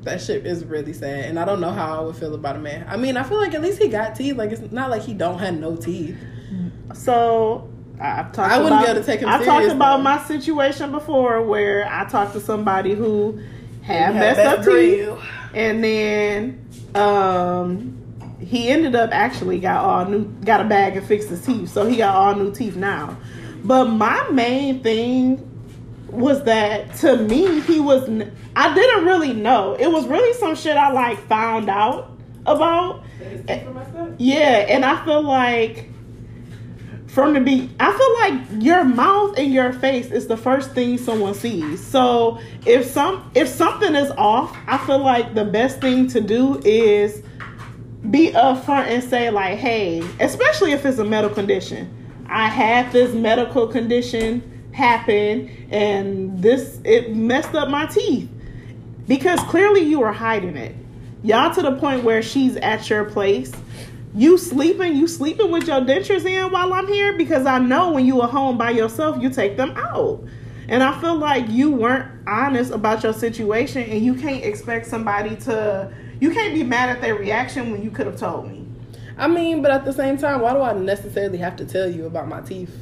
That 0.03 0.21
shit 0.21 0.47
is 0.47 0.65
really 0.65 0.93
sad, 0.93 1.27
and 1.27 1.39
I 1.39 1.45
don't 1.45 1.61
know 1.61 1.71
how 1.71 1.99
I 1.99 2.01
would 2.01 2.17
feel 2.17 2.35
about 2.35 2.57
a 2.57 2.59
man. 2.59 2.87
I 2.89 2.97
mean, 2.97 3.17
I 3.17 3.23
feel 3.23 3.39
like 3.39 3.55
at 3.55 3.63
least 3.63 3.81
he 3.81 3.89
got 3.89 4.17
teeth. 4.17 4.37
Like 4.37 4.51
it's 4.51 4.73
not 4.73 4.91
like 4.91 5.03
he 5.03 5.15
don't 5.15 5.39
have 5.39 5.55
no 5.55 5.77
teeth. 5.77 6.17
So 6.95 7.71
I've 8.01 8.33
talked. 8.33 8.53
I 8.53 8.59
wouldn't 8.59 8.81
about, 8.81 8.85
be 8.85 8.91
able 8.91 9.01
to 9.01 9.07
take 9.07 9.21
him 9.21 9.29
I've 9.29 9.45
serious, 9.45 9.67
talked 9.69 9.77
about 9.77 9.97
though. 9.99 10.03
my 10.03 10.23
situation 10.25 10.91
before, 10.91 11.43
where 11.43 11.87
I 11.89 12.09
talked 12.09 12.33
to 12.33 12.41
somebody 12.41 12.95
who 12.95 13.41
had 13.83 14.13
Had 14.13 14.15
messed 14.15 14.37
that 14.37 14.59
up 14.59 14.65
drill. 14.65 15.17
teeth, 15.17 15.25
and 15.55 15.83
then 15.85 16.67
um, 16.95 17.99
he 18.41 18.69
ended 18.69 18.95
up 18.95 19.11
actually 19.13 19.59
got 19.61 19.85
all 19.85 20.05
new, 20.07 20.25
got 20.45 20.61
a 20.61 20.65
bag 20.65 20.97
and 20.97 21.07
fixed 21.07 21.29
his 21.29 21.45
teeth, 21.45 21.71
so 21.71 21.87
he 21.87 21.97
got 21.97 22.15
all 22.15 22.35
new 22.35 22.53
teeth 22.53 22.77
now. 22.77 23.17
But 23.65 23.87
my 23.87 24.29
main 24.31 24.83
thing 24.83 25.49
was 26.09 26.45
that 26.45 26.95
to 26.97 27.17
me 27.17 27.61
he 27.63 27.81
was 27.81 28.03
I 28.55 28.75
didn't 28.75 29.05
really 29.05 29.33
know. 29.33 29.75
It 29.79 29.87
was 29.91 30.07
really 30.07 30.33
some 30.35 30.55
shit 30.57 30.77
I 30.77 30.93
like 30.93 31.19
found 31.27 31.69
out 31.71 32.11
about. 32.45 33.03
Yeah, 34.19 34.67
and 34.69 34.85
I 34.85 35.05
feel 35.05 35.23
like 35.23 35.89
from 37.13 37.35
the 37.35 37.41
be 37.41 37.69
I 37.79 37.93
feel 37.93 38.15
like 38.15 38.65
your 38.65 38.85
mouth 38.85 39.37
and 39.37 39.53
your 39.53 39.75
face 39.75 40.11
is 40.11 40.29
the 40.29 40.37
first 40.37 40.71
thing 40.73 40.97
someone 40.97 41.35
sees. 41.35 41.87
So 41.87 42.41
if 42.65 42.87
some 42.87 43.31
if 43.35 43.49
something 43.49 43.95
is 43.95 44.11
off, 44.13 44.57
I 44.67 44.79
feel 44.79 44.99
like 44.99 45.35
the 45.35 45.45
best 45.45 45.81
thing 45.81 46.09
to 46.09 46.23
do 46.23 46.59
is 46.65 47.23
be 48.11 48.33
upfront 48.33 48.87
and 48.87 49.05
say 49.05 49.29
like, 49.31 49.59
hey, 49.59 50.03
especially 50.21 50.73
if 50.73 50.87
it's 50.87 50.99
a 50.99 51.05
medical 51.05 51.35
condition. 51.35 51.99
I 52.31 52.49
had 52.49 52.91
this 52.93 53.15
medical 53.15 53.69
condition 53.69 54.71
happen 54.73 55.51
and 55.71 56.43
this 56.43 56.81
it 56.83 57.15
messed 57.15 57.55
up 57.55 57.69
my 57.69 57.85
teeth. 57.87 58.31
Because 59.07 59.39
clearly 59.41 59.83
you 59.83 60.01
were 60.01 60.13
hiding 60.13 60.57
it. 60.57 60.75
y'all 61.23 61.55
to 61.55 61.61
the 61.61 61.77
point 61.77 62.05
where 62.05 62.23
she's 62.23 62.57
at 62.57 62.89
your 62.89 63.05
place. 63.05 63.53
You 64.15 64.37
sleeping, 64.37 64.97
you 64.97 65.09
sleeping 65.09 65.51
with 65.51 65.67
your 65.67 65.81
dentures 65.81 66.27
in 66.27 66.53
while 66.53 66.73
I'm 66.75 66.87
here 66.87 67.15
because 67.15 67.47
I 67.47 67.59
know 67.59 67.93
when 67.93 68.05
you 68.05 68.21
are 68.21 68.29
home 68.29 68.59
by 68.59 68.71
yourself, 68.71 69.21
you 69.23 69.31
take 69.31 69.57
them 69.57 69.71
out. 69.77 70.23
And 70.69 70.83
I 70.83 70.99
feel 71.01 71.17
like 71.17 71.49
you 71.49 71.71
weren't 71.71 72.11
honest 72.27 72.73
about 72.73 73.03
your 73.03 73.15
situation 73.15 73.83
and 73.83 74.05
you 74.05 74.15
can't 74.15 74.45
expect 74.45 74.87
somebody 74.87 75.37
to 75.37 75.93
you 76.21 76.31
can't 76.31 76.55
be 76.55 76.63
mad 76.63 76.89
at 76.89 77.01
their 77.01 77.15
reaction 77.15 77.73
when 77.73 77.83
you 77.83 77.91
could 77.91 78.07
have 78.07 78.17
told 78.17 78.49
me. 78.49 78.65
I 79.19 79.29
mean, 79.29 79.61
but 79.61 79.71
at 79.71 79.85
the 79.85 79.93
same 79.93 80.17
time, 80.19 80.41
why 80.41 80.53
do 80.53 80.61
I 80.61 80.73
necessarily 80.73 81.39
have 81.39 81.57
to 81.57 81.65
tell 81.65 81.91
you 81.91 82.07
about 82.07 82.29
my 82.29 82.41
teeth? 82.43 82.75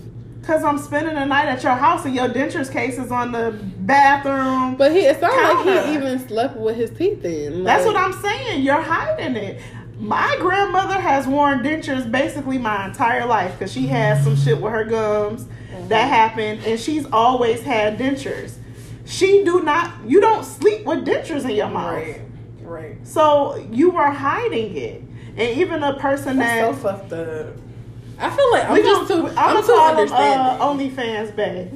Cause 0.42 0.64
I'm 0.64 0.78
spending 0.78 1.14
the 1.14 1.24
night 1.26 1.46
at 1.46 1.62
your 1.62 1.74
house 1.74 2.04
and 2.06 2.14
your 2.14 2.28
dentures 2.28 2.72
case 2.72 2.98
is 2.98 3.12
on 3.12 3.30
the 3.30 3.58
bathroom. 3.78 4.74
But 4.74 4.92
he, 4.92 5.00
it's 5.00 5.20
not 5.20 5.32
like 5.64 5.86
he 5.86 5.94
even 5.94 6.26
slept 6.26 6.56
with 6.56 6.76
his 6.76 6.90
teeth 6.90 7.24
in. 7.24 7.62
That's 7.62 7.84
what 7.84 7.96
I'm 7.96 8.12
saying. 8.14 8.62
You're 8.62 8.80
hiding 8.80 9.36
it. 9.36 9.60
My 10.00 10.34
grandmother 10.40 10.98
has 10.98 11.26
worn 11.26 11.62
dentures 11.62 12.10
basically 12.10 12.56
my 12.56 12.86
entire 12.86 13.26
life 13.26 13.52
because 13.52 13.70
she 13.70 13.86
had 13.86 14.24
some 14.24 14.34
shit 14.34 14.58
with 14.58 14.72
her 14.72 14.84
gums 14.84 15.46
that 15.88 16.08
happened, 16.08 16.64
and 16.64 16.80
she's 16.80 17.04
always 17.12 17.62
had 17.62 17.98
dentures. 17.98 18.54
She 19.04 19.44
do 19.44 19.62
not. 19.62 19.92
You 20.06 20.20
don't 20.20 20.44
sleep 20.44 20.86
with 20.86 21.04
dentures 21.04 21.44
in 21.44 21.50
your 21.50 21.68
mouth. 21.68 21.94
Right, 21.94 22.22
right. 22.62 23.06
So 23.06 23.56
you 23.70 23.90
were 23.90 24.10
hiding 24.10 24.74
it, 24.76 25.02
and 25.36 25.58
even 25.58 25.82
a 25.82 25.94
person 25.98 26.38
That's 26.38 26.78
so 26.78 26.88
that 26.88 27.00
fucked 27.00 27.12
up. 27.12 27.56
I 28.18 28.30
feel 28.30 28.50
like 28.52 28.64
I'm 28.64 28.72
we 28.72 28.82
just 28.82 29.10
too. 29.10 29.26
I'm 29.28 29.56
I'm 29.56 29.64
too 29.64 29.72
understanding. 29.72 30.60
uh, 30.60 30.94
OnlyFans 30.94 31.36
Bay. 31.36 31.70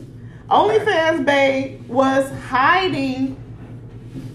OnlyFans 0.49 1.25
Bay 1.27 1.81
was 1.89 2.31
hiding. 2.49 3.37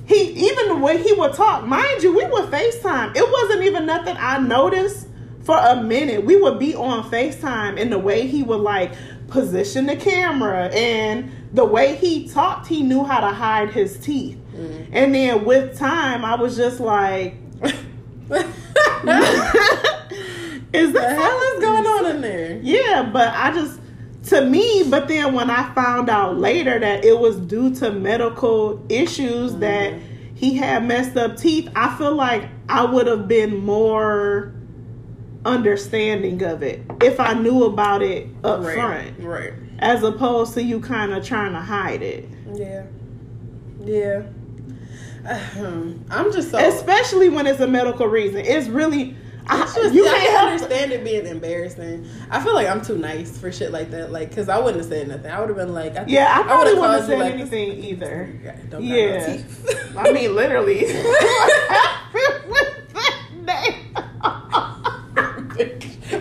He 0.10 0.50
even 0.50 0.70
the 0.70 0.76
way 0.76 1.02
he 1.02 1.14
would 1.14 1.36
talk, 1.36 1.68
mind 1.68 2.02
you, 2.02 2.12
we 2.16 2.26
would 2.26 2.46
FaceTime. 2.46 3.16
It 3.16 3.32
wasn't 3.32 3.62
even 3.62 3.86
nothing 3.86 4.18
I 4.18 4.40
noticed 4.40 5.08
for 5.42 5.56
a 5.56 5.84
minute. 5.84 6.26
We 6.26 6.36
would 6.36 6.58
be 6.58 6.74
on 6.74 7.08
FaceTime, 7.12 7.80
and 7.80 7.92
the 7.92 8.00
way 8.00 8.26
he 8.26 8.42
would 8.42 8.60
like 8.62 8.94
position 9.28 9.86
the 9.86 9.96
camera 9.96 10.70
and 10.74 11.32
the 11.54 11.64
way 11.64 11.96
he 11.96 12.28
talked, 12.28 12.66
he 12.66 12.82
knew 12.82 13.04
how 13.04 13.20
to 13.20 13.28
hide 13.28 13.70
his 13.70 14.00
teeth. 14.00 14.40
Mm. 14.56 14.88
And 14.92 15.14
then 15.14 15.46
with 15.46 15.78
time, 15.78 16.26
I 16.26 16.34
was 16.34 16.58
just 16.58 16.80
like, 16.80 17.36
"Is 17.62 17.72
the 20.92 21.00
that 21.00 21.20
hell 21.20 21.42
is 21.54 21.62
going 21.62 21.86
on 21.86 22.06
in 22.16 22.22
there? 22.22 22.60
yeah, 22.64 23.08
but 23.14 23.32
I 23.36 23.52
just 23.54 23.80
to 24.26 24.46
me, 24.46 24.84
but 24.90 25.08
then 25.08 25.34
when 25.34 25.50
I 25.50 25.74
found 25.74 26.10
out 26.10 26.38
later 26.38 26.80
that 26.80 27.06
it 27.06 27.18
was 27.18 27.38
due 27.38 27.74
to 27.76 27.92
medical 27.92 28.86
issues 28.90 29.56
that 29.56 29.94
mm-hmm. 29.94 30.36
he 30.36 30.56
had 30.56 30.86
messed 30.86 31.16
up 31.18 31.38
teeth, 31.38 31.70
I 31.76 31.96
feel 31.98 32.16
like 32.16 32.50
I 32.68 32.84
would 32.84 33.08
have 33.08 33.28
been 33.28 33.58
more 33.58 34.54
understanding 35.46 36.44
of 36.44 36.64
it 36.64 36.84
if 37.02 37.20
I 37.20 37.34
knew 37.34 37.64
about 37.64 38.02
it 38.02 38.28
up 38.44 38.62
Right, 38.62 38.74
front, 38.76 39.20
right. 39.20 39.54
as 39.80 40.04
opposed 40.04 40.54
to 40.56 40.64
you 40.64 40.82
kind 40.82 41.14
of 41.14 41.24
trying 41.26 41.54
to 41.54 41.62
hide 41.62 42.02
it. 42.02 42.28
Yeah, 42.54 42.84
yeah. 43.84 44.24
I'm 46.10 46.32
just 46.34 46.52
so. 46.52 46.58
Especially 46.58 47.30
when 47.30 47.48
it's 47.48 47.60
a 47.60 47.68
medical 47.68 48.08
reason. 48.08 48.42
It's 48.42 48.68
really 48.68 49.16
I, 49.52 49.62
just, 49.76 49.94
you 49.96 50.04
can't 50.04 50.22
can 50.28 50.46
understand 50.48 50.92
it 50.92 51.04
being 51.04 51.26
embarrassing. 51.26 52.08
I 52.30 52.44
feel 52.44 52.54
like 52.54 52.68
I'm 52.68 52.84
too 52.84 52.98
nice 52.98 53.36
for 53.38 53.52
shit 53.52 53.72
like 53.72 53.90
that. 53.92 54.12
Like, 54.12 54.34
cause 54.36 54.48
I 54.48 54.60
wouldn't 54.60 54.78
have 54.78 54.86
said 54.92 55.08
nothing. 55.08 55.32
I 55.32 55.40
would 55.40 55.50
have 55.50 55.58
been 55.58 55.74
like, 55.74 55.96
I 55.98 56.06
Yeah, 56.08 56.32
I 56.40 56.44
probably 56.44 56.74
would've 56.76 56.80
wouldn't 56.82 57.00
have 57.00 57.08
said 57.10 57.20
like, 57.20 57.34
anything 57.34 57.84
either. 57.84 58.40
"This 58.44 58.60
don't 58.70 58.84
Yeah. 58.84 59.38
teeth." 59.38 59.94
I 59.98 60.12
mean, 60.12 60.36
literally. 60.36 60.86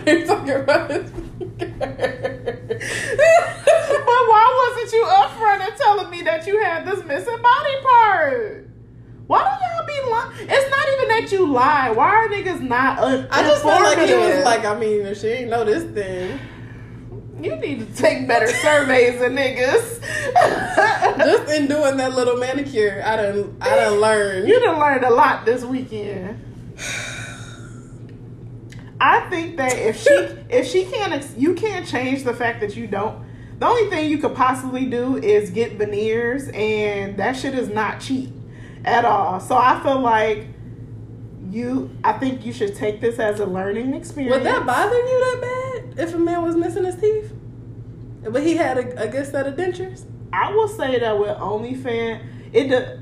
You're 0.05 0.25
talking 0.25 0.51
about 0.51 0.91
his 0.91 1.09
but 1.09 1.19
why 4.27 4.73
wasn't 4.75 4.93
you 4.93 5.03
upfront 5.05 5.61
and 5.67 5.75
telling 5.77 6.09
me 6.09 6.21
that 6.23 6.47
you 6.47 6.59
had 6.61 6.85
this 6.85 7.03
missing 7.05 7.41
body 7.41 7.81
part? 7.83 8.68
Why 9.29 9.43
do 9.43 9.63
y'all 9.63 9.85
be 9.85 10.09
lying? 10.09 10.49
It's 10.49 10.71
not 10.71 10.87
even 10.93 11.07
that 11.09 11.31
you 11.31 11.53
lie. 11.53 11.91
Why 11.91 12.07
are 12.07 12.29
niggas 12.29 12.61
not? 12.61 12.97
Uh, 12.97 13.27
I 13.29 13.43
just 13.43 13.61
felt 13.61 13.83
like 13.83 13.99
he 13.99 14.15
was 14.15 14.43
like, 14.43 14.65
I 14.65 14.73
mean, 14.73 15.05
if 15.05 15.19
she 15.19 15.27
ain't 15.27 15.51
know 15.51 15.63
this 15.63 15.83
thing, 15.93 16.39
you 17.39 17.55
need 17.57 17.77
to 17.77 17.95
take 17.95 18.27
better 18.27 18.47
surveys 18.47 19.19
than 19.19 19.35
niggas. 19.35 20.01
just 21.19 21.51
in 21.51 21.67
doing 21.67 21.97
that 21.97 22.15
little 22.15 22.37
manicure, 22.37 23.03
I 23.05 23.17
done, 23.17 23.55
I 23.61 23.75
done 23.75 23.99
learned. 24.01 24.47
You 24.47 24.59
done 24.61 24.79
learned 24.79 25.03
a 25.03 25.11
lot 25.13 25.45
this 25.45 25.63
weekend. 25.63 26.43
I 28.99 29.29
think 29.29 29.57
that 29.57 29.73
if 29.77 30.01
she 30.01 30.09
if 30.49 30.65
she 30.67 30.85
can't 30.85 31.13
ex- 31.13 31.35
you 31.37 31.53
can't 31.53 31.87
change 31.87 32.23
the 32.23 32.33
fact 32.33 32.61
that 32.61 32.75
you 32.75 32.87
don't. 32.87 33.23
The 33.59 33.67
only 33.67 33.91
thing 33.91 34.09
you 34.09 34.17
could 34.17 34.33
possibly 34.33 34.87
do 34.87 35.17
is 35.17 35.51
get 35.51 35.73
veneers, 35.73 36.47
and 36.47 37.15
that 37.17 37.35
shit 37.35 37.53
is 37.53 37.69
not 37.69 37.99
cheap 37.99 38.31
at 38.85 39.05
all. 39.05 39.39
So 39.39 39.55
I 39.57 39.79
feel 39.81 39.99
like 39.99 40.47
you. 41.49 41.89
I 42.03 42.13
think 42.13 42.45
you 42.45 42.53
should 42.53 42.75
take 42.75 43.01
this 43.01 43.19
as 43.19 43.39
a 43.39 43.45
learning 43.45 43.93
experience. 43.93 44.35
Would 44.35 44.45
that 44.45 44.65
bother 44.65 44.95
you 44.95 45.39
that 45.39 45.41
bad 45.95 45.99
if 46.07 46.13
a 46.13 46.17
man 46.17 46.43
was 46.43 46.55
missing 46.55 46.83
his 46.85 46.95
teeth, 46.95 47.33
but 48.23 48.43
he 48.43 48.55
had 48.55 48.77
a, 48.77 49.03
a 49.03 49.07
good 49.07 49.25
set 49.25 49.47
of 49.47 49.55
dentures? 49.55 50.05
I 50.31 50.53
will 50.53 50.67
say 50.67 50.99
that 50.99 51.17
with 51.17 51.35
OnlyFans, 51.37 52.21
it 52.53 52.67
do- 52.67 52.99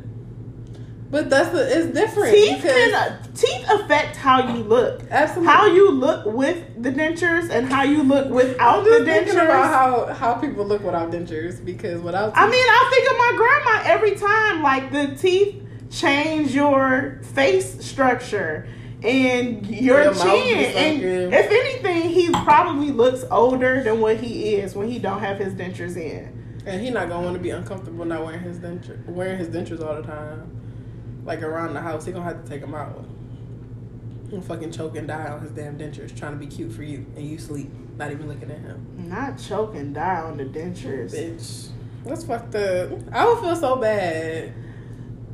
But 1.12 1.30
that's 1.30 1.50
the, 1.50 1.60
it's 1.78 1.94
different 1.94 2.34
teeth 2.34 2.62
can 2.62 2.96
uh, 2.96 3.22
teeth 3.36 3.66
affect 3.70 4.16
how 4.16 4.54
you 4.54 4.64
look. 4.64 5.04
absolutely. 5.10 5.54
how 5.54 5.66
you 5.66 5.92
look 5.92 6.26
with 6.26 6.82
the 6.82 6.90
dentures 6.92 7.50
and 7.50 7.68
how 7.68 7.84
you 7.84 8.04
look 8.04 8.30
without 8.30 8.84
the 8.86 9.06
dentures. 9.06 9.44
about 9.44 9.74
how 9.74 10.14
how 10.14 10.34
people 10.36 10.66
look 10.66 10.84
without 10.84 11.12
dentures 11.12 11.64
because 11.64 12.02
without 12.02 12.32
I 12.36 12.50
mean, 12.50 12.66
I 12.66 12.90
think 12.94 13.12
of 13.12 13.18
my 13.18 13.34
grandma 13.36 13.94
every 13.94 14.16
time. 14.16 14.64
Like 14.64 14.92
the 14.92 15.16
teeth 15.16 15.64
change 15.90 16.54
your 16.54 17.20
face 17.34 17.84
structure 17.86 18.68
and 19.04 19.66
your, 19.68 20.04
Your 20.04 20.14
mouth 20.14 20.24
be 20.24 20.30
chin. 20.54 21.04
And 21.04 21.34
if 21.34 21.52
anything, 21.52 22.10
he 22.10 22.30
probably 22.32 22.92
looks 22.92 23.24
older 23.30 23.84
than 23.84 24.02
what 24.02 24.18
he 24.18 24.56
is 24.56 24.76
when 24.76 24.88
he 24.90 24.98
don't 25.00 25.20
have 25.20 25.38
his 25.38 25.54
dentures 25.54 25.96
in. 25.98 26.34
and 26.66 26.82
he 26.82 26.90
not 26.90 27.08
gonna 27.08 27.24
want 27.24 27.38
to 27.38 27.42
be 27.42 27.52
uncomfortable 27.52 28.04
not 28.06 28.26
wearing 28.26 28.42
his 28.42 28.58
denture 28.60 29.06
wearing 29.06 29.38
his 29.38 29.48
dentures 29.50 29.86
all 29.86 29.96
the 29.96 30.02
time, 30.02 30.50
like 31.26 31.42
around 31.44 31.74
the 31.74 31.82
house. 31.82 32.06
He 32.06 32.12
gonna 32.12 32.26
have 32.26 32.44
to 32.44 32.50
take 32.50 32.62
them 32.62 32.74
out. 32.76 33.06
And 34.32 34.44
fucking 34.44 34.72
choke 34.74 34.98
and 34.98 35.08
die 35.08 35.28
on 35.28 35.40
his 35.42 35.52
damn 35.52 35.78
dentures, 35.78 36.14
trying 36.18 36.34
to 36.34 36.38
be 36.38 36.48
cute 36.48 36.74
for 36.74 36.84
you, 36.84 37.06
and 37.16 37.26
you 37.26 37.38
sleep, 37.38 37.70
not 37.98 38.12
even 38.12 38.28
looking 38.28 38.52
at 38.52 38.60
him. 38.60 38.86
Not 38.98 39.38
choke 39.38 39.76
and 39.76 39.96
die 39.96 40.20
on 40.22 40.36
the 40.36 40.44
dentures. 40.44 41.14
Bitch, 41.16 41.70
that's 42.04 42.26
fucked 42.26 42.54
up. 42.56 42.92
I 43.14 43.26
would 43.26 43.40
feel 43.40 43.56
so 43.56 43.78
bad. 43.78 44.52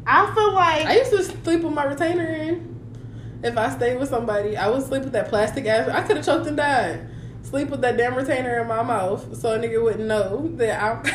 I 0.06 0.34
feel 0.34 0.54
like 0.54 0.86
I 0.86 0.98
used 0.98 1.12
to 1.12 1.24
sleep 1.24 1.62
with 1.62 1.74
my 1.74 1.86
retainer 1.86 2.26
in. 2.26 2.74
If 3.44 3.58
I 3.58 3.70
stayed 3.76 4.00
with 4.00 4.10
somebody, 4.10 4.56
I 4.56 4.70
would 4.70 4.84
sleep 4.84 5.04
with 5.04 5.14
that 5.14 5.28
plastic 5.28 5.66
ass. 5.66 5.90
I 5.90 6.02
could 6.02 6.18
have 6.18 6.26
choked 6.26 6.48
and 6.48 6.58
died. 6.58 7.08
Sleep 7.44 7.70
with 7.70 7.82
that 7.82 7.98
damn 7.98 8.16
retainer 8.16 8.62
in 8.62 8.68
my 8.68 8.84
mouth 8.84 9.36
so 9.36 9.54
a 9.54 9.60
nigga 9.60 9.84
wouldn't 9.84 10.06
know 10.06 10.50
that 10.56 10.82
I'm 10.82 11.04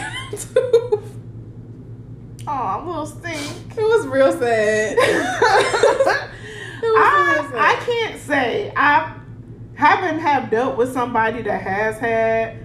oh, 2.47 2.85
little 2.87 3.07
stink. 3.07 3.77
It 3.77 3.83
was 3.83 4.07
real 4.07 4.33
sad. 4.33 4.97
It 6.81 6.87
was 6.87 7.03
I, 7.03 7.33
real 7.35 7.51
sad. 7.51 7.59
I 7.59 7.85
can't 7.85 8.21
say 8.21 8.73
I 8.77 9.19
haven't 9.75 10.21
have 10.21 10.49
dealt 10.49 10.77
with 10.77 10.93
somebody 10.93 11.43
that 11.43 11.61
has 11.61 11.99
had 11.99 12.57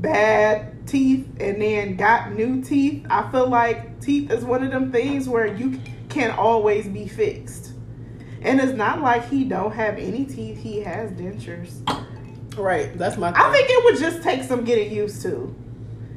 bad 0.00 0.86
teeth 0.86 1.28
and 1.38 1.60
then 1.60 1.96
got 1.96 2.32
new 2.32 2.62
teeth. 2.62 3.06
I 3.10 3.30
feel 3.30 3.48
like 3.48 3.87
teeth 4.08 4.30
is 4.30 4.42
one 4.42 4.62
of 4.62 4.70
them 4.70 4.90
things 4.90 5.28
where 5.28 5.46
you 5.46 5.78
can 6.08 6.30
always 6.30 6.88
be 6.88 7.06
fixed. 7.06 7.72
And 8.40 8.58
it's 8.58 8.72
not 8.72 9.02
like 9.02 9.28
he 9.28 9.44
don't 9.44 9.72
have 9.72 9.98
any 9.98 10.24
teeth. 10.24 10.58
He 10.58 10.80
has 10.80 11.10
dentures. 11.12 11.84
Right, 12.56 12.96
that's 12.96 13.18
my. 13.18 13.32
I 13.36 13.52
think 13.52 13.68
it 13.68 13.84
would 13.84 13.98
just 13.98 14.22
take 14.22 14.44
some 14.44 14.64
getting 14.64 14.90
used 14.90 15.20
to. 15.22 15.54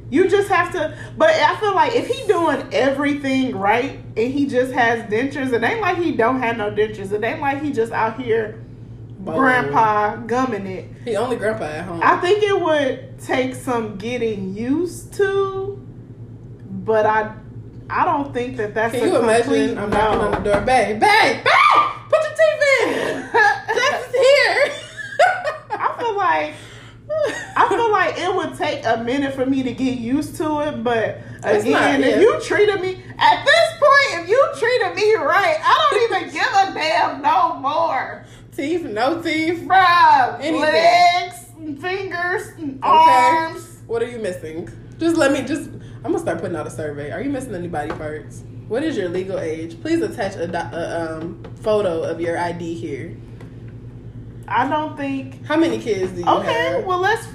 You 0.08 0.28
just 0.28 0.48
have 0.48 0.72
to, 0.72 0.96
but 1.16 1.30
I 1.30 1.56
feel 1.56 1.74
like 1.74 1.94
if 1.94 2.06
he 2.06 2.26
doing 2.26 2.66
everything 2.72 3.56
right 3.56 3.98
and 4.16 4.32
he 4.32 4.46
just 4.46 4.72
has 4.72 5.02
dentures, 5.10 5.52
it 5.52 5.62
ain't 5.62 5.80
like 5.80 5.98
he 5.98 6.12
don't 6.12 6.40
have 6.40 6.56
no 6.56 6.70
dentures. 6.70 7.12
It 7.12 7.22
ain't 7.22 7.40
like 7.40 7.62
he 7.62 7.72
just 7.72 7.92
out 7.92 8.20
here 8.20 8.62
grandpa 9.24 10.16
gumming 10.16 10.66
it. 10.66 10.90
He 11.04 11.16
only 11.16 11.36
grandpa 11.36 11.64
at 11.64 11.84
home. 11.84 12.00
I 12.02 12.16
think 12.20 12.42
it 12.42 12.58
would 12.58 13.18
take 13.20 13.54
some 13.54 13.96
getting 13.96 14.54
used 14.54 15.14
to, 15.14 15.76
but 16.68 17.06
I, 17.06 17.34
I 17.90 18.04
don't 18.04 18.32
think 18.32 18.56
that 18.56 18.74
that's 18.74 18.94
Can 18.94 19.04
a 19.04 19.06
you 19.06 19.16
imagine? 19.18 19.78
I'm 19.78 19.90
knocking 19.90 20.18
no. 20.18 20.24
on 20.26 20.42
the 20.42 20.50
door. 20.50 20.60
Bang, 20.62 20.98
bang, 20.98 21.44
bang! 21.44 21.90
Put 22.08 22.20
your 22.22 22.32
teeth 22.32 22.62
in. 22.82 23.30
That's 23.32 24.14
here. 24.14 24.72
I 25.70 25.94
feel 25.98 26.16
like 26.16 26.54
I 27.56 27.68
feel 27.68 27.90
like 27.92 28.18
it 28.18 28.34
would 28.34 28.56
take 28.56 28.84
a 28.84 29.02
minute 29.02 29.34
for 29.34 29.46
me 29.46 29.62
to 29.62 29.72
get 29.72 29.98
used 29.98 30.36
to 30.36 30.60
it, 30.60 30.82
but 30.82 31.18
again, 31.42 31.72
not, 31.72 32.00
if 32.00 32.16
yeah. 32.16 32.20
you 32.20 32.40
treated 32.40 32.80
me 32.80 33.02
at 33.18 33.44
this 33.44 33.68
point 33.78 34.22
if 34.22 34.28
you 34.28 34.48
treated 34.58 34.94
me 34.94 35.14
right, 35.16 35.56
I 35.62 35.88
don't 35.90 36.18
even 36.18 36.32
give 36.32 36.46
a 36.46 36.74
damn 36.74 37.22
no 37.22 37.54
more. 37.60 38.24
Teeth, 38.56 38.84
no 38.84 39.20
teeth. 39.22 39.62
Bruh, 39.66 40.38
Anything. 40.40 40.60
legs, 40.60 41.80
fingers, 41.80 42.48
Okay. 42.58 42.78
arms. 42.82 43.78
What 43.86 44.02
are 44.02 44.08
you 44.08 44.18
missing? 44.18 44.68
Just 44.98 45.16
let 45.16 45.32
me 45.32 45.42
just. 45.42 45.70
I'm 46.04 46.10
gonna 46.12 46.18
start 46.18 46.40
putting 46.40 46.56
out 46.56 46.66
a 46.66 46.70
survey. 46.70 47.10
Are 47.12 47.20
you 47.22 47.30
missing 47.30 47.54
any 47.54 47.68
body 47.68 47.90
parts? 47.90 48.42
What 48.68 48.82
is 48.82 48.96
your 48.96 49.08
legal 49.08 49.38
age? 49.38 49.80
Please 49.80 50.00
attach 50.02 50.34
a, 50.36 50.46
do- 50.46 50.56
a 50.56 51.18
um, 51.20 51.42
photo 51.60 52.02
of 52.02 52.20
your 52.20 52.38
ID 52.38 52.74
here. 52.74 53.16
I 54.48 54.68
don't 54.68 54.96
think. 54.96 55.44
How 55.46 55.56
many 55.56 55.78
kids 55.78 56.12
do 56.12 56.20
you 56.20 56.28
Okay, 56.28 56.52
have? 56.52 56.84
well 56.84 56.98
let's. 56.98 57.26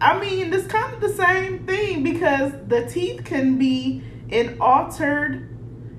I 0.00 0.20
mean, 0.20 0.52
it's 0.52 0.66
kind 0.68 0.94
of 0.94 1.00
the 1.00 1.08
same 1.12 1.66
thing 1.66 2.04
because 2.04 2.52
the 2.68 2.86
teeth 2.86 3.24
can 3.24 3.58
be 3.58 4.02
an 4.30 4.58
altered. 4.60 5.47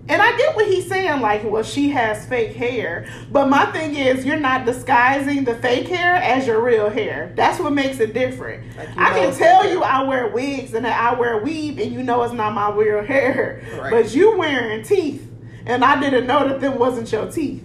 And 0.09 0.23
I 0.23 0.35
get 0.37 0.55
what 0.55 0.65
he's 0.65 0.87
saying, 0.87 1.21
like, 1.21 1.43
well, 1.43 1.61
she 1.61 1.89
has 1.91 2.25
fake 2.25 2.55
hair. 2.55 3.05
But 3.31 3.47
my 3.47 3.67
thing 3.67 3.95
is, 3.95 4.25
you're 4.25 4.39
not 4.39 4.65
disguising 4.65 5.43
the 5.43 5.53
fake 5.53 5.87
hair 5.87 6.15
as 6.15 6.47
your 6.47 6.61
real 6.61 6.89
hair. 6.89 7.31
That's 7.35 7.59
what 7.59 7.73
makes 7.73 7.99
it 7.99 8.15
different. 8.15 8.75
Like, 8.75 8.89
I 8.97 9.11
can 9.11 9.35
tell 9.35 9.69
you 9.69 9.83
I 9.83 10.01
wear 10.03 10.27
wigs 10.27 10.73
and 10.73 10.83
that 10.83 10.99
I 10.99 11.17
wear 11.17 11.37
weave, 11.37 11.77
and 11.77 11.93
you 11.93 12.01
know 12.01 12.23
it's 12.23 12.33
not 12.33 12.55
my 12.55 12.71
real 12.71 13.03
hair. 13.03 13.63
Right. 13.77 13.91
But 13.91 14.15
you 14.15 14.35
wearing 14.35 14.83
teeth, 14.83 15.31
and 15.67 15.85
I 15.85 15.99
didn't 15.99 16.25
know 16.25 16.47
that 16.47 16.59
them 16.59 16.79
wasn't 16.79 17.11
your 17.11 17.31
teeth. 17.31 17.63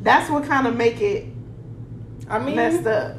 That's 0.00 0.30
what 0.30 0.44
kind 0.44 0.66
of 0.66 0.76
make 0.76 1.02
it 1.02 1.26
I 2.26 2.38
mean, 2.38 2.56
messed 2.56 2.86
up. 2.86 3.18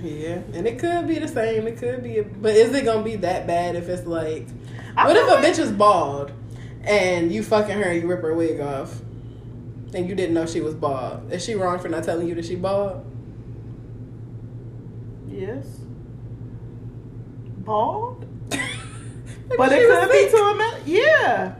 Yeah, 0.00 0.42
and 0.52 0.64
it 0.66 0.78
could 0.78 1.08
be 1.08 1.18
the 1.18 1.26
same. 1.26 1.66
It 1.66 1.78
could 1.78 2.04
be, 2.04 2.20
but 2.20 2.54
is 2.54 2.72
it 2.72 2.84
gonna 2.84 3.02
be 3.02 3.16
that 3.16 3.48
bad 3.48 3.74
if 3.74 3.88
it's 3.88 4.06
like, 4.06 4.46
what 4.94 5.16
if 5.16 5.28
a 5.28 5.42
bitch 5.42 5.58
is 5.58 5.72
bald 5.72 6.32
and 6.86 7.32
you 7.32 7.42
fucking 7.42 7.76
her 7.76 7.90
and 7.90 8.02
you 8.02 8.08
rip 8.08 8.22
her 8.22 8.34
wig 8.34 8.60
off, 8.60 9.00
and 9.94 10.08
you 10.08 10.14
didn't 10.14 10.34
know 10.34 10.46
she 10.46 10.60
was 10.60 10.74
bald? 10.74 11.32
Is 11.32 11.44
she 11.44 11.54
wrong 11.54 11.78
for 11.78 11.88
not 11.88 12.04
telling 12.04 12.28
you 12.28 12.34
that 12.34 12.44
she 12.44 12.56
bald? 12.56 13.04
Yes. 15.28 15.66
Bald? 17.58 18.26
But 19.56 19.70
it 19.72 19.88
could 19.88 20.10
be 20.10 20.36
to 20.36 20.42
a 20.42 20.54
man. 20.56 20.80
Yeah. 20.84 21.54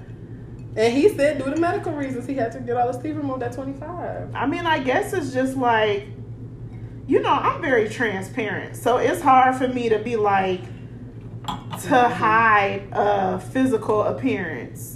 And 0.77 0.93
he 0.93 1.09
said, 1.09 1.39
due 1.39 1.55
to 1.55 1.61
medical 1.61 1.93
reasons, 1.93 2.27
he 2.27 2.35
had 2.35 2.53
to 2.53 2.61
get 2.61 2.77
all 2.77 2.89
his 2.89 2.99
teeth 2.99 3.15
removed 3.15 3.43
at 3.43 3.53
25. 3.53 4.35
I 4.35 4.47
mean, 4.47 4.67
I 4.67 4.81
guess 4.81 5.13
it's 5.13 5.33
just 5.33 5.57
like, 5.57 6.09
you 7.07 7.23
know, 7.23 7.31
I'm 7.31 7.63
very 7.63 7.89
transparent. 7.89 8.77
So 8.77 8.99
it's 8.99 9.23
hard 9.23 9.55
for 9.55 9.69
me 9.69 9.89
to 9.89 9.99
be 10.01 10.17
like, 10.17 10.63
to 11.47 12.09
hide 12.09 12.89
a 12.93 13.39
physical 13.39 14.03
appearance. 14.03 14.96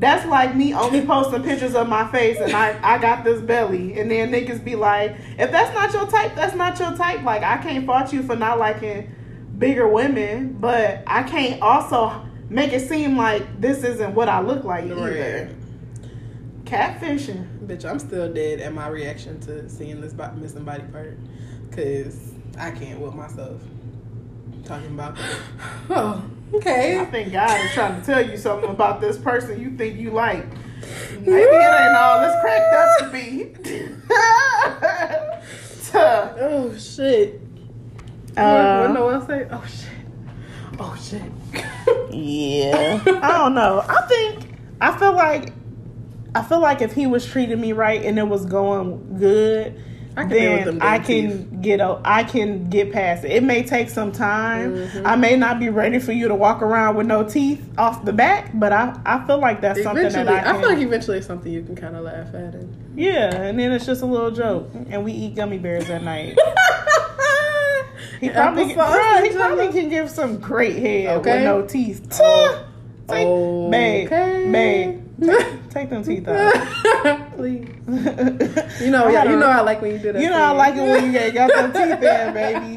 That's 0.00 0.26
like 0.26 0.56
me 0.56 0.72
only 0.72 1.04
posting 1.06 1.42
pictures 1.42 1.74
of 1.74 1.86
my 1.86 2.10
face 2.10 2.38
and 2.38 2.52
I, 2.54 2.78
I 2.82 2.98
got 2.98 3.22
this 3.22 3.40
belly. 3.42 4.00
And 4.00 4.10
then 4.10 4.32
niggas 4.32 4.64
be 4.64 4.74
like, 4.74 5.14
if 5.38 5.50
that's 5.50 5.74
not 5.74 5.92
your 5.92 6.06
type, 6.06 6.34
that's 6.34 6.56
not 6.56 6.78
your 6.78 6.96
type. 6.96 7.22
Like, 7.22 7.42
I 7.42 7.58
can't 7.58 7.84
fault 7.86 8.10
you 8.10 8.22
for 8.22 8.34
not 8.34 8.58
liking 8.58 9.12
bigger 9.58 9.86
women, 9.86 10.54
but 10.58 11.02
I 11.06 11.22
can't 11.22 11.60
also 11.60 12.26
make 12.48 12.72
it 12.72 12.88
seem 12.88 13.18
like 13.18 13.60
this 13.60 13.84
isn't 13.84 14.14
what 14.14 14.30
I 14.30 14.40
look 14.40 14.64
like 14.64 14.86
either. 14.86 14.94
Catfishing. 16.64 17.66
Bitch, 17.66 17.84
I'm 17.84 17.98
still 17.98 18.32
dead 18.32 18.60
at 18.60 18.72
my 18.72 18.88
reaction 18.88 19.38
to 19.40 19.68
seeing 19.68 20.00
this 20.00 20.14
bo- 20.14 20.32
missing 20.32 20.64
body 20.64 20.84
part. 20.84 21.18
Because 21.68 22.32
I 22.58 22.70
can't 22.70 23.00
whip 23.00 23.14
myself. 23.14 23.60
Talking 24.64 24.88
about, 24.88 25.16
oh, 25.90 26.22
okay. 26.54 26.98
I 26.98 27.04
think 27.06 27.32
God 27.32 27.64
is 27.64 27.72
trying 27.72 28.00
to 28.00 28.06
tell 28.06 28.28
you 28.28 28.36
something 28.36 28.70
about 28.70 29.00
this 29.00 29.18
person 29.18 29.60
you 29.60 29.76
think 29.76 29.98
you 29.98 30.10
like. 30.10 30.46
Maybe 31.20 31.32
it 31.32 31.80
ain't 31.80 31.96
all 31.96 32.20
this 32.20 32.34
cracked 32.40 32.74
up 32.74 32.98
to 32.98 33.10
be. 33.12 33.54
Tuh. 35.90 36.34
Oh, 36.40 36.76
shit. 36.78 37.40
Uh, 38.36 38.86
what, 38.86 38.90
what 38.90 38.94
Noel 38.94 39.26
say? 39.26 39.48
Oh, 39.50 39.64
shit. 39.66 39.90
Oh, 40.78 40.96
shit. 41.02 41.22
Yeah. 42.12 43.02
I 43.22 43.38
don't 43.38 43.54
know. 43.54 43.84
I 43.88 44.02
think 44.02 44.54
I 44.80 44.96
feel 44.98 45.12
like 45.12 45.52
I 46.34 46.42
feel 46.42 46.60
like 46.60 46.80
if 46.80 46.92
he 46.92 47.06
was 47.06 47.26
treating 47.26 47.60
me 47.60 47.72
right 47.72 48.04
and 48.04 48.18
it 48.18 48.28
was 48.28 48.46
going 48.46 49.18
good, 49.18 49.82
I 50.20 50.28
can 50.28 50.30
deal 50.30 50.52
with 50.52 50.64
then 50.64 50.78
them 50.78 50.88
I 50.88 50.98
damn 50.98 51.06
can 51.06 51.60
get 51.60 51.80
a, 51.80 52.00
I 52.04 52.24
can 52.24 52.70
get 52.70 52.92
past 52.92 53.24
it. 53.24 53.32
It 53.32 53.42
may 53.42 53.62
take 53.62 53.88
some 53.88 54.12
time. 54.12 54.74
Mm-hmm. 54.74 55.06
I 55.06 55.16
may 55.16 55.36
not 55.36 55.58
be 55.58 55.68
ready 55.68 55.98
for 55.98 56.12
you 56.12 56.28
to 56.28 56.34
walk 56.34 56.62
around 56.62 56.96
with 56.96 57.06
no 57.06 57.22
teeth 57.22 57.62
off 57.78 58.04
the 58.04 58.12
back, 58.12 58.50
but 58.54 58.72
I 58.72 58.98
I 59.04 59.26
feel 59.26 59.38
like 59.38 59.60
that's 59.60 59.82
something 59.82 60.08
that 60.08 60.28
I 60.28 60.50
I, 60.50 60.60
feel 60.60 60.68
like 60.68 60.78
eventually 60.78 61.18
it's 61.18 61.26
something 61.26 61.52
you 61.52 61.62
can 61.62 61.76
kind 61.76 61.96
of 61.96 62.04
laugh 62.04 62.28
at. 62.28 62.54
And... 62.54 62.98
yeah, 62.98 63.34
and 63.34 63.58
then 63.58 63.72
it's 63.72 63.86
just 63.86 64.02
a 64.02 64.06
little 64.06 64.30
joke, 64.30 64.70
and 64.74 65.04
we 65.04 65.12
eat 65.12 65.34
gummy 65.34 65.58
bears 65.58 65.88
at 65.90 66.02
night. 66.02 66.36
He 68.20 68.28
probably, 68.28 68.64
Applesauce 68.64 68.76
bruh, 68.76 69.24
he 69.24 69.30
probably 69.30 69.68
can 69.68 69.88
give 69.88 70.10
some 70.10 70.38
great 70.38 70.76
head 70.76 71.18
Okay. 71.18 71.36
with 71.36 71.44
no 71.44 71.66
teeth. 71.66 72.06
Oh. 72.20 72.66
Take, 73.08 73.70
babe, 73.70 74.06
Okay. 74.06 74.52
babe, 74.52 75.09
take 75.70 75.90
them 75.90 76.02
teeth 76.02 76.26
out. 76.28 76.52
Please. 77.36 77.68
You 78.80 78.90
know, 78.90 79.08
yeah, 79.12 79.24
you 79.24 79.36
know 79.36 79.46
I 79.48 79.60
like 79.60 79.80
when 79.82 79.92
you 79.92 79.98
do 79.98 80.12
that. 80.12 80.22
You 80.22 80.30
know 80.30 80.42
I 80.42 80.50
like 80.52 80.74
it 80.76 80.80
when 80.80 81.04
you 81.06 81.12
get 81.12 81.34
got 81.34 81.48
them 81.52 81.72
teeth 81.72 82.02
in, 82.02 82.34
baby. 82.34 82.76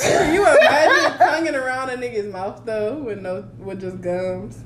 Can 0.00 0.34
you 0.34 0.42
imagine 0.46 1.18
tonguing 1.18 1.54
around 1.54 1.90
a 1.90 1.96
nigga's 1.96 2.32
mouth 2.32 2.62
though 2.64 2.96
with 2.96 3.20
no 3.20 3.44
with 3.58 3.80
just 3.80 4.00
gums? 4.00 4.62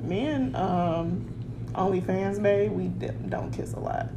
Me 0.00 0.26
and 0.26 0.54
um, 0.56 1.26
OnlyFans 1.74 2.42
babe, 2.42 2.72
we 2.72 2.88
don't 3.28 3.52
kiss 3.52 3.72
a 3.74 3.80
lot. 3.80 4.08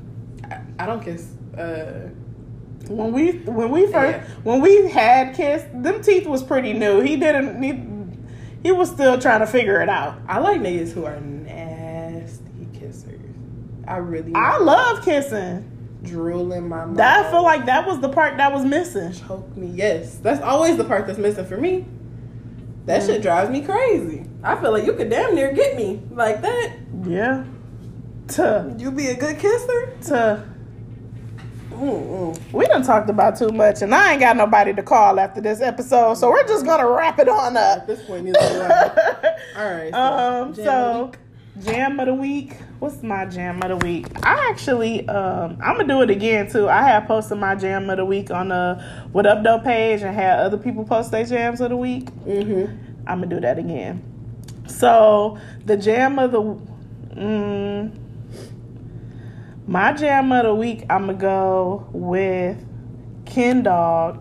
I, 0.46 0.62
I 0.80 0.86
don't 0.86 1.04
kiss. 1.04 1.34
Uh, 1.58 2.10
When 2.88 3.12
we 3.12 3.32
when 3.40 3.72
we 3.72 3.92
first 3.92 4.18
Yeah. 4.20 4.24
when 4.44 4.62
we 4.62 4.90
had 4.90 5.36
kissed, 5.36 5.68
them 5.84 6.02
teeth 6.02 6.26
was 6.28 6.42
pretty 6.44 6.74
new. 6.74 7.02
He 7.02 7.18
didn't. 7.18 7.62
He, 7.62 7.74
he 8.64 8.72
was 8.72 8.90
still 8.90 9.18
trying 9.20 9.40
to 9.42 9.48
figure 9.48 9.82
it 9.82 9.90
out. 9.90 10.16
I 10.28 10.40
like 10.40 10.62
niggas 10.62 10.92
who 10.94 11.06
are 11.06 11.20
nasty 11.20 12.68
kissers. 12.74 13.34
I 13.88 13.98
really. 13.98 14.34
I 14.36 14.58
love 14.60 15.04
kissing. 15.04 15.66
Drooling 16.04 16.70
my 16.70 16.86
mouth. 16.86 16.96
That 16.98 17.26
I 17.26 17.32
feel 17.32 17.44
like 17.44 17.66
that 17.66 17.86
was 17.86 18.00
the 18.00 18.10
part 18.10 18.38
that 18.38 18.54
was 18.54 18.64
missing. 18.64 19.12
choke 19.12 19.56
me. 19.58 19.68
Yes, 19.68 20.16
that's 20.20 20.42
always 20.42 20.78
the 20.78 20.86
part 20.86 21.06
that's 21.08 21.20
missing 21.20 21.46
for 21.46 21.58
me. 21.58 21.86
That 22.86 23.02
Mm. 23.02 23.06
shit 23.06 23.22
drives 23.22 23.50
me 23.50 23.62
crazy. 23.62 24.26
I 24.42 24.56
feel 24.56 24.72
like 24.72 24.86
you 24.86 24.94
could 24.94 25.10
damn 25.10 25.36
near 25.36 25.52
get 25.52 25.76
me 25.76 26.02
like 26.12 26.42
that. 26.42 26.72
Yeah. 27.04 27.44
To 28.30 28.74
You 28.78 28.92
be 28.92 29.08
a 29.08 29.16
good 29.16 29.38
kisser. 29.40 29.94
to 30.08 30.44
Mm-mm. 31.80 32.52
we 32.52 32.66
done 32.68 32.84
talked 32.84 33.10
about 33.10 33.38
too 33.38 33.50
much, 33.50 33.82
and 33.82 33.96
I 33.96 34.12
ain't 34.12 34.20
got 34.20 34.36
nobody 34.36 34.74
to 34.74 34.84
call 34.84 35.20
after 35.20 35.40
this 35.40 35.62
episode, 35.62 36.16
so 36.16 36.30
we're 36.30 36.46
just 36.48 36.66
gonna 36.66 36.90
wrap 36.90 37.20
it 37.20 37.30
on 37.30 37.56
At 37.56 37.80
up. 37.80 37.88
this 37.88 38.02
point, 38.04 38.26
neither 38.26 38.40
do 38.40 38.62
I. 38.62 39.36
All 39.58 39.74
right. 39.74 39.94
um. 39.94 40.54
jam 40.54 40.66
So, 40.66 41.12
of 41.56 41.64
jam 41.66 42.00
of 42.00 42.08
the 42.08 42.14
week. 42.14 42.58
What's 42.80 43.02
my 43.04 43.26
jam 43.26 43.62
of 43.64 43.70
the 43.70 43.86
week? 43.86 44.08
I 44.24 44.50
actually, 44.50 45.08
um, 45.10 45.58
I'm 45.62 45.78
gonna 45.78 45.88
do 45.88 46.02
it 46.02 46.10
again 46.10 46.50
too. 46.50 46.68
I 46.70 46.84
have 46.84 47.06
posted 47.08 47.38
my 47.38 47.56
jam 47.56 47.90
of 47.90 47.98
the 47.98 48.06
week 48.06 48.30
on 48.32 48.50
the 48.50 48.84
What 49.12 49.26
Up 49.26 49.44
Though 49.44 49.60
page, 49.60 50.02
and 50.02 50.14
had 50.14 50.40
other 50.40 50.58
people 50.58 50.84
post 50.86 51.12
their 51.12 51.26
jams 51.26 51.62
of 51.62 51.70
the 51.70 51.78
week. 51.78 52.06
Mhm. 52.26 52.78
I'm 53.08 53.22
gonna 53.22 53.28
do 53.36 53.40
that 53.42 53.58
again. 53.58 54.02
So 54.68 55.38
the 55.66 55.76
jam 55.78 56.20
of 56.20 56.32
the, 56.32 56.42
mm, 57.16 57.92
my 59.70 59.94
jam 59.94 60.32
of 60.32 60.46
the 60.46 60.56
week, 60.56 60.84
I'm 60.90 61.06
gonna 61.06 61.14
go 61.14 61.88
with 61.92 62.58
Ken 63.26 63.62
Dog. 63.62 64.20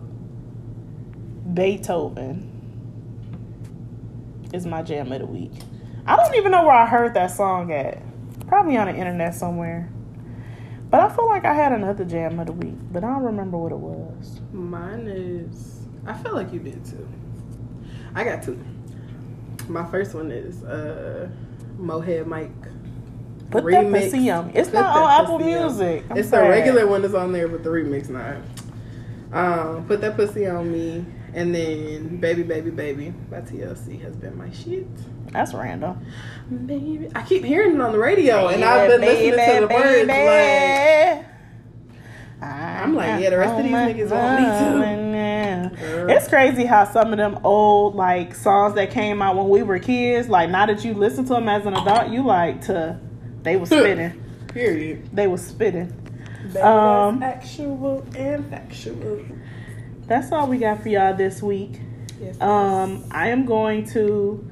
Beethoven 1.55 2.45
is 4.53 4.67
my 4.67 4.83
jam 4.83 5.11
of 5.11 5.21
the 5.21 5.27
week. 5.27 5.53
I 6.07 6.17
don't 6.17 6.35
even 6.35 6.53
know 6.53 6.65
where 6.65 6.75
I 6.75 6.85
heard 6.85 7.15
that 7.15 7.31
song 7.31 7.73
at. 7.73 8.03
Probably 8.47 8.77
on 8.77 8.89
the 8.89 8.95
internet 8.95 9.35
somewhere. 9.35 9.91
But 10.91 11.01
I 11.01 11.09
feel 11.17 11.27
like 11.27 11.47
I 11.47 11.55
had 11.55 11.73
another 11.73 12.05
jam 12.05 12.39
of 12.39 12.47
the 12.49 12.53
week, 12.53 12.77
but 12.93 13.03
I 13.03 13.07
don't 13.07 13.25
remember 13.25 13.57
what 13.57 13.73
it 13.73 13.79
was. 13.79 14.43
Mine 14.53 15.07
is. 15.09 15.81
I 16.07 16.13
feel 16.13 16.35
like 16.35 16.53
you 16.53 16.61
did 16.61 16.85
too. 16.85 17.09
I 18.15 18.23
got 18.23 18.43
two. 18.43 18.63
My 19.67 19.87
first 19.91 20.13
one 20.13 20.31
is 20.31 20.63
uh, 20.65 21.31
Mohead 21.81 22.27
Mike. 22.27 22.53
Put 23.51 23.65
Remix. 23.65 23.93
that 23.93 24.03
pussy 24.03 24.31
on. 24.31 24.51
It's 24.55 24.73
not 24.73 24.97
on 24.97 25.25
Apple. 25.25 25.39
Music. 25.39 26.05
I'm 26.11 26.19
it's 26.19 26.31
the 26.31 26.41
regular 26.41 26.87
one 26.87 27.03
that's 27.03 27.15
on 27.15 27.33
there, 27.33 27.49
but 27.49 27.63
the 27.63 27.71
remix 27.71 28.11
not. 28.11 28.37
Um, 29.33 29.87
put 29.87 30.01
that 30.03 30.17
pussy 30.17 30.47
on 30.47 30.71
me, 30.71 31.05
and 31.35 31.55
then 31.55 32.19
baby, 32.19 32.43
baby, 32.43 32.71
baby 32.71 33.11
by 33.31 33.41
TLC 33.41 34.01
has 34.03 34.17
been 34.17 34.37
my 34.37 34.51
shit. 34.51 34.87
That's 35.33 35.55
random. 35.55 36.05
Baby, 36.67 37.11
I 37.15 37.23
keep 37.23 37.45
hearing 37.45 37.75
it 37.75 37.81
on 37.81 37.93
the 37.93 37.99
radio, 37.99 38.49
and 38.49 38.65
I've 38.65 38.89
been 38.89 39.01
listening 39.01 39.61
to 39.61 39.67
the 39.67 39.75
words 39.75 40.09
like. 40.09 41.27
I'm 42.41 42.95
like, 42.95 43.21
yeah, 43.21 43.31
the 43.31 43.39
rest 43.39 43.59
of 43.59 43.65
these 43.65 43.73
niggas 43.73 44.11
want 44.11 44.41
me 44.41 44.93
too. 44.93 44.99
It's 46.09 46.29
crazy 46.29 46.65
how 46.65 46.91
some 46.91 47.13
of 47.13 47.19
them 47.19 47.39
old 47.45 47.95
like 47.95 48.35
songs 48.35 48.75
that 48.75 48.91
came 48.91 49.21
out 49.21 49.37
when 49.37 49.49
we 49.49 49.63
were 49.63 49.79
kids, 49.79 50.29
like 50.29 50.49
now 50.51 50.67
that 50.67 50.85
you 50.85 50.95
listen 50.95 51.25
to 51.27 51.35
them 51.35 51.49
as 51.49 51.67
an 51.67 51.75
adult, 51.75 52.11
you 52.11 52.23
like 52.25 52.63
to 52.63 52.99
they 53.43 53.57
were 53.57 53.67
spitting. 53.67 54.25
Period. 54.49 55.09
they 55.13 55.27
were 55.27 55.39
spitting. 55.39 55.93
Um, 56.61 57.23
actual 57.23 58.07
and 58.17 58.49
factual. 58.49 59.25
That's 60.07 60.33
all 60.33 60.47
we 60.47 60.59
got 60.59 60.83
for 60.83 60.89
y'all 60.89 61.15
this 61.15 61.43
week. 61.43 61.81
Yes. 62.21 62.41
Um, 62.41 63.05
I 63.11 63.29
am 63.29 63.45
going 63.45 63.87
to. 63.91 64.51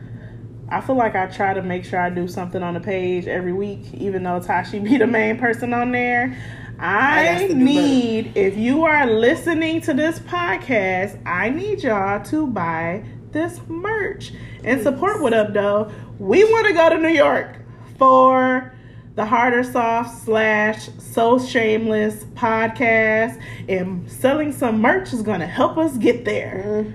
I 0.69 0.81
feel 0.81 0.97
like 0.97 1.15
I 1.15 1.27
try 1.27 1.55
to 1.55 1.63
make 1.63 1.85
sure 1.85 2.01
I 2.01 2.11
do 2.11 2.27
something 2.27 2.63
on 2.63 2.75
the 2.75 2.81
page 2.81 3.27
every 3.27 3.53
week, 3.53 3.95
even 3.95 4.23
though 4.23 4.41
Tashi 4.41 4.79
be 4.81 4.97
the 4.97 5.07
main 5.07 5.39
person 5.39 5.73
on 5.73 5.93
there. 5.93 6.37
I 6.79 7.21
I, 7.21 7.25
got 7.25 7.39
to 7.41 7.49
do 7.49 7.55
need, 7.55 8.37
if 8.37 8.57
you 8.57 8.85
are 8.85 9.07
listening 9.07 9.81
to 9.83 9.95
this 9.95 10.19
podcast, 10.19 11.19
I 11.25 11.49
need 11.49 11.83
y'all 11.83 12.23
to 12.25 12.47
buy 12.47 13.05
this 13.31 13.61
merch 13.67 14.33
and 14.63 14.83
support 14.83 15.23
What 15.23 15.33
Up 15.33 15.55
Though. 15.55 15.91
We 16.19 16.45
want 16.45 16.67
to 16.67 16.75
go 16.75 16.91
to 16.91 16.99
New 16.99 17.09
York 17.09 17.57
for 17.99 18.76
the 19.17 19.25
Harder 19.25 19.65
Soft 19.65 20.25
slash 20.25 20.91
So 20.99 21.39
Shameless 21.39 22.25
podcast, 22.35 23.41
and 23.69 24.09
selling 24.11 24.53
some 24.53 24.81
merch 24.81 25.13
is 25.13 25.23
going 25.23 25.41
to 25.41 25.47
help 25.47 25.79
us 25.79 25.97
get 25.97 26.25
there. 26.27 26.87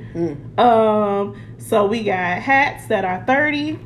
Um, 0.57 1.35
so 1.57 1.85
we 1.87 2.03
got 2.03 2.39
hats 2.39 2.87
that 2.87 3.03
are 3.05 3.25
30 3.25 3.79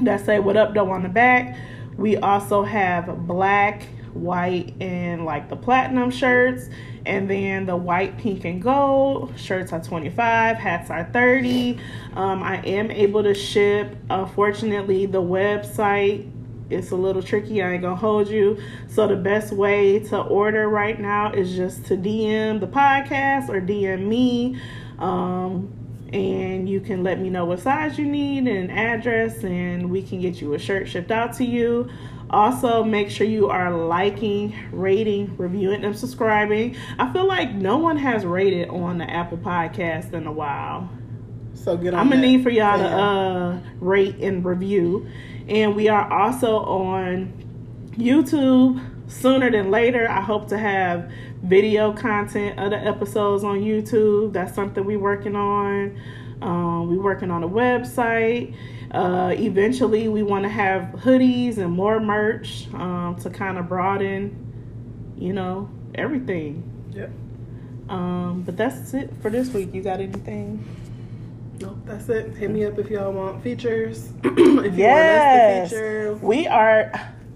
that 0.00 0.24
say 0.24 0.38
what 0.38 0.56
up 0.56 0.74
though 0.74 0.90
on 0.90 1.02
the 1.02 1.08
back. 1.08 1.56
We 1.96 2.16
also 2.18 2.62
have 2.62 3.26
black, 3.26 3.82
white, 4.12 4.74
and 4.80 5.24
like 5.24 5.48
the 5.48 5.56
platinum 5.56 6.10
shirts. 6.10 6.68
And 7.06 7.30
then 7.30 7.66
the 7.66 7.76
white, 7.76 8.18
pink, 8.18 8.44
and 8.44 8.60
gold 8.60 9.32
shirts 9.38 9.72
are 9.72 9.82
25, 9.82 10.56
hats 10.56 10.90
are 10.90 11.04
30. 11.12 11.78
Um, 12.14 12.42
I 12.42 12.56
am 12.66 12.90
able 12.90 13.22
to 13.22 13.32
ship. 13.32 13.96
Unfortunately, 14.10 15.06
the 15.06 15.22
website 15.22 16.30
it's 16.70 16.90
a 16.90 16.96
little 16.96 17.22
tricky. 17.22 17.62
I 17.62 17.72
ain't 17.72 17.82
gonna 17.82 17.96
hold 17.96 18.28
you. 18.28 18.58
So 18.88 19.06
the 19.06 19.16
best 19.16 19.52
way 19.52 20.00
to 20.00 20.18
order 20.18 20.68
right 20.68 20.98
now 20.98 21.32
is 21.32 21.54
just 21.54 21.86
to 21.86 21.96
DM 21.96 22.60
the 22.60 22.66
podcast 22.66 23.48
or 23.48 23.60
DM 23.60 24.06
me. 24.06 24.60
Um, 24.98 25.72
and 26.12 26.68
you 26.68 26.80
can 26.80 27.02
let 27.02 27.20
me 27.20 27.30
know 27.30 27.44
what 27.44 27.60
size 27.60 27.98
you 27.98 28.06
need 28.06 28.46
and 28.46 28.70
address, 28.70 29.42
and 29.42 29.90
we 29.90 30.02
can 30.02 30.20
get 30.20 30.40
you 30.40 30.54
a 30.54 30.58
shirt 30.58 30.88
shipped 30.88 31.10
out 31.10 31.34
to 31.34 31.44
you. 31.44 31.88
Also, 32.30 32.82
make 32.82 33.08
sure 33.08 33.26
you 33.26 33.48
are 33.48 33.72
liking, 33.72 34.54
rating, 34.72 35.36
reviewing, 35.36 35.84
and 35.84 35.96
subscribing. 35.96 36.76
I 36.98 37.12
feel 37.12 37.26
like 37.26 37.54
no 37.54 37.76
one 37.76 37.96
has 37.96 38.24
rated 38.24 38.68
on 38.68 38.98
the 38.98 39.08
Apple 39.08 39.38
Podcast 39.38 40.12
in 40.12 40.26
a 40.26 40.32
while. 40.32 40.88
so 41.54 41.76
get 41.76 41.94
on. 41.94 42.00
I'm 42.00 42.08
gonna 42.08 42.22
need 42.22 42.42
for 42.42 42.50
y'all 42.50 42.78
to 42.78 42.84
uh, 42.84 43.58
rate 43.80 44.16
and 44.16 44.44
review. 44.44 45.08
And 45.48 45.76
we 45.76 45.88
are 45.88 46.12
also 46.12 46.58
on 46.58 47.32
YouTube 47.92 49.10
sooner 49.10 49.50
than 49.50 49.70
later. 49.70 50.08
I 50.08 50.20
hope 50.20 50.48
to 50.48 50.58
have 50.58 51.10
video 51.42 51.92
content 51.92 52.58
of 52.58 52.70
the 52.70 52.78
episodes 52.78 53.44
on 53.44 53.60
YouTube. 53.60 54.32
That's 54.32 54.54
something 54.54 54.84
we're 54.84 54.98
working 54.98 55.36
on. 55.36 56.00
Um, 56.42 56.90
we're 56.90 57.02
working 57.02 57.30
on 57.30 57.42
a 57.42 57.48
website. 57.48 58.54
Uh, 58.90 59.34
eventually, 59.36 60.08
we 60.08 60.22
want 60.22 60.44
to 60.44 60.48
have 60.48 60.82
hoodies 60.94 61.58
and 61.58 61.72
more 61.72 62.00
merch 62.00 62.66
um, 62.74 63.16
to 63.20 63.30
kind 63.30 63.58
of 63.58 63.68
broaden, 63.68 65.14
you 65.16 65.32
know, 65.32 65.70
everything. 65.94 66.62
Yep. 66.92 67.10
Um, 67.88 68.42
but 68.42 68.56
that's 68.56 68.94
it 68.94 69.12
for 69.22 69.30
this 69.30 69.50
week. 69.50 69.72
You 69.72 69.82
got 69.82 70.00
anything? 70.00 70.64
That's 71.86 72.08
it. 72.08 72.34
Hit 72.34 72.50
me 72.50 72.64
up 72.64 72.76
if 72.80 72.90
y'all 72.90 73.12
want 73.12 73.44
features. 73.44 74.10
if 74.24 74.36
you 74.36 74.56
want 74.56 74.72
Yes. 74.74 75.66
us 75.66 75.70
to 75.70 75.76
feature. 75.76 76.18
We 76.20 76.48
are. 76.48 76.90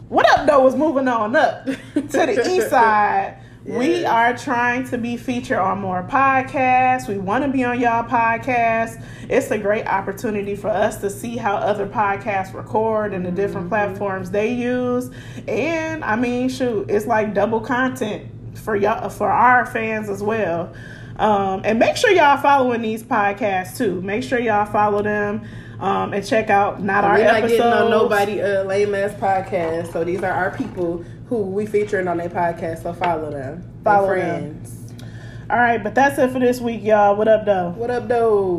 What 0.08 0.28
up, 0.36 0.44
though, 0.48 0.66
is 0.66 0.74
moving 0.74 1.06
on 1.06 1.36
up 1.36 1.64
to 1.94 2.02
the 2.02 2.50
east 2.50 2.68
side. 2.68 3.36
We 3.64 4.04
are 4.04 4.36
trying 4.36 4.88
to 4.88 4.98
be 4.98 5.16
featured 5.16 5.58
on 5.58 5.80
more 5.80 6.02
podcasts. 6.02 7.06
We 7.06 7.18
want 7.18 7.44
to 7.44 7.50
be 7.50 7.62
on 7.62 7.78
y'all 7.78 8.02
podcasts. 8.02 9.00
It's 9.28 9.52
a 9.52 9.58
great 9.58 9.86
opportunity 9.86 10.56
for 10.56 10.68
us 10.68 10.96
to 11.02 11.10
see 11.10 11.36
how 11.36 11.54
other 11.54 11.86
podcasts 11.86 12.52
record 12.52 13.14
and 13.14 13.24
the 13.24 13.30
different 13.30 13.70
mm-hmm. 13.70 13.92
platforms 13.94 14.32
they 14.32 14.52
use. 14.52 15.10
And 15.46 16.02
I 16.02 16.16
mean, 16.16 16.48
shoot, 16.48 16.90
it's 16.90 17.06
like 17.06 17.34
double 17.34 17.60
content 17.60 18.26
for 18.54 18.74
y'all 18.74 19.08
for 19.10 19.30
our 19.30 19.64
fans 19.66 20.08
as 20.08 20.24
well. 20.24 20.74
Um, 21.20 21.60
and 21.64 21.78
make 21.78 21.96
sure 21.96 22.10
y'all 22.10 22.38
following 22.38 22.80
these 22.80 23.02
podcasts 23.02 23.76
too. 23.76 24.00
Make 24.00 24.22
sure 24.22 24.38
y'all 24.40 24.64
follow 24.64 25.02
them 25.02 25.46
um, 25.78 26.14
and 26.14 26.26
check 26.26 26.48
out 26.48 26.82
not 26.82 27.04
our 27.04 27.18
We're 27.18 27.24
not 27.24 27.34
episodes. 27.36 27.58
getting 27.60 27.72
on 27.72 27.90
nobody 27.90 28.40
uh, 28.40 28.64
lame 28.64 28.94
ass 28.94 29.12
podcast. 29.20 29.92
So 29.92 30.02
these 30.02 30.22
are 30.22 30.32
our 30.32 30.56
people 30.56 31.04
who 31.28 31.42
we 31.42 31.66
featuring 31.66 32.08
on 32.08 32.16
their 32.16 32.30
podcast. 32.30 32.82
So 32.82 32.94
follow 32.94 33.30
them. 33.30 33.70
Follow 33.84 34.16
them. 34.16 34.62
All 35.50 35.58
right, 35.58 35.82
but 35.82 35.94
that's 35.94 36.16
it 36.18 36.30
for 36.30 36.38
this 36.38 36.60
week, 36.60 36.82
y'all. 36.82 37.16
What 37.16 37.28
up, 37.28 37.44
though? 37.44 37.70
What 37.70 37.90
up, 37.90 38.08
though? 38.08 38.58